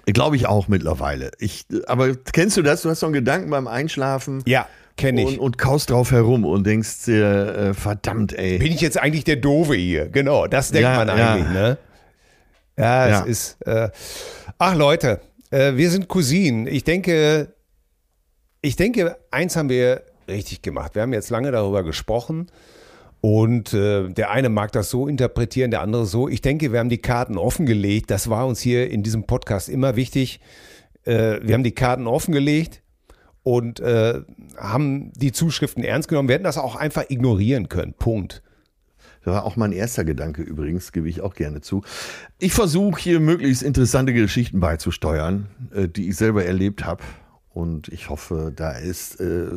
Glaube 0.06 0.38
ich 0.38 0.48
auch 0.48 0.68
mittlerweile. 0.70 1.32
Ich, 1.38 1.66
aber 1.88 2.16
kennst 2.16 2.56
du 2.56 2.62
das? 2.62 2.82
Du 2.84 2.90
hast 2.90 3.02
so 3.02 3.08
einen 3.08 3.14
Gedanken 3.14 3.50
beim 3.50 3.68
Einschlafen 3.68 4.42
Ja, 4.46 4.66
kenne 4.96 5.22
ich. 5.24 5.28
und, 5.28 5.40
und 5.40 5.58
kaust 5.58 5.90
drauf 5.90 6.12
herum 6.12 6.46
und 6.46 6.66
denkst 6.66 7.06
dir, 7.06 7.56
äh, 7.58 7.74
verdammt, 7.74 8.32
ey. 8.32 8.58
Bin 8.58 8.72
ich 8.72 8.80
jetzt 8.80 8.98
eigentlich 8.98 9.26
der 9.26 9.36
Doofe 9.36 9.76
hier? 9.76 10.08
Genau, 10.08 10.48
das 10.48 10.72
denkt 10.72 10.84
Ja, 10.84 10.96
man 11.04 11.08
ja. 11.10 11.34
eigentlich, 11.34 11.50
ne? 11.50 11.78
Ja, 12.78 13.06
es 13.08 13.12
Ja. 13.12 13.26
ist. 13.26 13.62
Äh, 13.68 13.90
ach 14.58 14.76
Leute, 14.76 15.20
äh, 15.52 15.76
wir 15.76 15.90
sind 15.90 16.08
Cousinen. 16.08 16.68
Ich 16.68 16.84
denke, 16.84 17.54
ich 18.62 18.76
denke, 18.76 19.18
eins 19.32 19.56
haben 19.56 19.70
wir 19.70 20.04
richtig 20.28 20.62
gemacht. 20.62 20.96
Wir 20.96 21.02
haben 21.04 21.14
jetzt 21.14 21.30
lange 21.30 21.52
darüber 21.52 21.84
gesprochen. 21.84 22.48
Und 23.20 23.74
äh, 23.74 24.10
der 24.10 24.30
eine 24.30 24.50
mag 24.50 24.72
das 24.72 24.90
so 24.92 25.08
interpretieren, 25.08 25.72
der 25.72 25.82
andere 25.82 26.06
so. 26.06 26.28
Ich 26.30 26.42
denke, 26.42 26.72
wir 26.72 26.80
haben 26.80 26.90
die 26.90 27.00
Karten 27.02 27.38
offengelegt. 27.38 28.12
Das 28.12 28.30
war 28.30 28.46
uns 28.46 28.60
hier 28.62 28.90
in 28.92 29.02
diesem 29.04 29.24
Podcast 29.26 29.70
immer 29.70 29.96
wichtig. 29.96 30.40
Äh, 31.04 31.40
wir 31.42 31.56
haben 31.56 31.64
die 31.64 31.74
Karten 31.74 32.06
offengelegt 32.06 32.84
und 33.42 33.80
äh, 33.80 34.22
haben 34.58 35.12
die 35.14 35.32
Zuschriften 35.32 35.84
ernst 35.84 36.10
genommen. 36.10 36.28
Wir 36.30 36.36
hätten 36.36 36.44
das 36.44 36.58
auch 36.60 36.76
einfach 36.76 37.06
ignorieren 37.10 37.70
können. 37.70 37.94
Punkt. 37.94 38.44
Das 39.28 39.36
war 39.36 39.44
auch 39.44 39.58
mein 39.58 39.74
erster 39.74 40.06
Gedanke 40.06 40.42
übrigens, 40.42 40.94
gebe 40.94 41.10
ich 41.10 41.20
auch 41.20 41.34
gerne 41.36 41.60
zu. 41.60 41.82
Ich 42.40 42.54
versuche 42.54 42.98
hier 43.02 43.20
möglichst 43.20 43.62
interessante 43.62 44.14
Geschichten 44.14 44.62
beizusteuern, 44.62 45.48
äh, 45.76 45.90
die 45.90 46.08
ich 46.08 46.16
selber 46.16 46.46
erlebt 46.46 46.86
habe. 46.86 47.04
Und 47.50 47.90
ich 47.90 48.10
hoffe, 48.10 48.54
da 48.56 48.72
ist 48.72 49.20
äh, 49.20 49.48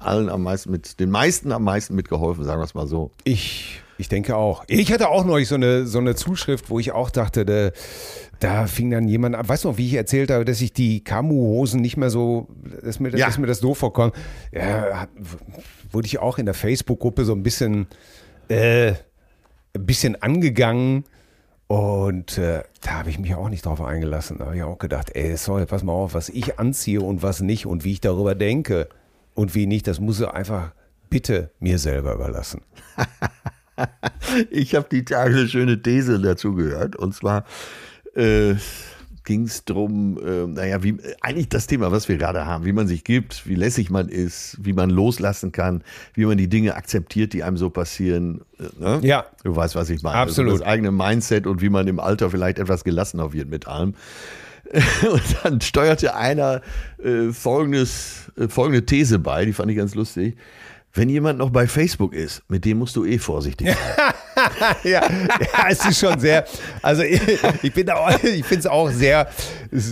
allen 0.00 0.28
am 0.30 0.42
meisten 0.42 0.72
mit, 0.72 0.98
den 0.98 1.10
meisten 1.10 1.52
am 1.52 1.62
meisten 1.62 1.94
mitgeholfen, 1.94 2.42
sagen 2.42 2.60
wir 2.60 2.64
es 2.64 2.74
mal 2.74 2.88
so. 2.88 3.12
Ich, 3.22 3.80
ich 3.98 4.08
denke 4.08 4.34
auch. 4.34 4.64
Ich 4.66 4.92
hatte 4.92 5.10
auch 5.10 5.24
neulich 5.24 5.46
so 5.46 5.54
eine, 5.54 5.86
so 5.86 5.98
eine 6.00 6.16
Zuschrift, 6.16 6.68
wo 6.68 6.80
ich 6.80 6.90
auch 6.90 7.10
dachte, 7.10 7.44
da, 7.44 7.70
da 8.40 8.66
fing 8.66 8.90
dann 8.90 9.06
jemand 9.06 9.36
an. 9.36 9.48
Weißt 9.48 9.62
du 9.62 9.68
noch, 9.68 9.78
wie 9.78 9.86
ich 9.86 9.94
erzählt 9.94 10.32
habe, 10.32 10.44
dass 10.44 10.60
ich 10.60 10.72
die 10.72 11.04
Kamu-Hosen 11.04 11.80
nicht 11.80 11.96
mehr 11.96 12.10
so, 12.10 12.48
dass 12.82 12.98
mir, 12.98 13.16
Ja. 13.16 13.26
dass 13.26 13.38
mir 13.38 13.46
das 13.46 13.60
doof 13.60 13.78
vorkommt. 13.78 14.12
Ja, 14.50 15.06
wurde 15.92 16.06
ich 16.06 16.18
auch 16.18 16.38
in 16.38 16.46
der 16.46 16.54
Facebook-Gruppe 16.54 17.24
so 17.24 17.32
ein 17.32 17.44
bisschen, 17.44 17.86
äh, 18.48 18.94
ein 19.74 19.86
bisschen 19.86 20.20
angegangen. 20.20 21.04
Und 21.66 22.36
äh, 22.38 22.64
da 22.80 22.90
habe 22.92 23.10
ich 23.10 23.18
mich 23.18 23.34
auch 23.34 23.48
nicht 23.48 23.64
drauf 23.64 23.80
eingelassen. 23.80 24.38
Da 24.38 24.46
habe 24.46 24.56
ich 24.56 24.62
auch 24.62 24.78
gedacht, 24.78 25.10
ey, 25.14 25.36
sorry, 25.36 25.66
pass 25.66 25.84
mal 25.84 25.92
auf, 25.92 26.14
was 26.14 26.28
ich 26.28 26.58
anziehe 26.58 27.00
und 27.00 27.22
was 27.22 27.40
nicht 27.40 27.66
und 27.66 27.84
wie 27.84 27.92
ich 27.92 28.00
darüber 28.00 28.34
denke 28.34 28.88
und 29.34 29.54
wie 29.54 29.66
nicht, 29.66 29.86
das 29.86 30.00
muss 30.00 30.18
du 30.18 30.26
einfach 30.26 30.72
bitte 31.08 31.50
mir 31.60 31.78
selber 31.78 32.14
überlassen. 32.14 32.62
Ich 34.50 34.74
habe 34.74 34.86
die 34.92 35.06
Tage 35.06 35.34
eine 35.34 35.48
schöne 35.48 35.80
These 35.80 36.20
dazu 36.20 36.54
gehört. 36.54 36.96
Und 36.96 37.14
zwar 37.14 37.44
äh, 38.14 38.54
ging 39.30 39.44
es 39.44 39.64
darum, 39.64 40.18
äh, 40.18 40.48
naja, 40.48 40.82
wie 40.82 40.96
eigentlich 41.20 41.48
das 41.48 41.68
Thema, 41.68 41.92
was 41.92 42.08
wir 42.08 42.18
gerade 42.18 42.46
haben, 42.46 42.64
wie 42.64 42.72
man 42.72 42.88
sich 42.88 43.04
gibt, 43.04 43.46
wie 43.46 43.54
lässig 43.54 43.88
man 43.88 44.08
ist, 44.08 44.58
wie 44.60 44.72
man 44.72 44.90
loslassen 44.90 45.52
kann, 45.52 45.84
wie 46.14 46.24
man 46.24 46.36
die 46.36 46.48
Dinge 46.48 46.74
akzeptiert, 46.74 47.32
die 47.32 47.44
einem 47.44 47.56
so 47.56 47.70
passieren. 47.70 48.40
Äh, 48.58 48.82
ne? 48.82 48.98
Ja. 49.02 49.26
Du 49.44 49.54
weißt, 49.54 49.76
was 49.76 49.88
ich 49.88 50.02
meine. 50.02 50.16
Absolut. 50.16 50.50
Also 50.50 50.64
das 50.64 50.68
eigene 50.68 50.90
Mindset 50.90 51.46
und 51.46 51.62
wie 51.62 51.68
man 51.68 51.86
im 51.86 52.00
Alter 52.00 52.28
vielleicht 52.28 52.58
etwas 52.58 52.82
gelassener 52.82 53.32
wird 53.32 53.48
mit 53.48 53.68
allem. 53.68 53.94
Und 55.12 55.22
dann 55.42 55.60
steuerte 55.60 56.14
einer 56.14 56.60
äh, 57.02 57.32
folgendes, 57.32 58.32
äh, 58.36 58.48
folgende 58.48 58.84
These 58.84 59.18
bei, 59.18 59.44
die 59.44 59.52
fand 59.52 59.70
ich 59.70 59.76
ganz 59.76 59.94
lustig. 59.94 60.36
Wenn 60.92 61.08
jemand 61.08 61.38
noch 61.38 61.50
bei 61.50 61.68
Facebook 61.68 62.14
ist, 62.14 62.42
mit 62.48 62.64
dem 62.64 62.78
musst 62.78 62.96
du 62.96 63.04
eh 63.04 63.18
vorsichtig 63.18 63.68
sein. 63.68 64.12
ja, 64.84 65.02
ja, 65.02 65.68
es 65.68 65.84
ist 65.86 65.98
schon 66.00 66.18
sehr, 66.18 66.44
also 66.82 67.02
ich, 67.02 67.20
ich 67.62 67.72
bin 67.72 67.88
auch, 67.90 68.10
ich 68.22 68.44
finde 68.44 68.60
es 68.60 68.66
auch 68.66 68.90
sehr, 68.90 69.28
ich 69.72 69.82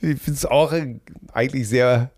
finde 0.00 0.32
es 0.32 0.44
auch 0.46 0.72
eigentlich 1.32 1.68
sehr, 1.68 2.10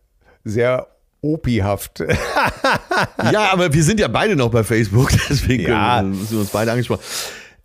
sehr 0.45 0.87
opihaft. 1.21 2.03
Ja, 3.33 3.53
aber 3.53 3.73
wir 3.73 3.83
sind 3.83 4.01
ja 4.01 4.09
beide 4.09 4.35
noch 4.37 4.51
bei 4.51 4.65
Facebook, 4.65 5.11
deswegen 5.29 5.65
Ja. 5.65 6.01
äh, 6.01 6.05
sind 6.05 6.31
wir 6.33 6.41
uns 6.41 6.51
beide 6.51 6.71
angesprochen. 6.73 7.03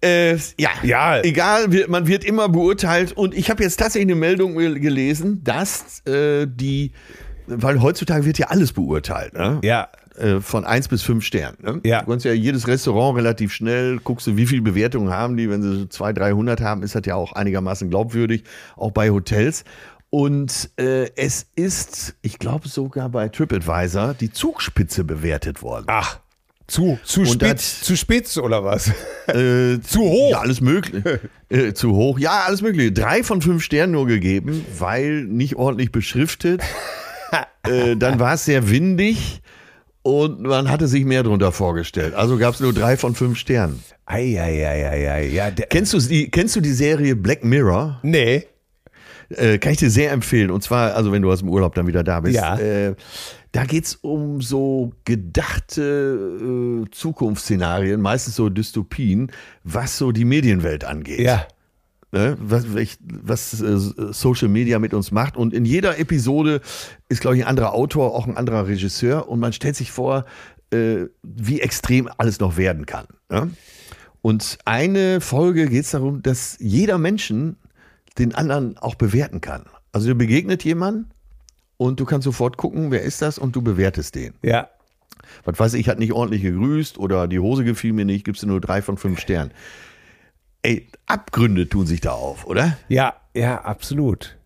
Äh, 0.03 0.35
ja, 0.57 0.69
Ja. 0.83 1.21
egal, 1.21 1.67
man 1.87 2.07
wird 2.07 2.23
immer 2.25 2.49
beurteilt. 2.49 3.13
Und 3.13 3.33
ich 3.33 3.49
habe 3.49 3.63
jetzt 3.63 3.79
tatsächlich 3.79 4.07
eine 4.11 4.15
Meldung 4.19 4.55
gel- 4.57 4.79
gelesen, 4.79 5.43
dass 5.43 6.05
äh, 6.05 6.45
die, 6.47 6.91
weil 7.47 7.81
heutzutage 7.81 8.25
wird 8.25 8.37
ja 8.37 8.47
alles 8.47 8.73
beurteilt, 8.73 9.33
ne? 9.33 9.59
Ja. 9.63 9.87
Äh, 10.17 10.41
von 10.41 10.63
1 10.63 10.89
bis 10.89 11.01
5 11.01 11.23
Sternen. 11.25 11.57
Ne? 11.61 11.81
Ja. 11.83 12.01
Du 12.01 12.11
kannst 12.11 12.25
ja 12.25 12.33
jedes 12.33 12.67
Restaurant 12.67 13.17
relativ 13.17 13.51
schnell, 13.51 13.97
guckst 14.03 14.27
du, 14.27 14.37
wie 14.37 14.45
viele 14.45 14.61
Bewertungen 14.61 15.11
haben 15.11 15.37
die. 15.37 15.49
Wenn 15.49 15.61
sie 15.61 15.89
200, 15.89 16.23
300 16.23 16.61
haben, 16.61 16.83
ist 16.83 16.93
das 16.95 17.01
ja 17.05 17.15
auch 17.15 17.33
einigermaßen 17.33 17.89
glaubwürdig, 17.89 18.43
auch 18.75 18.91
bei 18.91 19.09
Hotels. 19.09 19.63
Und 20.11 20.69
äh, 20.77 21.09
es 21.15 21.47
ist, 21.55 22.15
ich 22.21 22.37
glaube 22.37 22.67
sogar 22.67 23.09
bei 23.09 23.29
TripAdvisor, 23.29 24.13
die 24.13 24.31
Zugspitze 24.31 25.03
bewertet 25.03 25.63
worden. 25.63 25.85
Ach, 25.87 26.19
zu, 26.67 26.99
zu 27.03 27.25
spitz, 27.25 27.39
das- 27.39 27.81
zu 27.81 27.97
spitz 27.97 28.37
oder 28.37 28.63
was? 28.63 28.89
Äh, 29.27 29.79
Zu 29.83 30.01
hoch? 30.01 30.31
Ja, 30.31 30.39
alles 30.41 30.61
mögliche. 30.61 31.19
äh, 31.49 31.73
zu 31.73 31.93
hoch. 31.93 32.19
Ja, 32.19 32.43
alles 32.47 32.61
mögliche. 32.61 32.91
Drei 32.91 33.23
von 33.23 33.41
fünf 33.41 33.63
Sternen 33.63 33.93
nur 33.93 34.05
gegeben, 34.05 34.63
weil 34.77 35.23
nicht 35.23 35.55
ordentlich 35.55 35.91
beschriftet. 35.91 36.61
äh, 37.67 37.95
dann 37.97 38.19
war 38.19 38.35
es 38.35 38.45
sehr 38.45 38.69
windig 38.69 39.41
und 40.03 40.41
man 40.41 40.69
hatte 40.69 40.87
sich 40.87 41.05
mehr 41.05 41.23
drunter 41.23 41.51
vorgestellt. 41.51 42.13
Also 42.13 42.37
gab 42.37 42.53
es 42.53 42.59
nur 42.59 42.73
drei 42.73 42.97
von 42.97 43.15
fünf 43.15 43.37
Sternen. 43.39 43.81
Eieieiei, 44.05 45.27
ja, 45.27 45.49
Kennst 45.51 45.93
du 45.93 45.99
die, 45.99 46.29
kennst 46.29 46.55
du 46.55 46.61
die 46.61 46.73
Serie 46.73 47.15
Black 47.15 47.43
Mirror? 47.43 47.99
nee, 48.03 48.45
Äh, 49.29 49.57
kann 49.57 49.71
ich 49.71 49.79
dir 49.79 49.89
sehr 49.89 50.11
empfehlen. 50.11 50.51
Und 50.51 50.61
zwar, 50.63 50.93
also 50.95 51.11
wenn 51.11 51.21
du 51.21 51.31
aus 51.31 51.39
dem 51.39 51.49
Urlaub 51.49 51.73
dann 51.73 51.87
wieder 51.87 52.03
da 52.03 52.19
bist. 52.19 52.35
Ja. 52.35 52.57
Äh, 52.59 52.95
da 53.53 53.63
geht's 53.65 53.95
um 54.01 54.41
so 54.41 54.91
gedachte 55.05 56.83
äh, 56.83 56.89
Zukunftsszenarien, 56.91 58.01
meistens 58.01 58.35
so 58.35 58.49
Dystopien, 58.49 59.31
was 59.63 59.97
so 59.97 60.11
die 60.11 60.25
Medienwelt 60.25 60.83
angeht. 60.83 61.19
ja, 61.19 61.45
ne, 62.13 62.37
was, 62.39 62.65
was 63.09 63.61
äh, 63.61 64.13
Social 64.13 64.47
Media 64.47 64.79
mit 64.79 64.93
uns 64.93 65.11
macht. 65.11 65.35
Und 65.35 65.53
in 65.53 65.65
jeder 65.65 65.99
Episode 65.99 66.61
ist, 67.09 67.19
glaube 67.19 67.35
ich, 67.35 67.43
ein 67.43 67.49
anderer 67.49 67.73
Autor, 67.73 68.15
auch 68.15 68.27
ein 68.27 68.37
anderer 68.37 68.67
Regisseur. 68.67 69.27
Und 69.27 69.39
man 69.39 69.51
stellt 69.51 69.75
sich 69.75 69.91
vor, 69.91 70.25
äh, 70.71 71.07
wie 71.23 71.59
extrem 71.59 72.07
alles 72.17 72.39
noch 72.39 72.55
werden 72.55 72.85
kann. 72.85 73.07
Und 74.21 74.59
eine 74.63 75.19
Folge 75.19 75.67
geht 75.67 75.83
es 75.85 75.91
darum, 75.91 76.21
dass 76.21 76.55
jeder 76.59 76.97
Menschen 76.97 77.57
den 78.17 78.35
anderen 78.35 78.77
auch 78.77 78.95
bewerten 78.95 79.41
kann. 79.41 79.65
Also 79.91 80.07
dir 80.07 80.15
begegnet 80.15 80.63
jemand 80.63 81.07
und 81.77 81.99
du 81.99 82.05
kannst 82.05 82.25
sofort 82.25 82.57
gucken, 82.57 82.91
wer 82.91 83.01
ist 83.01 83.21
das 83.21 83.39
und 83.39 83.55
du 83.55 83.61
bewertest 83.61 84.15
den. 84.15 84.33
Ja. 84.43 84.69
Was 85.45 85.59
weiß 85.59 85.73
ich, 85.73 85.89
hat 85.89 85.97
nicht 85.99 86.13
ordentlich 86.13 86.43
gegrüßt 86.43 86.99
oder 86.99 87.27
die 87.27 87.39
Hose 87.39 87.63
gefiel 87.63 87.93
mir 87.93 88.05
nicht, 88.05 88.23
gibst 88.23 88.43
du 88.43 88.47
nur 88.47 88.61
drei 88.61 88.83
von 88.83 88.97
fünf 88.97 89.19
Sternen. 89.19 89.51
Ey, 90.63 90.87
Abgründe 91.05 91.69
tun 91.69 91.85
sich 91.85 92.01
da 92.01 92.11
auf, 92.11 92.45
oder? 92.47 92.77
Ja, 92.87 93.13
ja, 93.35 93.61
absolut. 93.61 94.37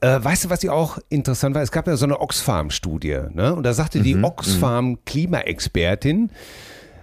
Äh, 0.00 0.18
weißt 0.22 0.44
du, 0.46 0.50
was 0.50 0.62
ich 0.64 0.70
auch 0.70 0.98
interessant 1.08 1.54
war? 1.54 1.62
Es 1.62 1.70
gab 1.72 1.86
ja 1.86 1.96
so 1.96 2.04
eine 2.06 2.20
Oxfam-Studie, 2.20 3.18
ne? 3.32 3.54
Und 3.54 3.62
da 3.64 3.72
sagte 3.74 4.00
die 4.00 4.16
Oxfam-Klimaexpertin, 4.16 6.30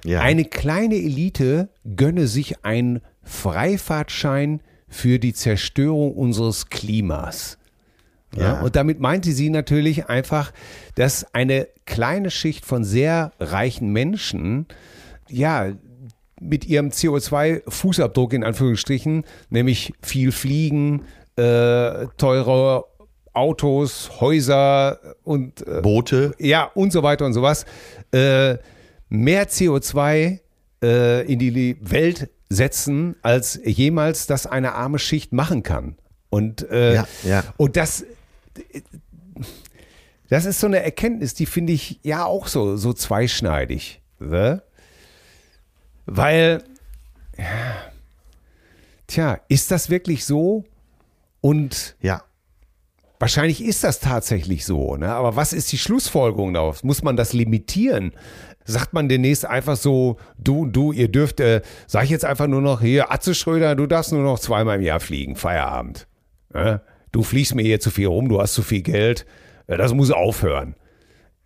Ja. 0.03 0.21
eine 0.21 0.45
kleine 0.45 0.95
Elite 0.95 1.69
gönne 1.95 2.27
sich 2.27 2.63
einen 2.65 3.01
Freifahrtschein 3.23 4.61
für 4.87 5.19
die 5.19 5.33
Zerstörung 5.33 6.13
unseres 6.13 6.69
Klimas. 6.69 7.57
Ja. 8.35 8.55
Ja. 8.55 8.61
Und 8.61 8.75
damit 8.75 8.99
meinte 8.99 9.31
sie 9.31 9.49
natürlich 9.49 10.07
einfach, 10.09 10.51
dass 10.95 11.33
eine 11.33 11.67
kleine 11.85 12.31
Schicht 12.31 12.65
von 12.65 12.83
sehr 12.83 13.31
reichen 13.39 13.91
Menschen, 13.91 14.65
ja, 15.29 15.71
mit 16.39 16.65
ihrem 16.65 16.89
CO2-Fußabdruck 16.89 18.33
in 18.33 18.43
Anführungsstrichen, 18.43 19.23
nämlich 19.49 19.93
viel 20.01 20.31
Fliegen, 20.31 21.03
äh, 21.37 22.07
teure 22.17 22.85
Autos, 23.33 24.21
Häuser 24.21 24.99
und 25.23 25.65
äh, 25.67 25.81
Boote. 25.81 26.33
ja, 26.39 26.65
und 26.73 26.91
so 26.91 27.03
weiter 27.03 27.25
und 27.25 27.33
so 27.33 27.41
was, 27.41 27.65
äh, 28.11 28.57
mehr 29.09 29.47
CO2 29.49 30.39
äh, 30.81 31.31
in 31.31 31.39
die 31.39 31.77
Welt 31.81 32.29
setzen, 32.49 33.15
als 33.21 33.59
jemals 33.63 34.27
das 34.27 34.47
eine 34.47 34.73
arme 34.73 34.99
Schicht 34.99 35.33
machen 35.33 35.63
kann. 35.63 35.95
Und, 36.29 36.69
äh, 36.69 36.95
Ja, 36.95 37.07
ja. 37.23 37.43
und 37.57 37.75
das, 37.75 38.05
das 40.29 40.45
ist 40.45 40.59
so 40.59 40.67
eine 40.67 40.83
Erkenntnis, 40.83 41.33
die 41.33 41.45
finde 41.45 41.73
ich 41.73 41.99
ja 42.03 42.25
auch 42.25 42.47
so, 42.47 42.77
so 42.77 42.93
zweischneidig. 42.93 44.01
Ne? 44.19 44.63
Weil, 46.05 46.63
ja, 47.37 47.45
tja, 49.07 49.39
ist 49.47 49.71
das 49.71 49.89
wirklich 49.89 50.25
so? 50.25 50.65
Und 51.41 51.95
Ja. 52.01 52.23
Wahrscheinlich 53.17 53.63
ist 53.63 53.85
das 53.85 54.01
tatsächlich 54.01 54.65
so, 54.65 54.97
ne? 54.97 55.07
aber 55.07 55.37
was 55.37 55.53
ist 55.53 55.71
die 55.71 55.77
Schlussfolgerung 55.77 56.53
daraus? 56.53 56.83
Muss 56.83 57.01
man 57.01 57.15
das 57.15 57.31
limitieren? 57.31 58.11
Sagt 58.65 58.91
man 58.93 59.07
demnächst 59.07 59.45
einfach 59.45 59.77
so, 59.77 60.17
du, 60.37 60.65
du, 60.65 60.91
ihr 60.91 61.07
dürft, 61.07 61.39
äh, 61.39 61.61
sag 61.87 62.03
ich 62.03 62.09
jetzt 62.09 62.25
einfach 62.25 62.47
nur 62.47 62.61
noch, 62.61 62.81
hier, 62.81 63.13
Atze 63.13 63.33
Schröder, 63.33 63.73
du 63.75 63.87
darfst 63.87 64.11
nur 64.11 64.21
noch 64.21 64.37
zweimal 64.37 64.75
im 64.75 64.81
Jahr 64.81 64.99
fliegen, 64.99 65.37
Feierabend. 65.37 66.07
Ne? 66.53 66.81
Du 67.13 67.23
fliegst 67.23 67.55
mir 67.55 67.61
hier 67.61 67.79
zu 67.79 67.89
viel 67.89 68.07
rum, 68.07 68.27
du 68.27 68.41
hast 68.41 68.53
zu 68.53 68.63
viel 68.63 68.81
Geld, 68.81 69.25
äh, 69.67 69.77
das 69.77 69.93
muss 69.93 70.11
aufhören. 70.11 70.75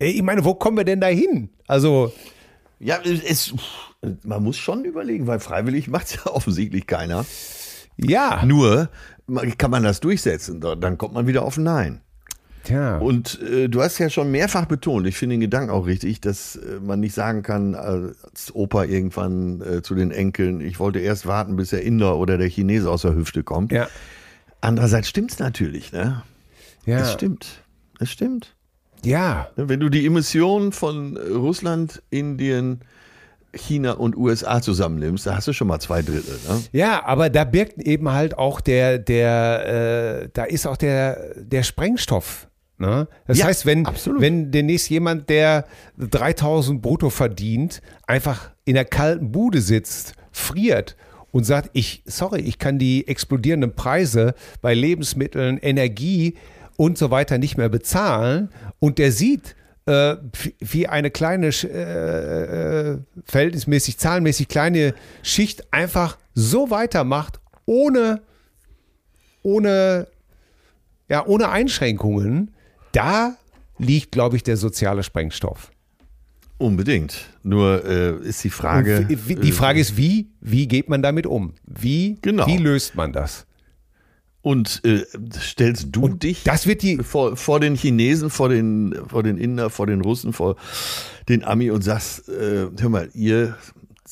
Äh, 0.00 0.06
Ich 0.10 0.22
meine, 0.22 0.44
wo 0.44 0.54
kommen 0.54 0.76
wir 0.76 0.84
denn 0.84 1.00
da 1.00 1.06
hin? 1.06 1.50
Also, 1.68 2.12
Ja, 2.80 2.98
es, 3.04 3.54
man 4.24 4.42
muss 4.42 4.56
schon 4.56 4.84
überlegen, 4.84 5.26
weil 5.26 5.40
freiwillig 5.40 5.88
macht 5.88 6.06
es 6.06 6.14
ja 6.16 6.26
offensichtlich 6.26 6.86
keiner. 6.86 7.24
ja, 7.96 8.42
Nur 8.44 8.88
kann 9.58 9.70
man 9.70 9.82
das 9.82 10.00
durchsetzen, 10.00 10.60
dann 10.60 10.98
kommt 10.98 11.14
man 11.14 11.26
wieder 11.26 11.42
auf 11.42 11.56
Nein. 11.56 12.00
tja, 12.64 12.98
Und 12.98 13.40
äh, 13.42 13.68
du 13.68 13.80
hast 13.82 13.98
ja 13.98 14.10
schon 14.10 14.30
mehrfach 14.30 14.64
betont, 14.64 15.06
ich 15.06 15.16
finde 15.16 15.34
den 15.34 15.40
Gedanken 15.40 15.70
auch 15.70 15.86
richtig, 15.86 16.20
dass 16.20 16.56
äh, 16.56 16.80
man 16.80 16.98
nicht 17.00 17.14
sagen 17.14 17.42
kann, 17.42 17.74
als 17.74 18.54
Opa 18.54 18.84
irgendwann 18.84 19.60
äh, 19.60 19.82
zu 19.82 19.94
den 19.94 20.10
Enkeln, 20.10 20.60
ich 20.60 20.78
wollte 20.80 20.98
erst 20.98 21.26
warten, 21.26 21.56
bis 21.56 21.70
der 21.70 21.82
Inder 21.82 22.16
oder 22.16 22.38
der 22.38 22.48
Chinese 22.48 22.90
aus 22.90 23.02
der 23.02 23.14
Hüfte 23.14 23.44
kommt. 23.44 23.70
ja, 23.72 23.88
Andererseits 24.62 25.08
stimmt's 25.08 25.38
natürlich, 25.38 25.92
ne? 25.92 26.22
ja, 26.84 26.98
Es 26.98 27.12
stimmt. 27.12 27.62
Es 27.98 28.10
stimmt. 28.10 28.54
ja, 29.04 29.48
Wenn 29.56 29.80
du 29.80 29.88
die 29.88 30.04
Emissionen 30.06 30.72
von 30.72 31.16
äh, 31.16 31.20
Russland, 31.32 32.02
Indien, 32.10 32.80
China 33.54 33.92
und 33.92 34.16
USA 34.16 34.60
zusammennimmst, 34.62 35.26
da 35.26 35.36
hast 35.36 35.48
du 35.48 35.52
schon 35.52 35.66
mal 35.68 35.80
zwei 35.80 36.02
Drittel. 36.02 36.38
Ne? 36.48 36.62
Ja, 36.72 37.04
aber 37.04 37.30
da 37.30 37.44
birgt 37.44 37.78
eben 37.82 38.10
halt 38.10 38.38
auch 38.38 38.60
der, 38.60 38.98
der, 38.98 40.22
äh, 40.24 40.28
da 40.32 40.44
ist 40.44 40.66
auch 40.66 40.76
der, 40.76 41.34
der 41.36 41.62
Sprengstoff. 41.62 42.48
Ne? 42.78 43.08
Das 43.26 43.38
Ja, 43.38 43.46
heißt, 43.46 43.66
wenn, 43.66 43.86
absolut. 43.86 44.20
wenn 44.20 44.50
demnächst 44.50 44.88
jemand, 44.88 45.28
der 45.28 45.66
3000 45.98 46.80
brutto 46.80 47.10
verdient, 47.10 47.82
einfach 48.06 48.50
in 48.64 48.74
der 48.74 48.84
kalten 48.84 49.32
Bude 49.32 49.60
sitzt, 49.60 50.14
friert 50.32 50.96
und 51.32 51.44
sagt, 51.44 51.70
ich, 51.72 52.02
sorry, 52.06 52.40
ich 52.40 52.58
kann 52.58 52.78
die 52.78 53.06
explodierenden 53.06 53.74
Preise 53.74 54.34
bei 54.62 54.74
Lebensmitteln, 54.74 55.58
Energie 55.58 56.36
und 56.76 56.96
so 56.96 57.10
weiter 57.10 57.36
nicht 57.38 57.58
mehr 57.58 57.68
bezahlen 57.68 58.48
und 58.78 58.98
der 58.98 59.12
sieht, 59.12 59.54
äh, 59.90 60.16
wie 60.60 60.86
eine 60.86 61.10
kleine, 61.10 61.48
äh, 61.48 62.92
äh, 62.92 62.98
verhältnismäßig, 63.24 63.98
zahlenmäßig 63.98 64.48
kleine 64.48 64.94
Schicht 65.22 65.72
einfach 65.72 66.16
so 66.34 66.70
weitermacht, 66.70 67.40
ohne, 67.66 68.20
ohne, 69.42 70.06
ja, 71.08 71.26
ohne 71.26 71.48
Einschränkungen, 71.48 72.52
da 72.92 73.36
liegt, 73.78 74.12
glaube 74.12 74.36
ich, 74.36 74.42
der 74.42 74.56
soziale 74.56 75.02
Sprengstoff. 75.02 75.70
Unbedingt. 76.58 77.14
Nur 77.42 77.84
äh, 77.86 78.16
ist 78.28 78.44
die 78.44 78.50
Frage. 78.50 79.06
Und 79.08 79.42
die 79.42 79.52
Frage 79.52 79.80
ist, 79.80 79.96
wie, 79.96 80.28
wie 80.40 80.68
geht 80.68 80.90
man 80.90 81.00
damit 81.02 81.26
um? 81.26 81.54
Wie, 81.64 82.18
Genau. 82.20 82.46
wie 82.46 82.58
löst 82.58 82.94
man 82.94 83.12
das? 83.12 83.46
Und 84.42 84.82
äh, 84.84 85.04
stellst 85.38 85.88
du 85.90 86.02
Und 86.04 86.22
dich 86.22 86.44
das 86.44 86.66
wird 86.66 86.82
die, 86.82 86.98
vor, 86.98 87.36
vor 87.36 87.60
den 87.60 87.74
Chinesen, 87.74 88.30
vor 88.30 88.48
den, 88.48 88.94
vor 89.08 89.22
den 89.22 89.36
Inder, 89.36 89.68
vor 89.68 89.86
den 89.86 90.00
Russen, 90.00 90.32
vor 90.32 90.56
den 91.28 91.44
Ami 91.44 91.70
und 91.70 91.82
sagst, 91.82 92.28
äh, 92.28 92.68
hör 92.78 92.88
mal, 92.88 93.10
ihr 93.12 93.56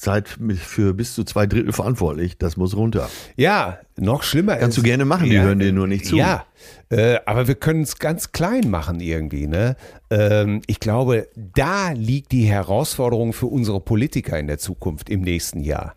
seid 0.01 0.29
für 0.29 0.95
bis 0.95 1.15
zu 1.15 1.25
zwei 1.25 1.47
Drittel 1.47 1.73
verantwortlich, 1.73 2.39
das 2.39 2.57
muss 2.57 2.77
runter. 2.77 3.11
Ja, 3.37 3.79
noch 3.97 4.23
schlimmer 4.23 4.55
Kannst 4.55 4.79
ist. 4.79 4.85
du 4.85 4.87
gerne 4.87 5.05
machen, 5.05 5.29
die 5.29 5.41
hören 5.41 5.59
dir 5.59 5.73
nur 5.73 5.89
nicht 5.89 6.07
zu. 6.07 6.17
Ja, 6.17 6.45
äh, 6.89 7.19
aber 7.27 7.49
wir 7.49 7.57
können 7.57 7.83
es 7.83 7.99
ganz 7.99 8.31
klein 8.31 8.71
machen 8.71 9.01
irgendwie. 9.01 9.49
Ne? 9.49 9.77
Ähm, 10.11 10.63
ich 10.69 10.79
glaube, 10.79 11.29
da 11.35 11.91
liegt 11.91 12.31
die 12.31 12.45
Herausforderung 12.45 13.33
für 13.33 13.47
unsere 13.47 13.81
Politiker 13.81 14.39
in 14.39 14.47
der 14.47 14.59
Zukunft 14.59 15.11
im 15.11 15.23
nächsten 15.23 15.61
Jahr. 15.61 15.95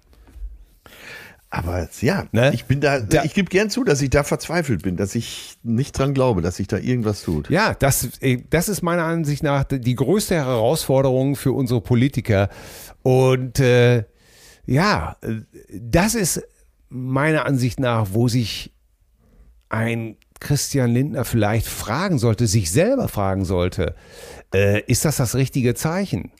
Aber 1.53 1.89
ja, 1.99 2.27
Ne? 2.31 2.51
ich 2.53 2.63
bin 2.63 2.79
da, 2.79 3.01
Da- 3.01 3.25
ich 3.25 3.33
gebe 3.33 3.49
gern 3.49 3.69
zu, 3.69 3.83
dass 3.83 4.01
ich 4.01 4.09
da 4.09 4.23
verzweifelt 4.23 4.83
bin, 4.83 4.95
dass 4.95 5.15
ich 5.15 5.57
nicht 5.63 5.91
dran 5.97 6.13
glaube, 6.13 6.41
dass 6.41 6.55
sich 6.55 6.67
da 6.67 6.77
irgendwas 6.77 7.23
tut. 7.23 7.49
Ja, 7.49 7.73
das, 7.73 8.07
äh, 8.21 8.41
das 8.49 8.69
ist 8.69 8.81
meiner 8.83 9.03
Ansicht 9.03 9.43
nach 9.43 9.65
die 9.65 9.95
größte 9.95 10.35
Herausforderung 10.35 11.35
für 11.35 11.51
unsere 11.51 11.81
Politiker. 11.81 12.47
Und 13.03 13.59
äh, 13.59 14.05
ja, 14.65 15.17
das 15.69 16.15
ist 16.15 16.41
meiner 16.87 17.45
Ansicht 17.45 17.81
nach, 17.81 18.07
wo 18.11 18.29
sich 18.29 18.71
ein 19.67 20.15
Christian 20.39 20.91
Lindner 20.91 21.25
vielleicht 21.25 21.67
fragen 21.67 22.17
sollte, 22.17 22.47
sich 22.47 22.71
selber 22.71 23.09
fragen 23.09 23.43
sollte, 23.43 23.95
äh, 24.53 24.81
ist 24.85 25.03
das 25.03 25.17
das 25.17 25.35
richtige 25.35 25.75
Zeichen? 25.75 26.31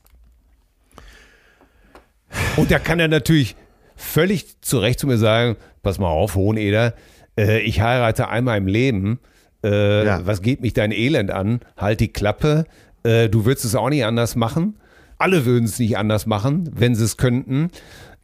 Und 2.55 2.71
da 2.71 2.79
kann 2.79 2.99
er 2.99 3.07
natürlich 3.09 3.55
völlig 4.01 4.61
zu 4.61 4.79
Recht 4.79 4.99
zu 4.99 5.07
mir 5.07 5.17
sagen, 5.17 5.55
pass 5.83 5.99
mal 5.99 6.07
auf, 6.09 6.35
Hoheneder, 6.35 6.93
äh, 7.37 7.59
ich 7.61 7.81
heirate 7.81 8.27
einmal 8.29 8.57
im 8.57 8.67
Leben, 8.67 9.19
äh, 9.63 10.05
Ja. 10.05 10.25
was 10.25 10.41
geht 10.41 10.61
mich 10.61 10.73
dein 10.73 10.91
Elend 10.91 11.31
an? 11.31 11.61
Halt 11.77 11.99
die 11.99 12.11
Klappe, 12.11 12.65
äh, 13.03 13.29
du 13.29 13.45
würdest 13.45 13.65
es 13.65 13.75
auch 13.75 13.89
nicht 13.89 14.05
anders 14.05 14.35
machen. 14.35 14.75
Alle 15.17 15.45
würden 15.45 15.65
es 15.65 15.77
nicht 15.79 15.97
anders 15.97 16.25
machen, 16.25 16.69
wenn 16.73 16.95
sie 16.95 17.03
es 17.03 17.15
könnten. 17.17 17.69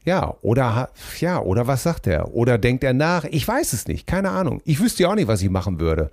Ja, 0.04 0.36
oder 0.42 0.90
ja, 1.20 1.40
oder 1.42 1.68
was 1.68 1.84
sagt 1.84 2.08
er? 2.08 2.34
Oder 2.34 2.58
denkt 2.58 2.84
er 2.84 2.94
nach? 2.94 3.26
Ich 3.26 3.48
weiß 3.48 3.74
es 3.74 3.88
nicht, 3.88 4.08
keine 4.08 4.30
Ahnung. 4.32 4.62
Ich 4.66 4.80
wüsste 4.80 5.04
ja 5.04 5.10
auch 5.10 5.16
nicht, 5.16 5.28
was 5.28 5.42
ich 5.42 5.50
machen 5.50 5.80
würde. 5.80 6.10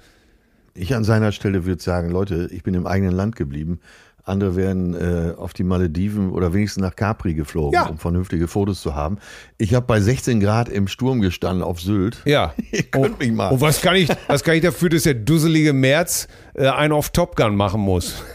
Ich 0.74 0.94
an 0.94 1.04
seiner 1.04 1.30
Stelle 1.32 1.64
würde 1.64 1.80
sagen, 1.82 2.10
Leute, 2.10 2.48
ich 2.52 2.64
bin 2.64 2.74
im 2.74 2.86
eigenen 2.86 3.12
Land 3.14 3.36
geblieben. 3.36 3.78
Andere 4.26 4.56
wären 4.56 4.94
äh, 4.94 5.34
auf 5.36 5.52
die 5.52 5.64
Malediven 5.64 6.30
oder 6.30 6.54
wenigstens 6.54 6.82
nach 6.82 6.96
Capri 6.96 7.34
geflogen, 7.34 7.74
Ja. 7.74 7.86
um 7.88 7.98
vernünftige 7.98 8.48
Fotos 8.48 8.80
zu 8.80 8.94
haben. 8.94 9.18
Ich 9.58 9.74
habe 9.74 9.86
bei 9.86 10.00
16 10.00 10.40
Grad 10.40 10.68
im 10.70 10.88
Sturm 10.88 11.20
gestanden 11.20 11.62
auf 11.62 11.80
Sylt. 11.80 12.22
Ja. 12.24 12.54
Ihr 12.72 12.84
könnt 12.84 13.18
mich 13.18 13.32
mal. 13.32 13.48
Und 13.48 13.60
was 13.60 13.80
kann 13.82 13.96
ich, 13.96 14.08
was 14.26 14.42
kann 14.42 14.54
ich 14.54 14.62
dafür, 14.62 14.88
dass 14.88 15.02
der 15.02 15.14
dusselige 15.14 15.72
März 15.74 16.26
äh, 16.54 16.68
einen 16.68 16.92
auf 16.94 17.10
Top 17.10 17.36
Gun 17.36 17.54
machen 17.56 17.80
muss? 17.80 18.22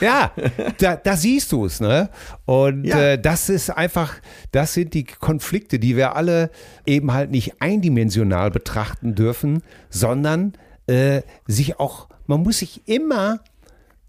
Ja, 0.00 0.30
da, 0.78 0.96
da 0.96 1.16
siehst 1.16 1.52
du 1.52 1.64
es, 1.64 1.80
ne? 1.80 2.10
Und 2.44 2.84
Ja. 2.84 2.98
äh, 3.12 3.18
das 3.18 3.48
ist 3.48 3.70
einfach, 3.70 4.14
das 4.52 4.74
sind 4.74 4.92
die 4.92 5.04
Konflikte, 5.04 5.78
die 5.78 5.96
wir 5.96 6.16
alle 6.16 6.50
eben 6.84 7.12
halt 7.14 7.30
nicht 7.30 7.60
eindimensional 7.62 8.50
betrachten 8.50 9.14
dürfen, 9.14 9.62
sondern 9.88 10.52
äh, 10.86 11.22
sich 11.46 11.80
auch, 11.80 12.08
man 12.26 12.42
muss 12.42 12.58
sich 12.58 12.82
immer 12.86 13.40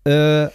äh, 0.08 0.50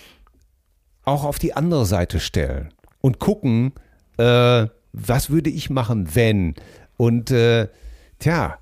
auch 1.04 1.24
auf 1.24 1.38
die 1.38 1.54
andere 1.54 1.86
Seite 1.86 2.20
stellen 2.20 2.72
und 3.00 3.18
gucken, 3.18 3.72
äh, 4.18 4.66
was 4.92 5.30
würde 5.30 5.50
ich 5.50 5.70
machen, 5.70 6.14
wenn? 6.14 6.54
Und 6.96 7.30
äh, 7.30 7.68
tja, 8.18 8.58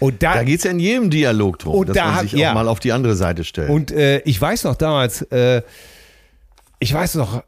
und 0.00 0.22
da, 0.22 0.34
Da 0.34 0.44
geht 0.44 0.58
es 0.58 0.64
ja 0.64 0.70
in 0.70 0.80
jedem 0.80 1.10
Dialog 1.10 1.58
drum, 1.58 1.74
Und 1.74 1.90
dass 1.90 1.96
da 1.96 2.06
man 2.12 2.22
sich 2.22 2.32
ja. 2.32 2.50
auch 2.50 2.54
mal 2.54 2.68
auf 2.68 2.80
die 2.80 2.90
andere 2.90 3.14
Seite 3.14 3.44
stellt. 3.44 3.68
Und 3.68 3.92
äh, 3.92 4.20
ich 4.20 4.40
weiß 4.40 4.64
noch 4.64 4.74
damals, 4.74 5.22
äh, 5.30 5.62
ich 6.78 6.92
weiß 6.92 7.16
noch, 7.16 7.44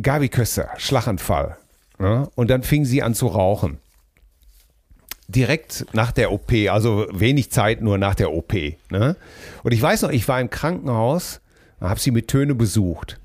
Gabi 0.00 0.28
Köster, 0.28 0.68
Schlaganfall. 0.76 1.56
Ja? 1.98 2.28
Und 2.34 2.50
dann 2.50 2.62
fing 2.62 2.84
sie 2.84 3.02
an 3.02 3.14
zu 3.14 3.26
rauchen. 3.28 3.78
Direkt 5.26 5.86
nach 5.92 6.12
der 6.12 6.32
OP, 6.32 6.52
also 6.70 7.06
wenig 7.12 7.50
Zeit 7.50 7.80
nur 7.80 7.96
nach 7.96 8.14
der 8.14 8.32
OP. 8.32 8.52
Ne? 8.90 9.16
Und 9.62 9.72
ich 9.72 9.80
weiß 9.80 10.02
noch, 10.02 10.10
ich 10.10 10.28
war 10.28 10.40
im 10.40 10.50
Krankenhaus, 10.50 11.40
habe 11.88 12.00
sie 12.00 12.10
mit 12.10 12.28
Töne 12.28 12.54
besucht. 12.54 13.20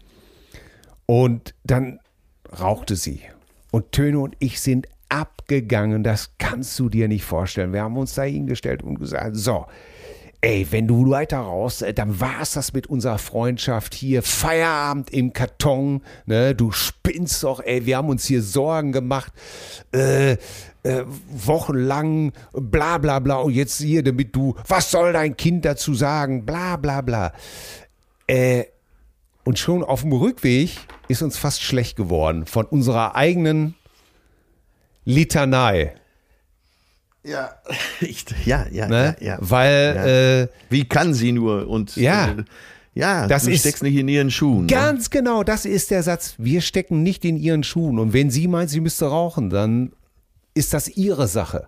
Und 1.05 1.53
dann 1.63 1.99
rauchte 2.59 2.95
sie. 2.95 3.21
Und 3.71 3.91
Töne 3.91 4.19
und 4.19 4.35
ich 4.39 4.61
sind 4.61 4.87
abgegangen. 5.09 6.03
Das 6.03 6.31
kannst 6.37 6.79
du 6.79 6.89
dir 6.89 7.07
nicht 7.07 7.25
vorstellen. 7.25 7.73
Wir 7.73 7.83
haben 7.83 7.97
uns 7.97 8.15
da 8.15 8.23
hingestellt 8.23 8.83
und 8.83 8.99
gesagt, 8.99 9.35
so, 9.35 9.65
ey, 10.41 10.67
wenn 10.69 10.87
du 10.87 11.09
weiter 11.09 11.39
raus, 11.39 11.81
äh, 11.81 11.93
dann 11.93 12.19
war's 12.19 12.53
das 12.53 12.73
mit 12.73 12.87
unserer 12.87 13.17
Freundschaft 13.17 13.93
hier. 13.93 14.21
Feierabend 14.23 15.11
im 15.11 15.33
Karton. 15.33 16.01
Ne? 16.25 16.55
Du 16.55 16.71
spinnst 16.71 17.43
doch, 17.43 17.61
ey, 17.61 17.85
wir 17.85 17.97
haben 17.97 18.09
uns 18.09 18.25
hier 18.25 18.41
Sorgen 18.41 18.91
gemacht. 18.91 19.33
Äh, 19.91 20.37
äh, 20.83 21.03
wochenlang, 21.29 22.31
bla 22.53 22.99
bla 22.99 23.19
bla. 23.19 23.37
Und 23.37 23.53
jetzt 23.53 23.81
hier, 23.81 24.03
damit 24.03 24.35
du, 24.35 24.55
was 24.67 24.91
soll 24.91 25.13
dein 25.13 25.35
Kind 25.35 25.65
dazu 25.65 25.95
sagen? 25.95 26.45
Bla 26.45 26.77
bla 26.77 27.01
bla. 27.01 27.33
Äh, 28.27 28.65
und 29.43 29.59
schon 29.59 29.83
auf 29.83 30.01
dem 30.01 30.11
Rückweg 30.13 30.71
ist 31.07 31.21
uns 31.21 31.37
fast 31.37 31.61
schlecht 31.61 31.95
geworden 31.95 32.45
von 32.47 32.65
unserer 32.65 33.15
eigenen 33.15 33.75
Litanei. 35.05 35.93
ja, 37.23 37.51
ich, 38.01 38.25
ja, 38.45 38.65
ja, 38.71 38.87
Ne? 38.87 39.15
ja, 39.19 39.27
ja. 39.27 39.37
Weil 39.41 39.93
Ja. 39.95 40.05
Äh, 40.43 40.47
Wie 40.69 40.85
kann 40.87 41.13
sie 41.13 41.31
nur? 41.31 41.67
Und 41.67 41.95
Ja. 41.95 42.31
äh, 42.31 42.43
ja, 42.93 43.27
Das 43.27 43.43
du 43.43 43.51
ist- 43.51 43.61
steckst 43.61 43.83
nicht 43.83 43.95
in 43.97 44.07
ihren 44.07 44.31
Schuhen. 44.31 44.61
ne? 44.61 44.67
ganz 44.71 45.09
genau, 45.09 45.43
das 45.43 45.65
ist 45.65 45.91
der 45.91 46.01
Satz. 46.03 46.35
Wir 46.37 46.61
stecken 46.61 47.03
nicht 47.03 47.25
in 47.25 47.37
ihren 47.37 47.63
Schuhen. 47.63 47.99
Und 47.99 48.13
wenn 48.13 48.29
sie 48.31 48.47
meint, 48.47 48.69
sie 48.69 48.79
müsste 48.79 49.05
rauchen, 49.05 49.49
dann 49.49 49.91
ist 50.53 50.73
das 50.73 50.87
ihre 50.87 51.27
Sache. 51.27 51.67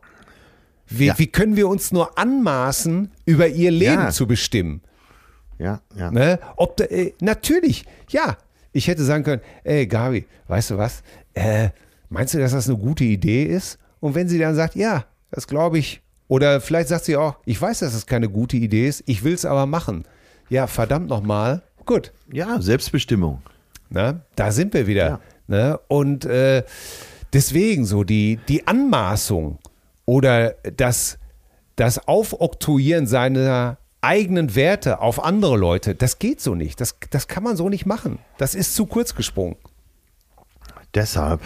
Wie, 0.87 1.07
Ja. 1.07 1.19
wie 1.19 1.27
können 1.27 1.55
wir 1.57 1.67
uns 1.67 1.91
nur 1.91 2.17
anmaßen, 2.17 3.11
über 3.25 3.47
ihr 3.47 3.71
Leben 3.71 4.09
zu 4.11 4.25
bestimmen? 4.25 4.81
Ja, 5.59 5.81
ja. 5.95 6.11
Ne? 6.11 6.39
Ob 6.55 6.77
da, 6.77 6.85
äh, 6.85 7.13
natürlich, 7.19 7.85
ja. 8.09 8.37
Ich 8.73 8.87
hätte 8.87 9.03
sagen 9.03 9.23
können, 9.23 9.41
ey 9.63 9.87
Gabi, 9.87 10.25
weißt 10.47 10.71
du 10.71 10.77
was? 10.77 11.01
Äh, 11.33 11.69
meinst 12.09 12.33
du, 12.33 12.39
dass 12.39 12.51
das 12.51 12.69
eine 12.69 12.77
gute 12.77 13.03
Idee 13.03 13.43
ist? 13.45 13.79
Und 13.99 14.13
wenn 14.13 14.29
sie 14.29 14.37
dann 14.37 14.55
sagt, 14.55 14.75
ja, 14.75 15.05
das 15.31 15.47
glaube 15.47 15.79
ich. 15.79 16.01
Oder 16.27 16.61
vielleicht 16.61 16.89
sagt 16.89 17.05
sie 17.05 17.15
auch, 17.15 17.37
ich 17.45 17.59
weiß, 17.59 17.79
dass 17.79 17.93
das 17.93 18.05
keine 18.05 18.29
gute 18.29 18.57
Idee 18.57 18.87
ist, 18.87 19.03
ich 19.05 19.23
will 19.23 19.33
es 19.33 19.45
aber 19.45 19.65
machen. 19.65 20.03
Ja, 20.49 20.67
verdammt 20.67 21.09
nochmal. 21.09 21.61
Gut, 21.85 22.11
ja, 22.31 22.61
Selbstbestimmung. 22.61 23.41
Ne? 23.89 24.21
Da 24.35 24.51
sind 24.51 24.73
wir 24.73 24.87
wieder. 24.87 25.21
Ne? 25.47 25.79
Und 25.87 26.25
äh, 26.25 26.63
deswegen 27.33 27.85
so 27.85 28.03
die, 28.03 28.39
die 28.47 28.67
Anmaßung 28.67 29.57
oder 30.05 30.51
das, 30.75 31.17
das 31.77 32.07
Aufoktroyieren 32.07 33.07
seiner 33.07 33.77
eigenen 34.07 34.55
Werte 34.55 35.01
auf 35.01 35.21
andere 35.23 35.57
Leute, 35.57 35.93
das 35.93 36.17
geht 36.17 36.39
so 36.39 36.55
nicht. 36.55 36.79
Das, 36.79 36.95
das 37.09 37.27
kann 37.27 37.43
man 37.43 37.57
so 37.57 37.67
nicht 37.67 37.85
machen. 37.85 38.19
Das 38.37 38.55
ist 38.55 38.73
zu 38.73 38.85
kurz 38.85 39.15
gesprungen. 39.15 39.57
Deshalb 40.95 41.41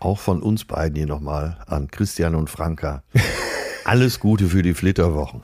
auch 0.00 0.18
von 0.18 0.42
uns 0.42 0.64
beiden 0.64 0.96
hier 0.96 1.06
nochmal 1.06 1.58
an 1.66 1.88
Christian 1.88 2.34
und 2.34 2.48
Franka. 2.48 3.02
Alles 3.84 4.20
Gute 4.20 4.46
für 4.46 4.62
die 4.62 4.74
Flitterwochen. 4.74 5.42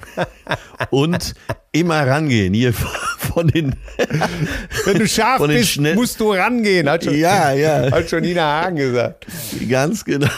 Und 0.90 1.34
immer 1.72 2.06
rangehen 2.06 2.54
hier 2.54 2.72
von 2.72 3.48
den. 3.48 3.74
Wenn 4.84 4.98
du 4.98 5.06
scharf 5.08 5.46
bist, 5.46 5.70
schnell- 5.70 5.94
musst 5.94 6.18
du 6.20 6.32
rangehen, 6.32 6.88
hat 6.88 7.04
schon, 7.04 7.16
Ja, 7.18 7.52
ja. 7.52 7.90
hat 7.90 8.08
schon 8.08 8.22
Nina 8.22 8.62
Hagen 8.62 8.76
gesagt. 8.76 9.26
Ganz 9.68 10.04
genau. 10.04 10.28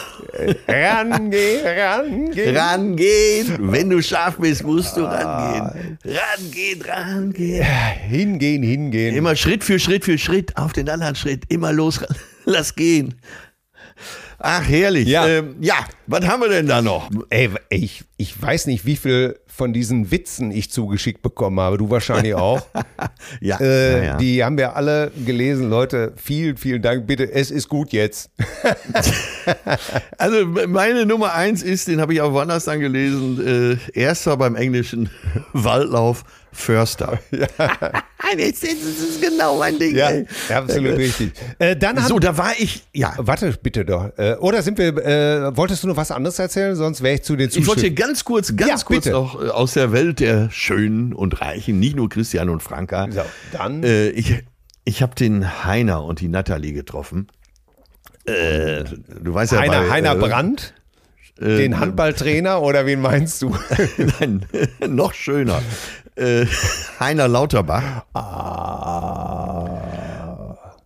Rangehen, 0.66 1.66
rangehen. 1.66 2.56
Rangehen. 2.56 3.56
Wenn 3.72 3.90
du 3.90 4.00
scharf 4.02 4.36
bist, 4.38 4.64
musst 4.64 4.96
du 4.96 5.02
rangehen. 5.04 5.98
Rangehen, 6.04 6.82
rangehen. 6.82 7.64
Hingehen, 8.08 8.62
hingehen. 8.62 9.14
Immer 9.16 9.36
Schritt 9.36 9.64
für 9.64 9.78
Schritt 9.78 10.04
für 10.04 10.18
Schritt 10.18 10.56
auf 10.56 10.72
den 10.72 10.88
anderen 10.88 11.14
Schritt. 11.16 11.44
Immer 11.48 11.72
los. 11.72 12.00
Lass 12.44 12.74
gehen. 12.74 13.14
Ach, 14.42 14.66
herrlich. 14.66 15.06
Ja. 15.06 15.26
Ähm, 15.28 15.56
ja, 15.60 15.74
was 16.06 16.26
haben 16.26 16.40
wir 16.40 16.48
denn 16.48 16.66
da 16.66 16.80
noch? 16.80 17.10
Ey, 17.28 17.50
ich, 17.68 18.04
ich 18.16 18.40
weiß 18.40 18.66
nicht, 18.66 18.86
wie 18.86 18.96
viel 18.96 19.38
von 19.46 19.74
diesen 19.74 20.10
Witzen 20.10 20.50
ich 20.50 20.70
zugeschickt 20.70 21.20
bekommen 21.20 21.60
habe. 21.60 21.76
Du 21.76 21.90
wahrscheinlich 21.90 22.34
auch. 22.34 22.62
Ja, 23.40 23.58
Äh, 23.60 23.92
ja, 23.98 24.04
ja. 24.04 24.16
Die 24.16 24.42
haben 24.44 24.56
wir 24.58 24.76
alle 24.76 25.10
gelesen. 25.24 25.68
Leute, 25.70 26.12
vielen, 26.16 26.56
vielen 26.56 26.82
Dank. 26.82 27.06
Bitte, 27.06 27.30
es 27.30 27.50
ist 27.50 27.68
gut 27.68 27.92
jetzt. 27.92 28.30
Also 30.18 30.46
meine 30.46 31.06
Nummer 31.06 31.34
eins 31.34 31.62
ist, 31.62 31.88
den 31.88 32.00
habe 32.00 32.12
ich 32.12 32.20
auch 32.20 32.32
woanders 32.32 32.64
dann 32.66 32.80
gelesen, 32.80 33.78
äh, 33.94 33.98
erster 33.98 34.36
beim 34.36 34.54
englischen 34.54 35.08
Waldlauf, 35.52 36.24
Förster. 36.52 37.18
Ja. 37.30 37.46
das 38.36 38.62
ist 38.62 39.22
genau 39.22 39.58
mein 39.58 39.78
Ding. 39.78 39.96
ey. 39.96 40.26
absolut 40.54 40.96
richtig. 40.96 41.32
Äh, 41.58 41.74
dann 41.74 41.98
So, 41.98 42.18
da 42.18 42.36
war 42.36 42.52
ich, 42.58 42.84
ja. 42.92 43.14
Warte 43.16 43.56
bitte 43.62 43.84
doch. 43.84 44.10
Äh, 44.18 44.36
oder 44.40 44.62
sind 44.62 44.78
wir, 44.78 44.96
äh, 44.96 45.56
wolltest 45.56 45.82
du 45.82 45.88
noch 45.88 45.96
was 45.96 46.10
anderes 46.10 46.38
erzählen? 46.38 46.76
Sonst 46.76 47.02
wäre 47.02 47.14
ich 47.14 47.22
zu 47.22 47.34
den 47.36 47.48
Ich 47.48 47.66
wollte 47.66 47.82
hier 47.82 47.94
ganz 47.94 48.24
kurz, 48.24 48.54
ganz 48.54 48.82
Ja, 48.82 48.86
kurz 48.86 49.04
bitte. 49.04 49.16
noch 49.16 49.42
äh, 49.42 49.48
aus 49.48 49.72
der 49.72 49.92
Welt 49.92 50.20
der 50.20 50.50
Schönen 50.50 51.12
und 51.12 51.40
Reichen, 51.40 51.80
nicht 51.80 51.96
nur 51.96 52.08
Christian 52.08 52.50
und 52.50 52.62
Franka. 52.62 53.08
So, 53.10 53.22
dann. 53.52 53.82
Äh, 53.82 54.10
ich 54.10 54.44
ich 54.84 55.02
habe 55.02 55.14
den 55.14 55.64
Heiner 55.64 56.04
und 56.04 56.20
die 56.20 56.28
Natalie 56.28 56.72
getroffen. 56.72 57.28
Äh, 58.24 58.84
du 59.22 59.34
weißt 59.34 59.52
ja, 59.52 59.60
Heiner, 59.60 59.80
bei, 59.82 59.90
Heiner 59.90 60.12
äh, 60.12 60.18
Brandt, 60.18 60.74
den 61.40 61.80
Handballtrainer 61.80 62.60
oder 62.60 62.84
wen 62.84 63.00
meinst 63.00 63.40
du? 63.42 63.56
Nein, 64.20 64.46
noch 64.86 65.14
schöner. 65.14 65.62
Äh, 66.16 66.46
Heiner 67.00 67.28
Lauterbach. 67.28 68.04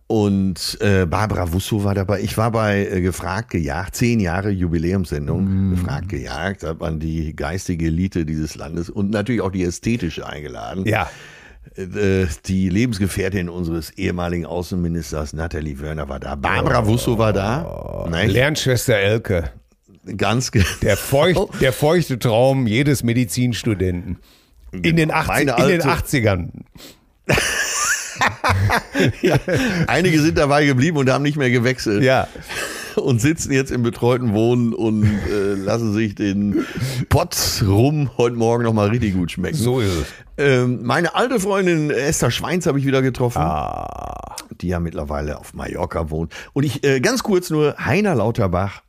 Und 0.07 0.77
äh, 0.81 1.07
Barbara 1.07 1.51
Wusso 1.51 1.83
war 1.83 1.95
dabei. 1.95 2.21
Ich 2.21 2.37
war 2.37 2.51
bei 2.51 2.85
äh, 2.87 3.01
Gefragt 3.01 3.49
gejagt, 3.49 3.95
zehn 3.95 4.19
Jahre 4.19 4.49
Jubiläumssendung. 4.51 5.71
Gefragt 5.71 6.09
gejagt, 6.09 6.63
hat 6.63 6.79
man 6.79 6.99
die 6.99 7.35
geistige 7.35 7.87
Elite 7.87 8.23
dieses 8.25 8.55
Landes 8.55 8.89
und 8.91 9.09
natürlich 9.09 9.41
auch 9.41 9.51
die 9.51 9.63
ästhetische 9.63 10.25
eingeladen. 10.27 10.85
ja. 10.85 11.09
Äh, 11.75 12.27
die 12.45 12.69
Lebensgefährtin 12.69 13.49
unseres 13.49 13.89
ehemaligen 13.89 14.45
Außenministers 14.45 15.33
Nathalie 15.33 15.79
Wörner 15.79 16.07
war 16.07 16.19
da. 16.19 16.35
Barbara 16.35 16.85
Wusso 16.85 17.17
war 17.17 17.33
da. 17.33 18.07
Nicht? 18.11 18.31
Lernschwester 18.33 18.95
Elke. 18.95 19.49
Ganz 20.15 20.51
ge- 20.51 20.63
Der, 20.83 20.95
feucht, 20.95 21.39
der 21.61 21.73
feuchte 21.73 22.19
Traum 22.19 22.67
jedes 22.67 23.01
Medizinstudenten. 23.01 24.19
In 24.71 24.95
den, 24.95 25.11
80, 25.11 25.27
Meine 25.27 25.51
in 25.51 25.67
den 25.79 25.81
alte- 25.89 26.05
80ern. 26.07 26.49
Einige 29.87 30.21
sind 30.21 30.37
dabei 30.37 30.65
geblieben 30.65 30.97
und 30.97 31.09
haben 31.09 31.23
nicht 31.23 31.37
mehr 31.37 31.49
gewechselt. 31.51 32.03
Ja. 32.03 32.27
und 32.95 33.19
sitzen 33.19 33.51
jetzt 33.51 33.71
im 33.71 33.83
betreuten 33.83 34.33
Wohnen 34.33 34.73
und 34.73 35.03
äh, 35.03 35.53
lassen 35.55 35.93
sich 35.93 36.15
den 36.15 36.65
Pott 37.09 37.35
rum 37.67 38.09
heute 38.17 38.35
Morgen 38.37 38.63
nochmal 38.63 38.89
richtig 38.89 39.13
gut 39.15 39.31
schmecken. 39.31 39.57
So 39.57 39.79
ist 39.81 39.91
es. 39.91 40.05
Ähm, 40.37 40.83
meine 40.83 41.13
alte 41.15 41.39
Freundin 41.39 41.89
Esther 41.91 42.31
Schweins 42.31 42.65
habe 42.67 42.79
ich 42.79 42.85
wieder 42.85 43.01
getroffen, 43.01 43.41
Ah. 43.41 44.35
die 44.61 44.67
ja 44.69 44.79
mittlerweile 44.79 45.37
auf 45.37 45.53
Mallorca 45.53 46.09
wohnt. 46.09 46.33
Und 46.53 46.63
ich, 46.63 46.83
äh, 46.85 46.99
ganz 47.01 47.23
kurz 47.23 47.49
nur, 47.49 47.75
Heiner 47.77 48.15
Lauterbach 48.15 48.81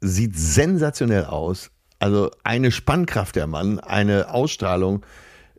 sieht 0.00 0.36
sensationell 0.38 1.24
aus. 1.24 1.70
Also 1.98 2.30
eine 2.44 2.70
Spannkraft 2.70 3.36
der 3.36 3.46
Mann, 3.46 3.80
eine 3.80 4.32
Ausstrahlung. 4.32 5.04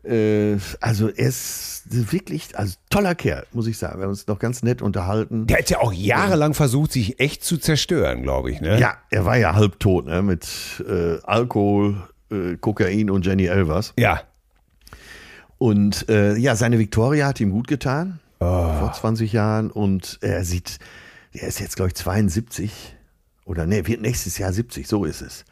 Äh, 0.04 0.56
also 0.80 1.08
er 1.08 1.28
ist 1.28 1.82
wirklich, 1.86 2.56
also 2.56 2.76
toller 2.88 3.14
Kerl, 3.14 3.46
muss 3.52 3.66
ich 3.66 3.76
sagen. 3.76 3.98
Wir 3.98 4.04
haben 4.04 4.10
uns 4.10 4.26
noch 4.26 4.38
ganz 4.38 4.62
nett 4.62 4.80
unterhalten. 4.80 5.46
Der 5.46 5.58
hat 5.58 5.70
ja 5.70 5.80
auch 5.80 5.92
jahrelang 5.92 6.54
versucht, 6.54 6.92
sich 6.92 7.20
echt 7.20 7.44
zu 7.44 7.58
zerstören, 7.58 8.22
glaube 8.22 8.50
ich. 8.50 8.60
Ne? 8.60 8.80
Ja, 8.80 8.94
er 9.10 9.24
war 9.24 9.36
ja 9.36 9.54
halbtot, 9.54 10.06
ne? 10.06 10.22
Mit 10.22 10.46
äh, 10.88 11.18
Alkohol, 11.22 11.96
äh, 12.30 12.56
Kokain 12.56 13.10
und 13.10 13.26
Jenny 13.26 13.46
Elvers. 13.46 13.92
Ja. 13.98 14.22
Und 15.58 16.08
äh, 16.08 16.36
ja, 16.36 16.56
seine 16.56 16.78
Victoria 16.78 17.26
hat 17.26 17.40
ihm 17.40 17.50
gut 17.50 17.68
getan. 17.68 18.20
vor 18.38 18.92
20 18.94 19.34
Jahren 19.34 19.70
und 19.70 20.18
er 20.22 20.42
sieht, 20.46 20.78
er 21.32 21.48
ist 21.48 21.60
jetzt, 21.60 21.76
glaube 21.76 21.88
ich, 21.88 21.94
72 21.96 22.96
oder 23.44 23.66
nee, 23.66 23.86
wird 23.86 24.00
nächstes 24.00 24.38
Jahr 24.38 24.52
70, 24.52 24.88
so 24.88 25.04
ist 25.04 25.20
es. 25.20 25.44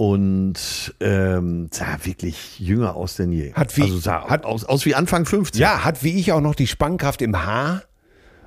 Und 0.00 0.94
ähm, 1.00 1.68
sah 1.72 1.98
wirklich 2.04 2.60
jünger 2.60 2.94
aus 2.94 3.16
denn 3.16 3.32
je. 3.32 3.52
Hat 3.54 3.76
wie- 3.76 3.82
also 3.82 3.98
sah 3.98 4.28
hat- 4.28 4.44
aus, 4.44 4.62
aus 4.64 4.86
wie 4.86 4.94
Anfang 4.94 5.26
50. 5.26 5.60
Ja, 5.60 5.82
hat 5.84 6.04
wie 6.04 6.16
ich 6.20 6.30
auch 6.30 6.40
noch 6.40 6.54
die 6.54 6.68
Spannkraft 6.68 7.20
im 7.20 7.44
Haar. 7.44 7.82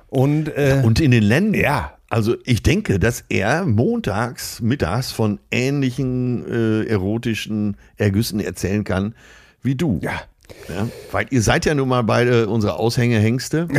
Und, 0.08 0.48
äh, 0.48 0.80
Und 0.82 0.98
in 0.98 1.10
den 1.10 1.22
Ländern. 1.22 1.60
Ja. 1.60 1.98
Also 2.08 2.36
ich 2.46 2.62
denke, 2.62 2.98
dass 2.98 3.24
er 3.28 3.66
montags, 3.66 4.62
mittags 4.62 5.12
von 5.12 5.40
ähnlichen 5.50 6.46
äh, 6.50 6.84
erotischen 6.88 7.76
Ergüssen 7.98 8.40
erzählen 8.40 8.84
kann 8.84 9.14
wie 9.62 9.74
du. 9.74 10.00
ja. 10.02 10.22
Ja, 10.68 10.88
weil 11.12 11.26
ihr 11.30 11.40
seid 11.42 11.64
ja 11.66 11.74
nun 11.74 11.88
mal 11.88 12.02
beide 12.02 12.48
unsere 12.48 12.78
Aushängehengste. 12.78 13.68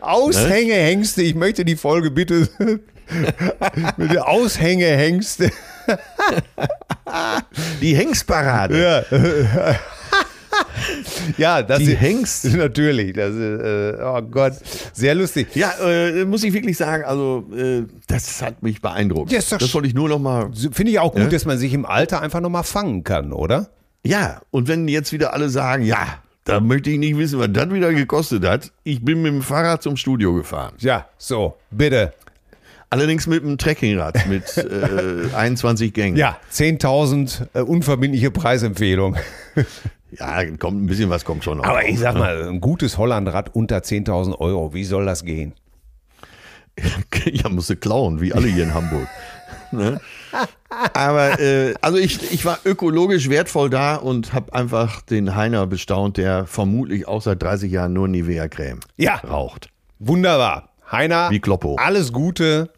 Aushängehengste, 0.00 1.22
ich 1.22 1.34
möchte 1.34 1.64
die 1.64 1.76
Folge 1.76 2.10
bitte 2.10 2.48
mit 3.96 4.12
der 4.12 4.28
Aushängehengste. 4.28 5.50
Die 7.80 7.94
Hengstparade. 7.94 9.04
Ja. 9.10 9.74
ja, 11.38 11.62
das 11.62 11.78
Die 11.78 11.92
ist 11.92 12.00
Hengst. 12.00 12.44
natürlich. 12.56 13.14
Das 13.14 13.30
ist, 13.34 13.60
äh, 13.62 13.94
oh 14.02 14.20
Gott, 14.22 14.54
sehr 14.92 15.14
lustig. 15.14 15.48
Ja, 15.54 15.72
äh, 15.82 16.24
muss 16.24 16.42
ich 16.44 16.52
wirklich 16.52 16.76
sagen, 16.76 17.04
also 17.04 17.44
äh, 17.56 17.84
das 18.06 18.42
hat 18.42 18.62
mich 18.62 18.80
beeindruckt. 18.82 19.32
Ja, 19.32 19.38
das 19.40 19.74
wollte 19.74 19.88
ich 19.88 19.94
nur 19.94 20.08
noch 20.08 20.18
mal. 20.18 20.50
Finde 20.72 20.92
ich 20.92 20.98
auch 20.98 21.12
gut, 21.12 21.22
Ja? 21.22 21.28
dass 21.28 21.44
man 21.44 21.58
sich 21.58 21.72
im 21.72 21.86
Alter 21.86 22.20
einfach 22.20 22.40
nochmal 22.40 22.64
fangen 22.64 23.04
kann, 23.04 23.32
oder? 23.32 23.68
Ja, 24.04 24.40
und 24.50 24.68
wenn 24.68 24.88
jetzt 24.88 25.12
wieder 25.12 25.32
alle 25.34 25.48
sagen, 25.48 25.82
ja, 25.84 26.06
da 26.44 26.60
möchte 26.60 26.90
ich 26.90 26.98
nicht 26.98 27.16
wissen, 27.18 27.38
was 27.38 27.48
das 27.52 27.70
wieder 27.70 27.92
gekostet 27.92 28.46
hat. 28.46 28.72
Ich 28.82 29.04
bin 29.04 29.20
mit 29.22 29.32
dem 29.32 29.42
Fahrrad 29.42 29.82
zum 29.82 29.96
Studio 29.96 30.32
gefahren. 30.34 30.74
Ja, 30.78 31.06
so, 31.18 31.56
bitte. 31.70 32.14
Allerdings 32.90 33.26
mit 33.26 33.42
einem 33.42 33.58
Trekkingrad 33.58 34.26
mit 34.28 34.56
äh, 34.56 35.34
21 35.34 35.92
Gängen. 35.92 36.16
Ja, 36.16 36.38
10.000 36.52 37.48
äh, 37.54 37.60
unverbindliche 37.60 38.30
Preisempfehlung. 38.30 39.16
Ja, 40.10 40.42
kommt 40.56 40.82
ein 40.82 40.86
bisschen 40.86 41.10
was 41.10 41.22
kommt 41.26 41.44
schon 41.44 41.58
noch. 41.58 41.64
Aber 41.64 41.82
ich 41.84 41.96
drauf, 41.96 42.00
sag 42.00 42.14
ne? 42.14 42.20
mal, 42.20 42.48
ein 42.48 42.62
gutes 42.62 42.96
Hollandrad 42.96 43.54
unter 43.54 43.76
10.000 43.80 44.38
Euro, 44.38 44.72
wie 44.72 44.84
soll 44.84 45.04
das 45.04 45.22
gehen? 45.22 45.52
ja, 47.26 47.50
musste 47.50 47.76
klauen, 47.76 48.18
wie 48.22 48.32
alle 48.32 48.46
hier 48.48 48.62
in 48.64 48.72
Hamburg. 48.72 49.06
ne? 49.70 50.00
Aber 50.94 51.38
äh, 51.38 51.74
also 51.82 51.98
ich, 51.98 52.32
ich 52.32 52.46
war 52.46 52.58
ökologisch 52.64 53.28
wertvoll 53.28 53.68
da 53.68 53.96
und 53.96 54.32
habe 54.32 54.54
einfach 54.54 55.02
den 55.02 55.36
Heiner 55.36 55.66
bestaunt, 55.66 56.16
der 56.16 56.46
vermutlich 56.46 57.06
auch 57.06 57.20
seit 57.20 57.42
30 57.42 57.70
Jahren 57.70 57.92
nur 57.92 58.08
Nivea-Creme 58.08 58.80
Ja. 58.96 59.16
raucht. 59.16 59.68
Wunderbar. 59.98 60.70
Heiner, 60.90 61.28
Wie 61.30 61.40
Kloppo. 61.40 61.76
alles 61.76 62.14
Gute. 62.14 62.70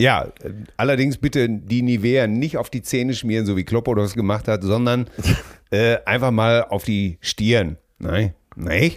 Ja, 0.00 0.28
allerdings 0.76 1.18
bitte 1.18 1.48
die 1.48 1.82
Nivea 1.82 2.26
nicht 2.28 2.56
auf 2.56 2.70
die 2.70 2.82
Zähne 2.82 3.14
schmieren, 3.14 3.46
so 3.46 3.56
wie 3.56 3.64
Kloppo 3.64 3.94
das 3.94 4.14
gemacht 4.14 4.46
hat, 4.46 4.62
sondern 4.62 5.08
äh, 5.70 5.98
einfach 6.06 6.30
mal 6.30 6.64
auf 6.64 6.84
die 6.84 7.18
Stirn. 7.20 7.78
Nein, 7.98 8.34
nein. 8.54 8.92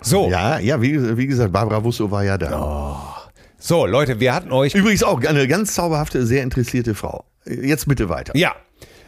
So, 0.00 0.30
Ja, 0.30 0.60
ja, 0.60 0.80
wie, 0.80 1.16
wie 1.16 1.26
gesagt, 1.26 1.52
Barbara 1.52 1.82
Wusso 1.82 2.10
war 2.10 2.24
ja 2.24 2.38
da. 2.38 3.28
so, 3.58 3.86
Leute, 3.86 4.20
wir 4.20 4.32
hatten 4.32 4.52
euch 4.52 4.74
Übrigens 4.74 5.02
auch 5.02 5.20
eine 5.24 5.48
ganz 5.48 5.74
zauberhafte, 5.74 6.24
sehr 6.24 6.44
interessierte 6.44 6.94
Frau. 6.94 7.24
Jetzt 7.44 7.88
bitte 7.88 8.08
weiter. 8.08 8.36
Ja. 8.36 8.54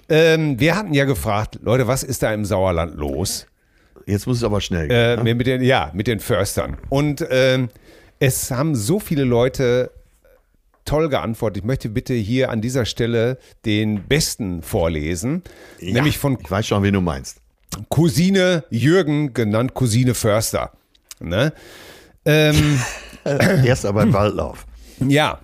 Ähm, 0.08 0.58
wir 0.58 0.74
hatten 0.74 0.92
ja 0.92 1.04
gefragt, 1.04 1.60
Leute, 1.62 1.86
was 1.86 2.02
ist 2.02 2.24
da 2.24 2.34
im 2.34 2.44
Sauerland 2.44 2.96
los? 2.96 3.46
Jetzt 4.06 4.26
muss 4.26 4.38
es 4.38 4.44
aber 4.44 4.60
schnell 4.60 4.88
gehen. 4.88 5.26
Äh, 5.26 5.34
mit 5.34 5.46
den, 5.46 5.62
ja, 5.62 5.92
mit 5.94 6.08
den 6.08 6.18
Förstern. 6.18 6.78
Und 6.88 7.24
ähm, 7.30 7.68
es 8.18 8.50
haben 8.50 8.74
so 8.74 8.98
viele 8.98 9.22
Leute 9.22 9.92
toll 10.90 11.08
geantwortet. 11.08 11.58
Ich 11.62 11.64
möchte 11.64 11.88
bitte 11.88 12.14
hier 12.14 12.50
an 12.50 12.60
dieser 12.60 12.84
Stelle 12.84 13.38
den 13.64 14.08
besten 14.08 14.62
vorlesen, 14.62 15.42
Ja, 15.78 15.92
nämlich 15.92 16.18
von 16.18 16.36
Ich 16.42 16.50
weiß 16.50 16.66
schon, 16.66 16.82
wen 16.82 16.94
du 16.94 17.00
meinst. 17.00 17.40
Cousine 17.88 18.64
Jürgen, 18.70 19.32
genannt 19.32 19.74
Cousine 19.74 20.14
Förster. 20.14 20.72
Ne? 21.20 21.52
Ähm, 22.24 22.80
Erst 23.24 23.86
aber 23.86 24.02
im 24.02 24.12
Waldlauf. 24.12 24.66
Ja. 24.98 25.38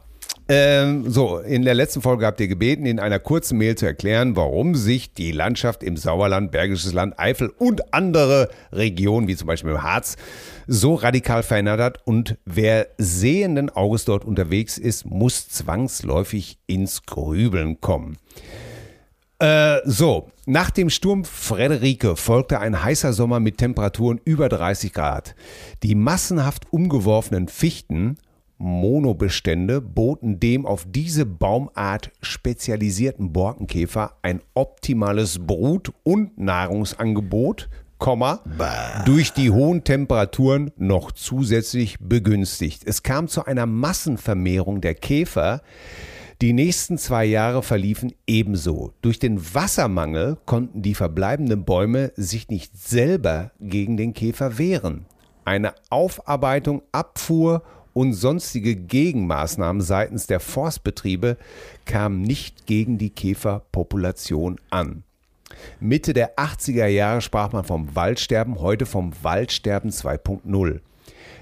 Ähm, 0.49 1.11
so, 1.11 1.39
in 1.39 1.65
der 1.65 1.75
letzten 1.75 2.03
Folge 2.03 2.25
habt 2.25 2.41
ihr 2.41 2.47
gebeten, 2.47 2.87
in 2.87 3.01
einer 3.01 3.19
kurzen 3.19 3.59
Mail 3.59 3.75
zu 3.75 3.85
erklären, 3.85 4.37
warum 4.37 4.77
sich 4.77 5.13
die 5.13 5.33
Landschaft 5.33 5.83
im 5.83 5.97
Sauerland, 5.97 6.53
Bergisches 6.53 6.93
Land, 6.93 7.19
Eifel 7.19 7.53
und 7.59 7.93
andere 7.93 8.49
Regionen, 8.71 9.27
wie 9.27 9.35
zum 9.35 9.49
Beispiel 9.49 9.73
im 9.73 9.83
Harz, 9.83 10.17
so 10.69 10.95
radikal 10.95 11.43
verändert 11.43 11.81
hat. 11.81 11.99
Und 12.07 12.37
wer 12.45 12.87
sehenden 12.97 13.71
Auges 13.71 14.05
dort 14.05 14.25
unterwegs 14.25 14.79
ist, 14.79 15.05
muss 15.05 15.49
zwangsläufig 15.49 16.59
ins 16.69 17.03
Grübeln 17.07 17.81
kommen. 17.81 18.17
Äh, 19.41 19.81
so, 19.85 20.31
nach 20.47 20.71
dem 20.71 20.91
Sturm 20.91 21.25
Frederike 21.25 22.15
folgte 22.15 22.61
ein 22.61 22.85
heißer 22.85 23.13
Sommer 23.13 23.41
mit 23.41 23.59
Temperaturen 23.59 24.21
über 24.25 24.49
30 24.49 24.93
Grad. 24.93 25.35
Die 25.83 25.97
massenhaft 25.97 26.73
umgeworfenen 26.73 27.49
Fichten, 27.49 28.17
Monobestände, 28.59 29.81
boten 29.81 30.41
dem 30.41 30.67
auf 30.67 30.87
diese 30.89 31.27
Baumart 31.27 32.11
spezialisierten 32.23 33.33
Borkenkäfer 33.33 34.17
ein 34.23 34.41
optimales 34.55 35.39
Brut- 35.39 35.93
und 36.05 36.39
Nahrungsangebot, 36.39 37.69
Komma, 37.99 38.41
durch 39.07 39.33
die 39.33 39.51
hohen 39.51 39.83
Temperaturen 39.83 40.71
noch 40.77 41.13
zusätzlich 41.13 41.97
begünstigt. 41.99 42.83
Es 42.85 43.03
kam 43.03 43.27
zu 43.27 43.47
einer 43.47 43.65
Massenvermehrung 43.65 44.83
der 44.83 44.95
Käfer, 44.95 45.63
die 46.43 46.53
nächsten 46.53 46.99
zwei 46.99 47.25
Jahre 47.25 47.63
verliefen 47.63 48.13
ebenso. 48.27 48.93
Durch 49.01 49.19
den 49.19 49.55
Wassermangel 49.55 50.37
konnten 50.45 50.83
die 50.83 50.95
verbleibenden 50.95 51.65
Bäume 51.65 52.13
sich 52.17 52.49
nicht 52.49 52.77
selber 52.77 53.53
gegen 53.59 53.97
den 53.97 54.13
Käfer 54.13 54.59
wehren. 54.59 55.07
Eine 55.47 55.73
Aufarbeitung, 55.89 56.83
Abfuhr 56.93 57.63
und 57.97 58.13
sonstige 58.13 58.77
Gegenmaßnahmen 58.77 59.81
seitens 59.81 60.27
der 60.27 60.39
Forstbetriebe 60.39 61.39
kamen 61.87 62.21
nicht 62.21 62.67
gegen 62.67 62.99
die 62.99 63.09
Käferpopulation 63.09 64.61
an. 64.69 65.03
Mitte 65.81 66.13
der 66.13 66.37
80er 66.37 66.89
Jahre 66.89 67.23
sprach 67.23 67.53
man 67.53 67.65
vom 67.65 67.97
Waldsterben, 67.97 68.61
heute 68.61 68.85
vom 68.85 69.15
Waldsterben 69.23 69.91
2.0. 69.91 70.81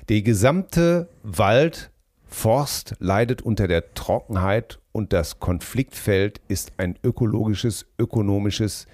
Die 0.09 0.22
gesamte 0.22 1.09
Wald, 1.24 1.90
Forst 2.28 2.94
leidet 3.00 3.42
unter 3.42 3.66
der 3.66 3.92
Trockenheit 3.94 4.78
und 4.92 5.12
das 5.12 5.40
Konfliktfeld 5.40 6.40
ist 6.46 6.74
ein 6.76 6.96
ökologisches, 7.02 7.84
ökonomisches, 7.98 8.86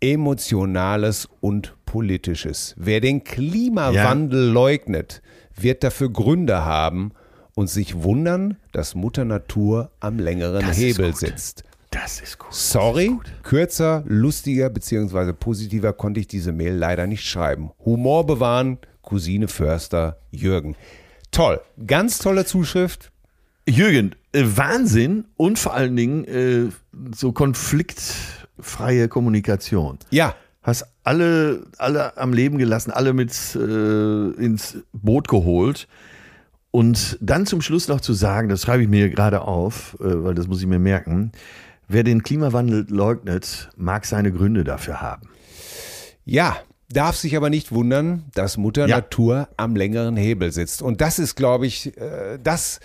emotionales 0.00 1.28
und 1.42 1.74
politisches. 1.84 2.74
Wer 2.78 3.02
den 3.02 3.22
Klimawandel 3.22 4.48
leugnet, 4.50 5.20
wird 5.56 5.84
dafür 5.84 6.10
Gründe 6.10 6.64
haben 6.64 7.12
und 7.54 7.68
sich 7.68 8.02
wundern, 8.02 8.56
dass 8.72 8.94
Mutter 8.94 9.24
Natur 9.24 9.90
am 10.00 10.18
längeren 10.18 10.60
Das 10.60 10.78
ist 10.78 10.82
Hebel 10.82 11.10
gut. 11.10 11.20
sitzt. 11.20 11.64
Das 11.90 12.20
ist 12.20 12.38
gut. 12.38 12.54
Sorry, 12.54 13.10
kürzer, 13.42 14.04
lustiger 14.06 14.70
bzw. 14.70 15.32
positiver 15.32 15.92
konnte 15.92 16.20
ich 16.20 16.28
diese 16.28 16.52
Mail 16.52 16.74
leider 16.74 17.06
nicht 17.08 17.24
schreiben. 17.24 17.70
Humor 17.84 18.26
bewahren, 18.26 18.78
Cousine 19.02 19.48
Förster, 19.48 20.18
Jürgen. 20.30 20.76
Toll, 21.32 21.60
ganz 21.86 22.18
tolle 22.18 22.44
Zuschrift. 22.44 23.10
Jürgen, 23.68 24.14
äh, 24.32 24.44
Wahnsinn 24.44 25.24
und 25.36 25.58
vor 25.58 25.74
allen 25.74 25.96
Dingen 25.96 26.24
äh, 26.24 26.70
so 27.14 27.32
konfliktfreie 27.32 29.08
Kommunikation. 29.08 29.98
Ja, 30.10 30.34
Hast 30.62 30.86
alle, 31.04 31.64
alle 31.78 32.16
am 32.16 32.32
Leben 32.32 32.58
gelassen, 32.58 32.90
alle 32.90 33.12
mit 33.12 33.32
äh, 33.54 34.30
ins 34.42 34.78
Boot 34.92 35.28
geholt. 35.28 35.88
Und 36.70 37.18
dann 37.20 37.46
zum 37.46 37.62
Schluss 37.62 37.88
noch 37.88 38.00
zu 38.00 38.12
sagen, 38.12 38.48
das 38.48 38.62
schreibe 38.62 38.82
ich 38.82 38.88
mir 38.88 39.10
gerade 39.10 39.42
auf, 39.42 39.96
äh, 40.00 40.24
weil 40.24 40.34
das 40.34 40.46
muss 40.46 40.60
ich 40.60 40.66
mir 40.68 40.78
merken, 40.78 41.32
wer 41.88 42.04
den 42.04 42.22
Klimawandel 42.22 42.86
leugnet, 42.88 43.70
mag 43.76 44.04
seine 44.06 44.30
Gründe 44.32 44.62
dafür 44.64 45.00
haben. 45.00 45.28
ja, 46.24 46.56
darf 46.92 47.16
sich 47.16 47.36
aber 47.36 47.50
nicht 47.50 47.70
wundern, 47.72 48.24
dass 48.34 48.56
Mutter 48.56 48.88
Ja. 48.88 48.96
Natur 48.96 49.48
am 49.56 49.76
längeren 49.76 50.16
Hebel 50.16 50.50
sitzt. 50.52 50.82
Und 50.82 51.00
das 51.00 51.18
ist, 51.20 51.36
glaube 51.36 51.66
ich, 51.66 51.96
äh, 51.96 52.38
das, 52.42 52.80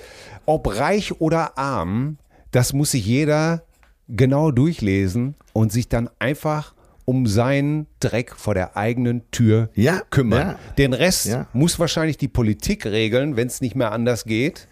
ob 0.45 0.77
reich 0.79 1.19
oder 1.19 1.57
arm, 1.57 2.17
das 2.51 2.71
muss 2.73 2.91
sich 2.91 3.05
jeder 3.05 3.63
genau 4.07 4.51
durchlesen 4.51 5.35
und 5.53 5.71
sich 5.71 5.89
dann 5.89 6.09
einfach 6.19 6.75
um 7.05 7.27
seinen 7.27 7.85
Dreck 7.99 8.35
vor 8.35 8.53
der 8.55 8.75
eigenen 8.75 9.29
Tür 9.31 9.69
Ja, 9.75 10.01
kümmern. 10.09 10.47
ja. 10.47 10.59
Den 10.77 10.93
Rest 10.93 11.27
Ja. 11.27 11.47
muss 11.53 11.77
wahrscheinlich 11.79 12.17
die 12.17 12.27
Politik 12.27 12.85
regeln, 12.85 13.37
wenn 13.37 13.47
es 13.47 13.61
nicht 13.61 13.75
mehr 13.75 13.91
anders 13.91 14.25
geht. 14.25 14.67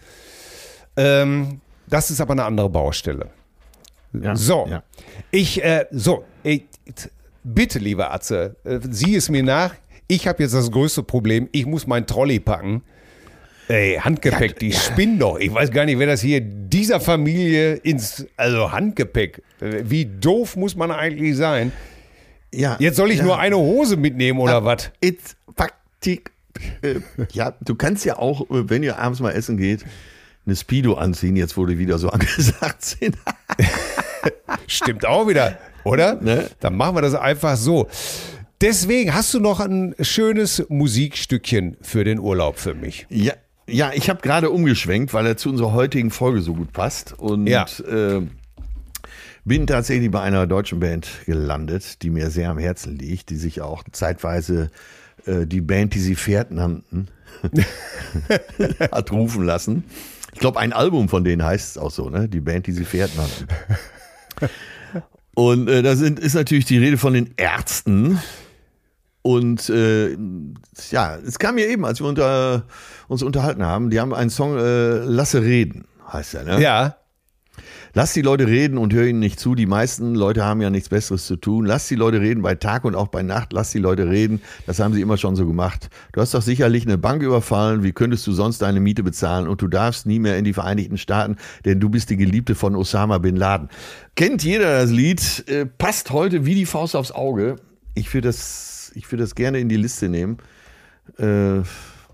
Ähm, 0.96 1.60
das 1.88 2.10
ist 2.10 2.20
aber 2.20 2.32
eine 2.32 2.44
andere 2.44 2.68
Baustelle. 2.70 3.28
So, 4.34 4.68
ich, 5.32 5.62
äh, 5.64 5.86
so, 5.90 6.24
ich, 6.44 6.62
bitte, 7.42 7.80
lieber 7.80 8.12
Atze, 8.14 8.54
äh, 8.64 8.78
sieh 8.88 9.16
es 9.16 9.28
mir 9.28 9.42
nach. 9.42 9.74
Ich 10.06 10.28
habe 10.28 10.42
jetzt 10.42 10.54
das 10.54 10.70
größte 10.70 11.02
Problem. 11.02 11.48
Ich 11.50 11.66
muss 11.66 11.86
mein 11.86 12.06
Trolley 12.06 12.38
packen. 12.38 12.82
Ey, 13.66 13.96
Handgepäck, 13.96 14.58
die 14.58 14.72
spinnen 14.72 15.18
doch. 15.18 15.38
Ich 15.38 15.52
weiß 15.52 15.70
gar 15.72 15.84
nicht, 15.86 15.98
wer 15.98 16.06
das 16.06 16.20
hier 16.20 16.40
dieser 16.42 17.00
Familie 17.00 17.74
ins, 17.76 18.24
also 18.36 18.70
Handgepäck. 18.70 19.42
Wie 19.60 20.04
doof 20.04 20.54
muss 20.56 20.76
man 20.76 20.90
eigentlich 20.90 21.34
sein? 21.36 21.72
Ja, 22.56 22.76
Jetzt 22.78 22.96
soll 22.96 23.10
ich 23.10 23.18
ja. 23.18 23.24
nur 23.24 23.38
eine 23.38 23.56
Hose 23.56 23.96
mitnehmen 23.96 24.38
oder 24.40 24.64
was? 24.64 24.90
It's 25.00 25.36
Faktik. 25.56 26.30
Äh, 26.82 27.00
ja, 27.32 27.54
du 27.60 27.74
kannst 27.74 28.04
ja 28.04 28.18
auch, 28.18 28.42
äh, 28.50 28.68
wenn 28.70 28.82
ihr 28.82 28.98
abends 28.98 29.20
mal 29.20 29.30
essen 29.32 29.56
geht, 29.56 29.84
eine 30.46 30.54
Speedo 30.56 30.94
anziehen, 30.94 31.36
jetzt 31.36 31.56
wo 31.56 31.66
die 31.66 31.78
wieder 31.78 31.98
so 31.98 32.08
angesagt 32.10 32.84
sind. 32.84 33.16
Stimmt 34.66 35.06
auch 35.06 35.28
wieder, 35.28 35.58
oder? 35.84 36.14
Ne? 36.20 36.50
Dann 36.60 36.76
machen 36.76 36.96
wir 36.96 37.02
das 37.02 37.14
einfach 37.14 37.56
so. 37.56 37.88
Deswegen 38.60 39.12
hast 39.14 39.34
du 39.34 39.40
noch 39.40 39.60
ein 39.60 39.94
schönes 40.00 40.64
Musikstückchen 40.68 41.76
für 41.82 42.04
den 42.04 42.18
Urlaub 42.18 42.58
für 42.58 42.74
mich. 42.74 43.06
Ja, 43.10 43.34
ja 43.68 43.90
ich 43.94 44.08
habe 44.08 44.22
gerade 44.22 44.50
umgeschwenkt, 44.50 45.12
weil 45.12 45.26
er 45.26 45.36
zu 45.36 45.50
unserer 45.50 45.72
heutigen 45.72 46.10
Folge 46.10 46.40
so 46.40 46.54
gut 46.54 46.72
passt. 46.72 47.14
Und 47.18 47.46
Ja. 47.46 47.66
äh, 47.86 48.22
bin 49.44 49.66
tatsächlich 49.66 50.10
bei 50.10 50.20
einer 50.20 50.46
deutschen 50.46 50.80
Band 50.80 51.08
gelandet, 51.26 52.02
die 52.02 52.10
mir 52.10 52.30
sehr 52.30 52.50
am 52.50 52.58
Herzen 52.58 52.96
liegt, 52.96 53.30
die 53.30 53.36
sich 53.36 53.60
auch 53.60 53.84
zeitweise 53.92 54.70
äh, 55.26 55.46
die 55.46 55.60
Band, 55.60 55.94
die 55.94 56.00
sie 56.00 56.14
fährt 56.14 56.50
nannten, 56.50 57.08
hat 58.90 59.12
rufen 59.12 59.44
lassen. 59.44 59.84
Ich 60.32 60.40
glaube, 60.40 60.58
ein 60.58 60.72
Album 60.72 61.08
von 61.08 61.24
denen 61.24 61.44
heißt 61.44 61.70
es 61.72 61.78
auch 61.78 61.90
so, 61.90 62.10
ne? 62.10 62.28
Die 62.28 62.40
Band, 62.40 62.66
die 62.66 62.72
sie 62.72 62.84
fährt 62.84 63.12
nannten. 63.16 63.46
Und 65.34 65.68
äh, 65.68 65.82
da 65.82 65.96
sind, 65.96 66.18
ist 66.18 66.34
natürlich 66.34 66.64
die 66.64 66.78
Rede 66.78 66.96
von 66.96 67.12
den 67.12 67.34
Ärzten. 67.36 68.20
Und 69.22 69.68
äh, 69.68 70.16
ja, 70.90 71.16
es 71.16 71.38
kam 71.38 71.54
mir 71.54 71.68
eben, 71.68 71.84
als 71.84 72.00
wir 72.00 72.06
unter, 72.06 72.66
uns 73.08 73.22
unterhalten 73.22 73.64
haben, 73.64 73.90
die 73.90 74.00
haben 74.00 74.12
einen 74.12 74.30
Song 74.30 74.56
äh, 74.56 74.98
Lasse 74.98 75.42
reden, 75.42 75.86
heißt 76.12 76.34
er, 76.34 76.44
ne? 76.44 76.60
Ja. 76.60 76.96
Lass 77.96 78.12
die 78.12 78.22
Leute 78.22 78.48
reden 78.48 78.76
und 78.76 78.92
hör 78.92 79.06
ihnen 79.06 79.20
nicht 79.20 79.38
zu. 79.38 79.54
Die 79.54 79.66
meisten 79.66 80.16
Leute 80.16 80.44
haben 80.44 80.60
ja 80.60 80.68
nichts 80.68 80.88
Besseres 80.88 81.26
zu 81.26 81.36
tun. 81.36 81.64
Lass 81.64 81.86
die 81.86 81.94
Leute 81.94 82.20
reden 82.20 82.42
bei 82.42 82.56
Tag 82.56 82.84
und 82.84 82.96
auch 82.96 83.06
bei 83.06 83.22
Nacht. 83.22 83.52
Lass 83.52 83.70
die 83.70 83.78
Leute 83.78 84.10
reden. 84.10 84.42
Das 84.66 84.80
haben 84.80 84.94
sie 84.94 85.00
immer 85.00 85.16
schon 85.16 85.36
so 85.36 85.46
gemacht. 85.46 85.90
Du 86.10 86.20
hast 86.20 86.34
doch 86.34 86.42
sicherlich 86.42 86.84
eine 86.86 86.98
Bank 86.98 87.22
überfallen. 87.22 87.84
Wie 87.84 87.92
könntest 87.92 88.26
du 88.26 88.32
sonst 88.32 88.62
deine 88.62 88.80
Miete 88.80 89.04
bezahlen? 89.04 89.46
Und 89.46 89.62
du 89.62 89.68
darfst 89.68 90.06
nie 90.06 90.18
mehr 90.18 90.36
in 90.38 90.44
die 90.44 90.52
Vereinigten 90.52 90.98
Staaten, 90.98 91.36
denn 91.64 91.78
du 91.78 91.88
bist 91.88 92.10
die 92.10 92.16
Geliebte 92.16 92.56
von 92.56 92.74
Osama 92.74 93.18
bin 93.18 93.36
Laden. 93.36 93.68
Kennt 94.16 94.42
jeder 94.42 94.80
das 94.80 94.90
Lied? 94.90 95.44
Äh, 95.48 95.64
passt 95.64 96.10
heute 96.10 96.44
wie 96.44 96.56
die 96.56 96.66
Faust 96.66 96.96
aufs 96.96 97.12
Auge. 97.12 97.56
Ich 97.94 98.12
würde 98.12 98.26
das, 98.26 98.90
ich 98.96 99.10
würde 99.12 99.22
das 99.22 99.36
gerne 99.36 99.60
in 99.60 99.68
die 99.68 99.76
Liste 99.76 100.08
nehmen. 100.08 100.38
Äh, 101.16 101.62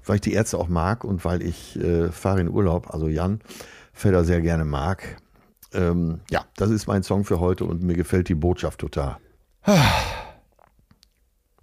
weil 0.05 0.17
ich 0.17 0.21
die 0.21 0.35
Ärzte 0.35 0.59
auch 0.59 0.69
mag 0.69 1.05
und 1.05 1.25
weil 1.25 1.41
ich 1.41 1.81
äh, 1.81 2.11
fahre 2.11 2.43
in 2.43 2.51
Urlaub, 2.51 2.93
also 2.93 3.09
Jan 3.09 3.41
Fedder 3.95 4.25
sehr 4.25 4.43
gerne 4.43 4.67
mag. 4.67 5.17
Ähm, 5.75 6.21
ja, 6.31 6.45
das 6.57 6.71
ist 6.71 6.87
mein 6.87 7.03
Song 7.03 7.25
für 7.25 7.41
heute 7.41 7.65
und 7.65 7.83
mir 7.83 7.95
gefällt 7.95 8.29
die 8.29 8.35
Botschaft 8.35 8.81
total. 8.81 9.17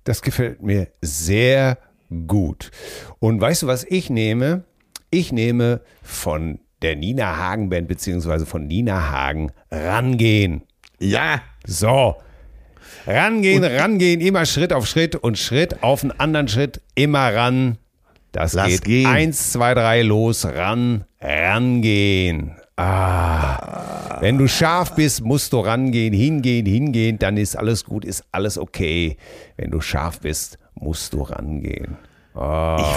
Das 0.03 0.21
gefällt 0.21 0.61
mir 0.61 0.87
sehr 1.01 1.77
gut. 2.27 2.71
Und 3.19 3.41
weißt 3.41 3.63
du, 3.63 3.67
was 3.67 3.83
ich 3.83 4.09
nehme? 4.09 4.63
Ich 5.09 5.31
nehme 5.31 5.81
von 6.01 6.59
der 6.81 6.95
Nina 6.95 7.37
Hagen 7.37 7.69
Band 7.69 7.87
beziehungsweise 7.87 8.45
von 8.45 8.67
Nina 8.67 9.09
Hagen 9.11 9.51
rangehen. 9.71 10.63
Ja, 10.99 11.41
So. 11.65 12.15
Rangehen, 13.05 13.63
rangehen, 13.63 14.19
immer 14.19 14.45
Schritt 14.45 14.73
auf 14.73 14.85
Schritt 14.85 15.15
und 15.15 15.37
Schritt 15.37 15.81
auf 15.81 16.03
einen 16.03 16.11
anderen 16.11 16.49
Schritt, 16.49 16.81
immer 16.93 17.33
ran. 17.33 17.77
Das 18.33 18.53
Lass 18.53 18.67
geht 18.67 18.83
gehen. 18.83 19.07
eins, 19.07 19.53
zwei, 19.53 19.73
drei, 19.73 20.01
los, 20.01 20.45
ran, 20.45 21.05
rangehen. 21.21 22.56
Ah. 22.77 24.19
Wenn 24.21 24.37
du 24.37 24.47
scharf 24.47 24.95
bist, 24.95 25.23
musst 25.23 25.51
du 25.53 25.59
rangehen, 25.59 26.13
hingehen, 26.13 26.65
hingehen, 26.65 27.17
dann 27.19 27.37
ist 27.37 27.55
alles 27.55 27.83
gut, 27.83 28.05
ist 28.05 28.23
alles 28.31 28.57
okay. 28.57 29.17
Wenn 29.57 29.71
du 29.71 29.81
scharf 29.81 30.21
bist, 30.21 30.59
musst 30.75 31.13
du 31.13 31.23
rangehen. 31.23 31.97
ich 32.35 32.39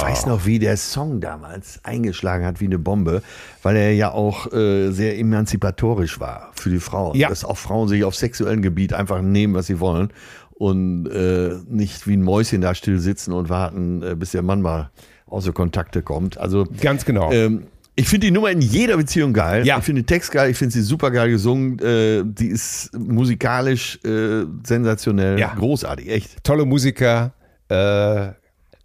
weiß 0.02 0.26
noch, 0.26 0.44
wie 0.44 0.58
der 0.58 0.76
Song 0.76 1.20
damals 1.20 1.80
eingeschlagen 1.82 2.44
hat 2.44 2.60
wie 2.60 2.66
eine 2.66 2.78
Bombe, 2.78 3.22
weil 3.62 3.76
er 3.76 3.94
ja 3.94 4.12
auch 4.12 4.52
äh, 4.52 4.90
sehr 4.90 5.18
emanzipatorisch 5.18 6.20
war 6.20 6.50
für 6.54 6.68
die 6.68 6.80
Frauen. 6.80 7.16
Ja. 7.16 7.30
Dass 7.30 7.46
auch 7.46 7.56
Frauen 7.56 7.88
sich 7.88 8.04
auf 8.04 8.14
sexuellem 8.14 8.60
Gebiet 8.60 8.92
einfach 8.92 9.22
nehmen, 9.22 9.54
was 9.54 9.66
sie 9.66 9.80
wollen 9.80 10.12
und 10.60 11.06
äh, 11.06 11.54
nicht 11.68 12.06
wie 12.06 12.18
ein 12.18 12.22
Mäuschen 12.22 12.60
da 12.60 12.74
still 12.74 12.98
sitzen 12.98 13.32
und 13.32 13.48
warten, 13.48 14.02
äh, 14.02 14.14
bis 14.14 14.32
der 14.32 14.42
Mann 14.42 14.60
mal 14.60 14.90
außer 15.24 15.52
Kontakte 15.52 16.02
kommt. 16.02 16.36
Also 16.36 16.66
Ganz 16.82 17.06
genau. 17.06 17.32
Ähm, 17.32 17.64
ich 18.00 18.08
finde 18.08 18.26
die 18.26 18.30
Nummer 18.30 18.50
in 18.50 18.60
jeder 18.60 18.96
Beziehung 18.96 19.32
geil. 19.32 19.66
Ja. 19.66 19.78
Ich 19.78 19.84
finde 19.84 20.02
den 20.02 20.06
Text 20.06 20.30
geil, 20.32 20.50
ich 20.50 20.56
finde 20.56 20.72
sie 20.72 20.82
super 20.82 21.10
geil 21.10 21.30
gesungen. 21.30 21.78
Äh, 21.78 22.22
die 22.24 22.48
ist 22.48 22.90
musikalisch 22.98 23.98
äh, 24.04 24.44
sensationell, 24.64 25.38
Ja. 25.38 25.54
großartig, 25.54 26.08
echt. 26.10 26.42
tolle 26.44 26.64
Musiker. 26.64 27.32
Äh, 27.68 28.32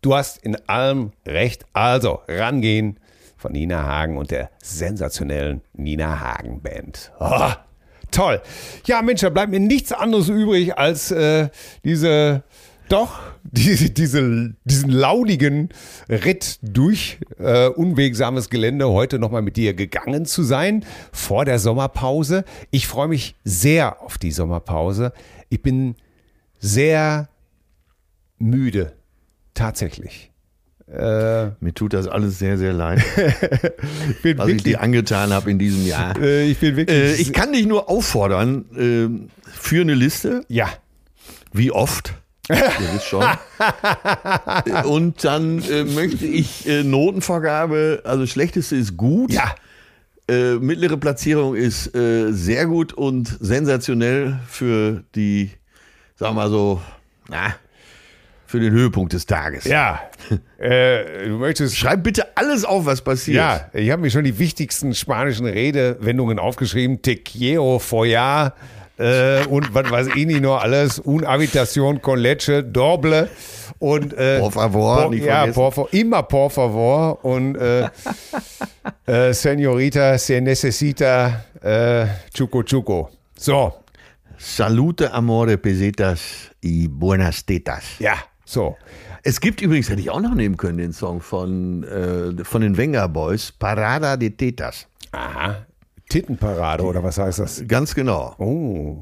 du 0.01 0.13
hast 0.15 0.37
in 0.43 0.55
allem 0.67 1.11
recht. 1.25 1.65
Also, 1.73 2.19
rangehen 2.27 2.99
von 3.37 3.51
Nina 3.53 3.83
Hagen 3.83 4.17
und 4.17 4.31
der 4.31 4.49
sensationellen 4.61 5.61
Nina 5.73 6.19
Hagen 6.19 6.61
Band. 6.61 7.11
Ah, 7.19 7.57
toll. 8.11 8.41
Ja, 8.85 9.01
Mensch, 9.01 9.21
da 9.21 9.29
bleibt 9.29 9.51
mir 9.51 9.59
nichts 9.59 9.91
anderes 9.91 10.29
übrig, 10.29 10.77
als 10.77 11.11
äh, 11.11 11.49
diese, 11.83 12.43
doch, 12.89 13.19
diese, 13.43 13.89
diese, 13.89 14.55
diesen 14.63 14.89
launigen 14.89 15.69
Ritt 16.09 16.59
durch 16.61 17.19
äh, 17.39 17.67
unwegsames 17.67 18.49
Gelände 18.49 18.89
heute 18.89 19.19
nochmal 19.19 19.41
mit 19.41 19.57
dir 19.57 19.73
gegangen 19.73 20.25
zu 20.25 20.43
sein 20.43 20.85
vor 21.11 21.45
der 21.45 21.59
Sommerpause. 21.59 22.43
Ich 22.71 22.87
freue 22.87 23.07
mich 23.07 23.35
sehr 23.43 24.01
auf 24.01 24.17
die 24.17 24.31
Sommerpause. 24.31 25.13
Ich 25.49 25.61
bin 25.61 25.95
sehr 26.59 27.29
müde. 28.39 28.93
Tatsächlich. 29.53 30.31
Äh, 30.87 31.51
Mir 31.61 31.73
tut 31.73 31.93
das 31.93 32.07
alles 32.07 32.37
sehr, 32.37 32.59
sehr 32.59 32.71
leid, 32.71 33.01
ich 34.09 34.21
bin 34.21 34.37
was 34.37 34.49
ich 34.49 34.61
dir 34.61 34.81
angetan 34.81 35.33
habe 35.33 35.49
in 35.49 35.57
diesem 35.57 35.85
Jahr. 35.87 36.15
äh, 36.21 36.45
ich 36.45 36.59
bin 36.59 36.75
wirklich. 36.75 36.97
Äh, 36.97 37.15
ich 37.15 37.33
kann 37.33 37.53
dich 37.53 37.65
nur 37.65 37.89
auffordern, 37.89 38.65
äh, 38.75 39.49
für 39.49 39.81
eine 39.81 39.95
Liste, 39.95 40.45
ja. 40.47 40.69
wie 41.51 41.71
oft, 41.71 42.13
ihr 42.49 42.93
wisst 42.93 43.07
schon. 43.07 43.23
Und 44.85 45.23
dann 45.23 45.63
äh, 45.63 45.83
möchte 45.83 46.25
ich 46.25 46.67
äh, 46.67 46.83
Notenvergabe, 46.83 48.01
also 48.03 48.25
schlechteste 48.27 48.75
ist 48.75 48.97
gut. 48.97 49.31
Ja. 49.31 49.55
Äh, 50.27 50.55
mittlere 50.55 50.97
Platzierung 50.97 51.55
ist 51.55 51.95
äh, 51.95 52.31
sehr 52.31 52.65
gut 52.65 52.93
und 52.93 53.27
sensationell 53.39 54.39
für 54.47 55.03
die, 55.13 55.51
sagen 56.15 56.35
wir 56.35 56.41
mal 56.41 56.49
so, 56.49 56.81
na, 57.29 57.55
für 58.47 58.59
den 58.59 58.71
Höhepunkt 58.71 59.13
des 59.13 59.25
Tages. 59.25 59.65
Ja. 59.65 60.01
äh, 60.57 61.27
du 61.27 61.37
möchtest. 61.37 61.77
Schreib 61.77 62.03
bitte 62.03 62.37
alles 62.37 62.63
auf, 62.65 62.85
was 62.85 63.01
passiert. 63.01 63.37
Ja, 63.37 63.69
ich 63.73 63.91
habe 63.91 64.01
mir 64.01 64.09
schon 64.09 64.23
die 64.23 64.39
wichtigsten 64.39 64.95
spanischen 64.95 65.45
Redewendungen 65.45 66.39
aufgeschrieben. 66.39 67.01
Te 67.01 67.17
quiero 67.17 67.79
follar 67.79 68.55
äh, 68.97 69.45
und 69.47 69.73
was 69.73 69.89
weiß 69.89 70.07
ich 70.15 70.25
nicht 70.25 70.41
noch 70.41 70.61
alles. 70.61 70.99
Un 70.99 71.25
habitación 71.25 72.01
con 72.01 72.19
leche, 72.19 72.63
doble 72.63 73.29
und 73.79 74.13
äh, 74.13 74.39
Por 74.39 74.51
favor, 74.51 75.01
por, 75.03 75.09
nicht 75.09 75.25
ja, 75.25 75.47
por, 75.47 75.89
immer 75.91 76.23
por 76.23 76.51
favor 76.51 77.23
und 77.23 77.55
äh, 77.55 77.89
äh, 79.05 79.33
Señorita 79.33 80.17
se 80.17 80.41
necesita 80.41 81.45
äh, 81.61 82.05
chuco 82.33 82.63
chuco. 82.63 83.09
So, 83.37 83.73
Salute, 84.37 85.09
amore, 85.11 85.57
pesetas 85.57 86.51
y 86.61 86.87
buenas 86.87 87.45
tetas. 87.45 87.83
ja, 87.99 88.15
so. 88.45 88.75
Es 89.27 89.39
gibt 89.39 89.59
übrigens, 89.59 89.89
hätte 89.89 90.01
ich 90.01 90.11
auch 90.11 90.21
noch 90.21 90.35
nehmen 90.35 90.55
können, 90.55 90.77
den 90.77 90.93
Song 90.93 91.19
von, 91.19 91.83
äh, 91.83 92.43
von 92.43 92.61
den 92.61 92.77
Wenger 92.77 93.09
Boys, 93.09 93.51
Parada 93.51 94.17
de 94.17 94.29
Tetas. 94.29 94.87
Aha. 95.13 95.65
Tittenparade 96.09 96.83
oder 96.83 97.03
was 97.03 97.17
heißt 97.17 97.39
das? 97.39 97.63
Ganz 97.67 97.95
genau. 97.95 98.35
Oh, 98.37 98.97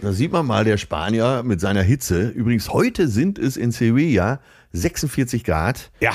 Da 0.00 0.12
sieht 0.12 0.32
man 0.32 0.46
mal 0.46 0.64
der 0.64 0.76
Spanier 0.78 1.42
mit 1.44 1.60
seiner 1.60 1.82
Hitze. 1.82 2.28
Übrigens, 2.28 2.72
heute 2.72 3.08
sind 3.08 3.38
es 3.38 3.56
in 3.56 3.70
Sevilla 3.72 4.40
46 4.72 5.44
Grad. 5.44 5.90
ja. 6.00 6.12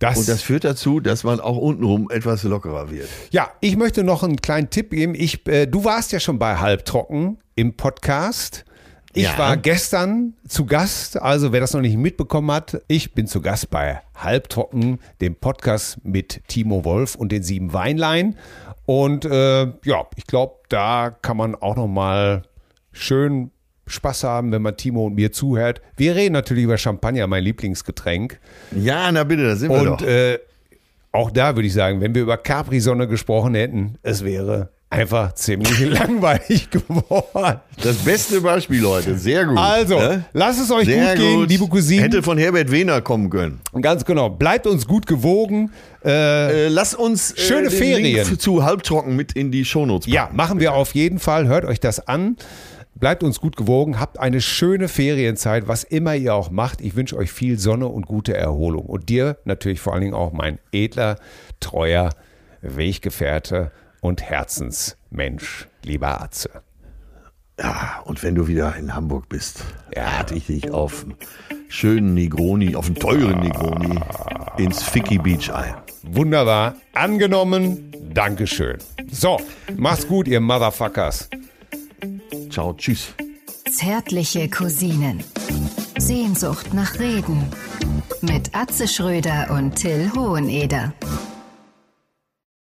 Das, 0.00 0.16
Und 0.16 0.28
das 0.28 0.42
führt 0.42 0.62
dazu, 0.62 1.00
dass 1.00 1.24
man 1.24 1.40
auch 1.40 1.56
untenrum 1.56 2.08
etwas 2.08 2.44
lockerer 2.44 2.88
wird. 2.88 3.08
ja, 3.32 3.50
ich 3.60 3.76
möchte 3.76 4.04
noch 4.04 4.22
einen 4.22 4.36
kleinen 4.36 4.70
Tipp 4.70 4.90
geben. 4.90 5.16
Ich, 5.16 5.44
äh, 5.48 5.66
du 5.66 5.82
warst 5.84 6.12
ja 6.12 6.20
schon 6.20 6.38
bei 6.38 6.54
Halbtrocken 6.58 7.38
im 7.56 7.74
Podcast. 7.74 8.64
Ich 9.12 9.24
Ja. 9.24 9.36
war 9.36 9.56
gestern 9.56 10.34
zu 10.46 10.66
Gast, 10.66 11.20
also 11.20 11.50
wer 11.50 11.58
das 11.58 11.72
noch 11.74 11.80
nicht 11.80 11.96
mitbekommen 11.96 12.52
hat, 12.52 12.80
ich 12.86 13.12
bin 13.14 13.26
zu 13.26 13.40
Gast 13.40 13.70
bei 13.70 14.00
Halbtrocken, 14.14 15.00
dem 15.20 15.34
Podcast 15.34 15.98
mit 16.04 16.42
Timo 16.46 16.84
Wolf 16.84 17.16
und 17.16 17.32
den 17.32 17.42
sieben 17.42 17.72
Weinlein. 17.72 18.36
Und 18.88 19.26
äh, 19.26 19.66
ja, 19.84 20.06
ich 20.16 20.26
glaube, 20.26 20.54
da 20.70 21.10
kann 21.10 21.36
man 21.36 21.54
auch 21.54 21.76
noch 21.76 21.86
mal 21.88 22.44
schön 22.90 23.50
Spaß 23.86 24.24
haben, 24.24 24.50
wenn 24.50 24.62
man 24.62 24.78
Timo 24.78 25.04
und 25.04 25.14
mir 25.14 25.30
zuhört. 25.30 25.82
Wir 25.98 26.14
reden 26.16 26.32
natürlich 26.32 26.64
über 26.64 26.78
Champagner, 26.78 27.26
mein 27.26 27.44
Lieblingsgetränk. 27.44 28.40
Ja, 28.74 29.12
na 29.12 29.24
bitte, 29.24 29.42
da 29.46 29.56
sind 29.56 29.72
wir 29.72 29.78
Und 29.78 30.00
doch. 30.00 30.06
äh, 30.06 30.38
auch 31.12 31.30
da 31.30 31.54
würde 31.54 31.66
ich 31.66 31.74
sagen, 31.74 32.00
wenn 32.00 32.14
wir 32.14 32.22
über 32.22 32.38
Capri-Sonne 32.38 33.06
gesprochen 33.08 33.54
hätten, 33.54 33.98
es 34.02 34.24
wäre 34.24 34.70
einfach 34.90 35.34
ziemlich 35.34 35.80
langweilig 35.90 36.70
geworden. 36.70 37.60
Das 37.82 37.96
beste 37.98 38.40
Beispiel, 38.40 38.80
Leute. 38.80 39.16
Sehr 39.18 39.44
gut. 39.44 39.58
Also, 39.58 39.98
Ne? 39.98 40.24
lasst 40.32 40.60
es 40.60 40.70
euch 40.70 40.86
Sehr 40.86 41.14
gut 41.14 41.16
gehen, 41.22 41.40
gut. 41.40 41.48
liebe 41.50 41.66
Cousinen. 41.68 42.02
Hätte 42.04 42.22
von 42.22 42.38
Herbert 42.38 42.70
Wehner 42.70 43.00
kommen 43.02 43.28
können. 43.30 43.60
Ganz 43.82 44.04
genau. 44.04 44.30
Bleibt 44.30 44.66
uns 44.66 44.86
gut 44.86 45.06
gewogen. 45.06 45.70
Äh, 46.04 46.66
Äh, 46.66 46.68
lass 46.68 46.94
uns 46.94 47.32
äh, 47.32 47.40
Schöne 47.40 47.70
Ferien. 47.70 48.26
Link 48.26 48.40
zu 48.40 48.64
halbtrocken 48.64 49.14
mit 49.14 49.32
in 49.32 49.50
die 49.52 49.64
Shownotes 49.64 50.06
packen. 50.06 50.14
ja, 50.14 50.30
machen 50.32 50.58
wir 50.60 50.72
auf 50.74 50.94
jeden 50.94 51.18
Fall. 51.18 51.46
Hört 51.48 51.64
euch 51.64 51.80
das 51.80 52.06
an. 52.08 52.36
Bleibt 52.94 53.22
uns 53.22 53.40
gut 53.40 53.56
gewogen. 53.56 54.00
Habt 54.00 54.18
eine 54.18 54.40
schöne 54.40 54.88
Ferienzeit, 54.88 55.68
was 55.68 55.84
immer 55.84 56.16
ihr 56.16 56.34
auch 56.34 56.50
macht. 56.50 56.80
Ich 56.80 56.96
wünsche 56.96 57.16
euch 57.16 57.30
viel 57.30 57.58
Sonne 57.58 57.86
und 57.86 58.06
gute 58.06 58.34
Erholung. 58.36 58.86
Und 58.86 59.08
dir 59.08 59.36
natürlich 59.44 59.80
vor 59.80 59.92
allen 59.92 60.02
Dingen 60.02 60.14
auch 60.14 60.32
mein 60.32 60.58
edler, 60.72 61.16
treuer 61.60 62.10
Weggefährte 62.62 63.70
und 64.00 64.22
Herzensmensch, 64.22 65.68
lieber 65.82 66.20
Atze. 66.20 66.50
Ja, 67.60 68.00
und 68.04 68.22
wenn 68.22 68.34
du 68.36 68.46
wieder 68.46 68.76
in 68.76 68.94
Hamburg 68.94 69.28
bist, 69.28 69.64
Ja. 69.94 70.04
lade 70.18 70.34
ich 70.36 70.46
dich 70.46 70.70
auf 70.70 71.04
einen 71.04 71.16
schönen 71.68 72.14
Negroni, 72.14 72.76
auf 72.76 72.86
einen 72.86 72.94
teuren 72.94 73.40
Negroni 73.40 73.98
ins 74.58 74.82
Ficky 74.82 75.18
Beach 75.18 75.52
ein. 75.52 75.74
Wunderbar. 76.04 76.76
Angenommen. 76.94 77.90
Dankeschön. 78.14 78.78
So, 79.10 79.40
macht's 79.76 80.06
gut, 80.06 80.28
ihr 80.28 80.40
Motherfuckers. 80.40 81.28
Ciao, 82.50 82.74
tschüss. 82.74 83.12
Zärtliche 83.70 84.48
Cousinen. 84.48 85.22
Sehnsucht 85.98 86.72
nach 86.72 86.98
Reden. 86.98 87.42
Mit 88.22 88.54
Atze 88.54 88.86
Schröder 88.88 89.50
und 89.50 89.74
Till 89.74 90.10
Hoheneder. 90.16 90.92